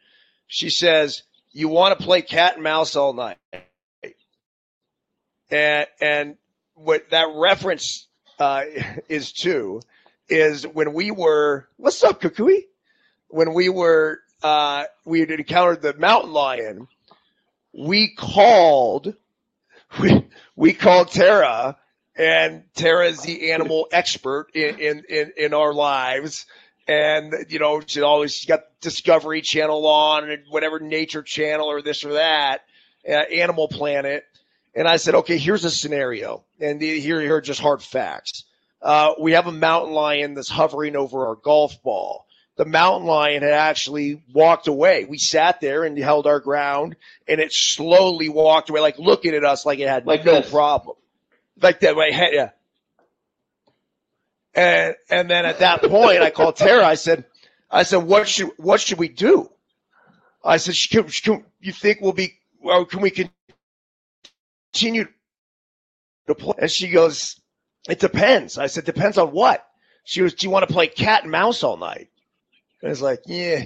She 0.46 0.70
says, 0.70 1.22
you 1.50 1.68
want 1.68 1.98
to 1.98 2.04
play 2.04 2.22
cat 2.22 2.54
and 2.54 2.62
mouse 2.62 2.94
all 2.94 3.12
night. 3.12 3.38
And, 5.50 5.86
and 6.00 6.36
what 6.84 7.10
that 7.10 7.28
reference, 7.34 8.06
uh, 8.38 8.64
is 9.08 9.32
to 9.32 9.80
is 10.28 10.66
when 10.66 10.92
we 10.94 11.10
were, 11.10 11.68
what's 11.76 12.02
up, 12.02 12.20
Kukui? 12.20 12.64
When 13.28 13.54
we 13.54 13.68
were, 13.68 14.20
uh, 14.42 14.84
we 15.04 15.20
had 15.20 15.30
encountered 15.30 15.82
the 15.82 15.94
mountain 15.94 16.32
lion, 16.32 16.88
we 17.72 18.14
called, 18.14 19.14
we, 20.00 20.26
we 20.56 20.72
called 20.72 21.10
Tara 21.10 21.76
and 22.16 22.64
Tara 22.74 23.06
is 23.06 23.22
the 23.22 23.52
animal 23.52 23.88
expert 23.90 24.48
in, 24.54 24.78
in, 24.78 25.02
in, 25.08 25.32
in 25.36 25.54
our 25.54 25.72
lives. 25.72 26.46
And, 26.86 27.32
you 27.48 27.58
know, 27.58 27.80
she 27.86 28.02
always, 28.02 28.34
she's 28.34 28.46
got 28.46 28.64
Discovery 28.80 29.40
Channel 29.40 29.86
on 29.86 30.28
and 30.28 30.42
whatever 30.50 30.78
nature 30.80 31.22
channel 31.22 31.66
or 31.66 31.80
this 31.80 32.04
or 32.04 32.14
that, 32.14 32.62
uh, 33.08 33.12
Animal 33.12 33.68
Planet. 33.68 34.24
And 34.74 34.88
I 34.88 34.96
said, 34.96 35.14
okay, 35.16 35.36
here's 35.38 35.64
a 35.64 35.70
scenario. 35.70 36.44
And 36.60 36.80
the, 36.80 36.98
here, 37.00 37.20
here 37.20 37.36
are 37.36 37.40
just 37.40 37.60
hard 37.60 37.82
facts. 37.82 38.44
Uh, 38.80 39.12
we 39.20 39.32
have 39.32 39.46
a 39.46 39.52
mountain 39.52 39.92
lion 39.94 40.34
that's 40.34 40.48
hovering 40.48 40.96
over 40.96 41.26
our 41.28 41.34
golf 41.36 41.82
ball. 41.82 42.26
The 42.56 42.64
mountain 42.64 43.06
lion 43.06 43.42
had 43.42 43.52
actually 43.52 44.22
walked 44.32 44.68
away. 44.68 45.04
We 45.04 45.18
sat 45.18 45.60
there 45.60 45.84
and 45.84 45.96
held 45.98 46.26
our 46.26 46.40
ground, 46.40 46.96
and 47.28 47.40
it 47.40 47.52
slowly 47.52 48.28
walked 48.28 48.70
away, 48.70 48.80
like 48.80 48.98
looking 48.98 49.34
at 49.34 49.44
us 49.44 49.64
like 49.64 49.78
it 49.78 49.88
had 49.88 50.06
Like 50.06 50.24
no 50.24 50.40
this. 50.40 50.50
problem. 50.50 50.96
Like 51.60 51.80
that 51.80 51.96
way, 51.96 52.10
yeah. 52.32 52.50
And 54.54 54.94
and 55.08 55.30
then 55.30 55.46
at 55.46 55.60
that 55.60 55.82
point, 55.82 56.20
I 56.20 56.30
called 56.30 56.56
Tara. 56.56 56.84
I 56.84 56.94
said, 56.94 57.24
I 57.70 57.84
said, 57.84 57.98
what 57.98 58.28
should 58.28 58.50
what 58.58 58.80
should 58.80 58.98
we 58.98 59.08
do? 59.08 59.50
I 60.44 60.58
said, 60.58 60.74
"Can- 60.90 61.08
can- 61.10 61.44
you 61.60 61.72
think 61.72 62.00
we'll 62.02 62.12
be? 62.12 62.34
Or 62.60 62.84
can 62.84 63.00
we 63.00 63.10
continue 64.72 65.06
to 66.26 66.34
play? 66.34 66.54
And 66.58 66.70
she 66.70 66.88
goes, 66.88 67.40
it 67.88 68.00
depends. 68.00 68.58
I 68.58 68.66
said, 68.66 68.84
depends 68.84 69.18
on 69.18 69.28
what? 69.28 69.66
She 70.04 70.20
goes, 70.20 70.34
do 70.34 70.46
you 70.46 70.50
want 70.50 70.66
to 70.66 70.72
play 70.72 70.86
cat 70.86 71.22
and 71.22 71.30
mouse 71.30 71.62
all 71.62 71.76
night? 71.76 72.08
And 72.80 72.88
I 72.88 72.90
was 72.90 73.02
like, 73.02 73.20
yeah, 73.26 73.64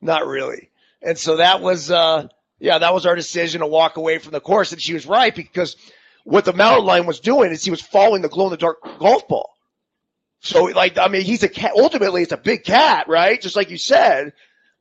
not 0.00 0.26
really. 0.26 0.70
And 1.02 1.18
so 1.18 1.36
that 1.36 1.60
was, 1.60 1.90
uh, 1.90 2.28
yeah, 2.60 2.78
that 2.78 2.94
was 2.94 3.06
our 3.06 3.16
decision 3.16 3.60
to 3.60 3.66
walk 3.66 3.96
away 3.96 4.18
from 4.18 4.32
the 4.32 4.40
course. 4.40 4.72
And 4.72 4.80
she 4.80 4.94
was 4.94 5.06
right 5.06 5.34
because 5.34 5.76
what 6.24 6.44
the 6.44 6.52
mountain 6.52 6.86
lion 6.86 7.06
was 7.06 7.20
doing 7.20 7.50
is 7.50 7.64
he 7.64 7.70
was 7.70 7.80
following 7.80 8.22
the 8.22 8.28
glow 8.28 8.46
in 8.46 8.50
the 8.50 8.56
dark 8.56 8.78
golf 8.98 9.26
ball. 9.28 9.50
So, 10.40 10.64
like, 10.64 10.98
I 10.98 11.08
mean, 11.08 11.22
he's 11.22 11.42
a 11.42 11.48
cat. 11.48 11.72
Ultimately, 11.76 12.22
it's 12.22 12.32
a 12.32 12.36
big 12.36 12.64
cat, 12.64 13.08
right? 13.08 13.40
Just 13.40 13.56
like 13.56 13.70
you 13.70 13.78
said. 13.78 14.32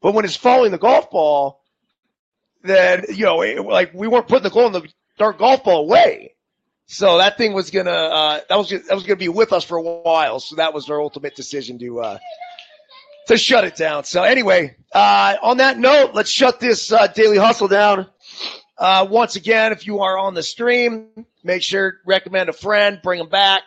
But 0.01 0.13
when 0.13 0.25
it's 0.25 0.35
following 0.35 0.71
the 0.71 0.77
golf 0.77 1.09
ball, 1.09 1.61
then 2.63 3.05
you 3.09 3.25
know, 3.25 3.41
it, 3.41 3.61
like 3.61 3.93
we 3.93 4.07
weren't 4.07 4.27
putting 4.27 4.43
the 4.43 4.49
glow 4.49 4.67
in 4.67 4.73
the 4.73 4.87
dark 5.17 5.37
golf 5.37 5.63
ball 5.63 5.81
away. 5.81 6.33
So 6.85 7.17
that 7.17 7.37
thing 7.37 7.53
was 7.53 7.71
gonna 7.71 7.91
uh, 7.91 8.39
that 8.49 8.57
was 8.57 8.69
that 8.69 8.93
was 8.93 9.03
gonna 9.03 9.15
be 9.15 9.29
with 9.29 9.53
us 9.53 9.63
for 9.63 9.77
a 9.77 9.81
while. 9.81 10.39
So 10.39 10.57
that 10.57 10.73
was 10.73 10.89
our 10.89 11.01
ultimate 11.01 11.35
decision 11.35 11.79
to 11.79 12.01
uh, 12.01 12.17
to 13.27 13.37
shut 13.37 13.63
it 13.63 13.75
down. 13.75 14.03
So 14.03 14.23
anyway, 14.23 14.75
uh, 14.93 15.35
on 15.41 15.57
that 15.57 15.77
note, 15.77 16.11
let's 16.13 16.29
shut 16.29 16.59
this 16.59 16.91
uh, 16.91 17.07
daily 17.07 17.37
hustle 17.37 17.67
down. 17.67 18.07
Uh, 18.77 19.07
once 19.09 19.35
again, 19.35 19.71
if 19.71 19.87
you 19.87 19.99
are 19.99 20.17
on 20.17 20.33
the 20.33 20.43
stream, 20.43 21.07
make 21.43 21.61
sure 21.61 21.95
recommend 22.05 22.49
a 22.49 22.53
friend, 22.53 22.99
bring 23.01 23.19
them 23.19 23.29
back. 23.29 23.61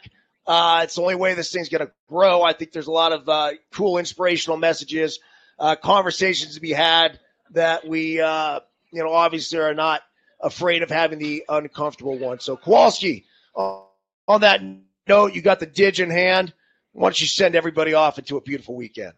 Uh, 0.46 0.82
it's 0.84 0.94
the 0.94 1.02
only 1.02 1.14
way 1.14 1.34
this 1.34 1.50
thing's 1.50 1.68
going 1.68 1.84
to 1.84 1.92
grow. 2.08 2.42
I 2.42 2.52
think 2.52 2.72
there's 2.72 2.86
a 2.86 2.92
lot 2.92 3.12
of 3.12 3.28
uh, 3.28 3.52
cool, 3.72 3.98
inspirational 3.98 4.56
messages, 4.56 5.18
uh, 5.58 5.74
conversations 5.74 6.54
to 6.54 6.60
be 6.60 6.72
had 6.72 7.18
that 7.52 7.86
we, 7.86 8.20
uh, 8.20 8.60
you 8.92 9.02
know, 9.02 9.12
obviously 9.12 9.58
are 9.58 9.74
not 9.74 10.02
afraid 10.40 10.82
of 10.82 10.90
having 10.90 11.18
the 11.18 11.44
uncomfortable 11.48 12.18
one. 12.18 12.40
So, 12.40 12.56
Kowalski, 12.56 13.24
uh, 13.56 13.80
on 14.28 14.40
that 14.40 14.62
note, 15.08 15.34
you 15.34 15.42
got 15.42 15.60
the 15.60 15.66
dig 15.66 16.00
in 16.00 16.10
hand. 16.10 16.52
Why 16.92 17.08
don't 17.08 17.20
you 17.20 17.26
send 17.26 17.54
everybody 17.54 17.94
off 17.94 18.18
into 18.18 18.36
a 18.36 18.40
beautiful 18.40 18.74
weekend? 18.74 19.12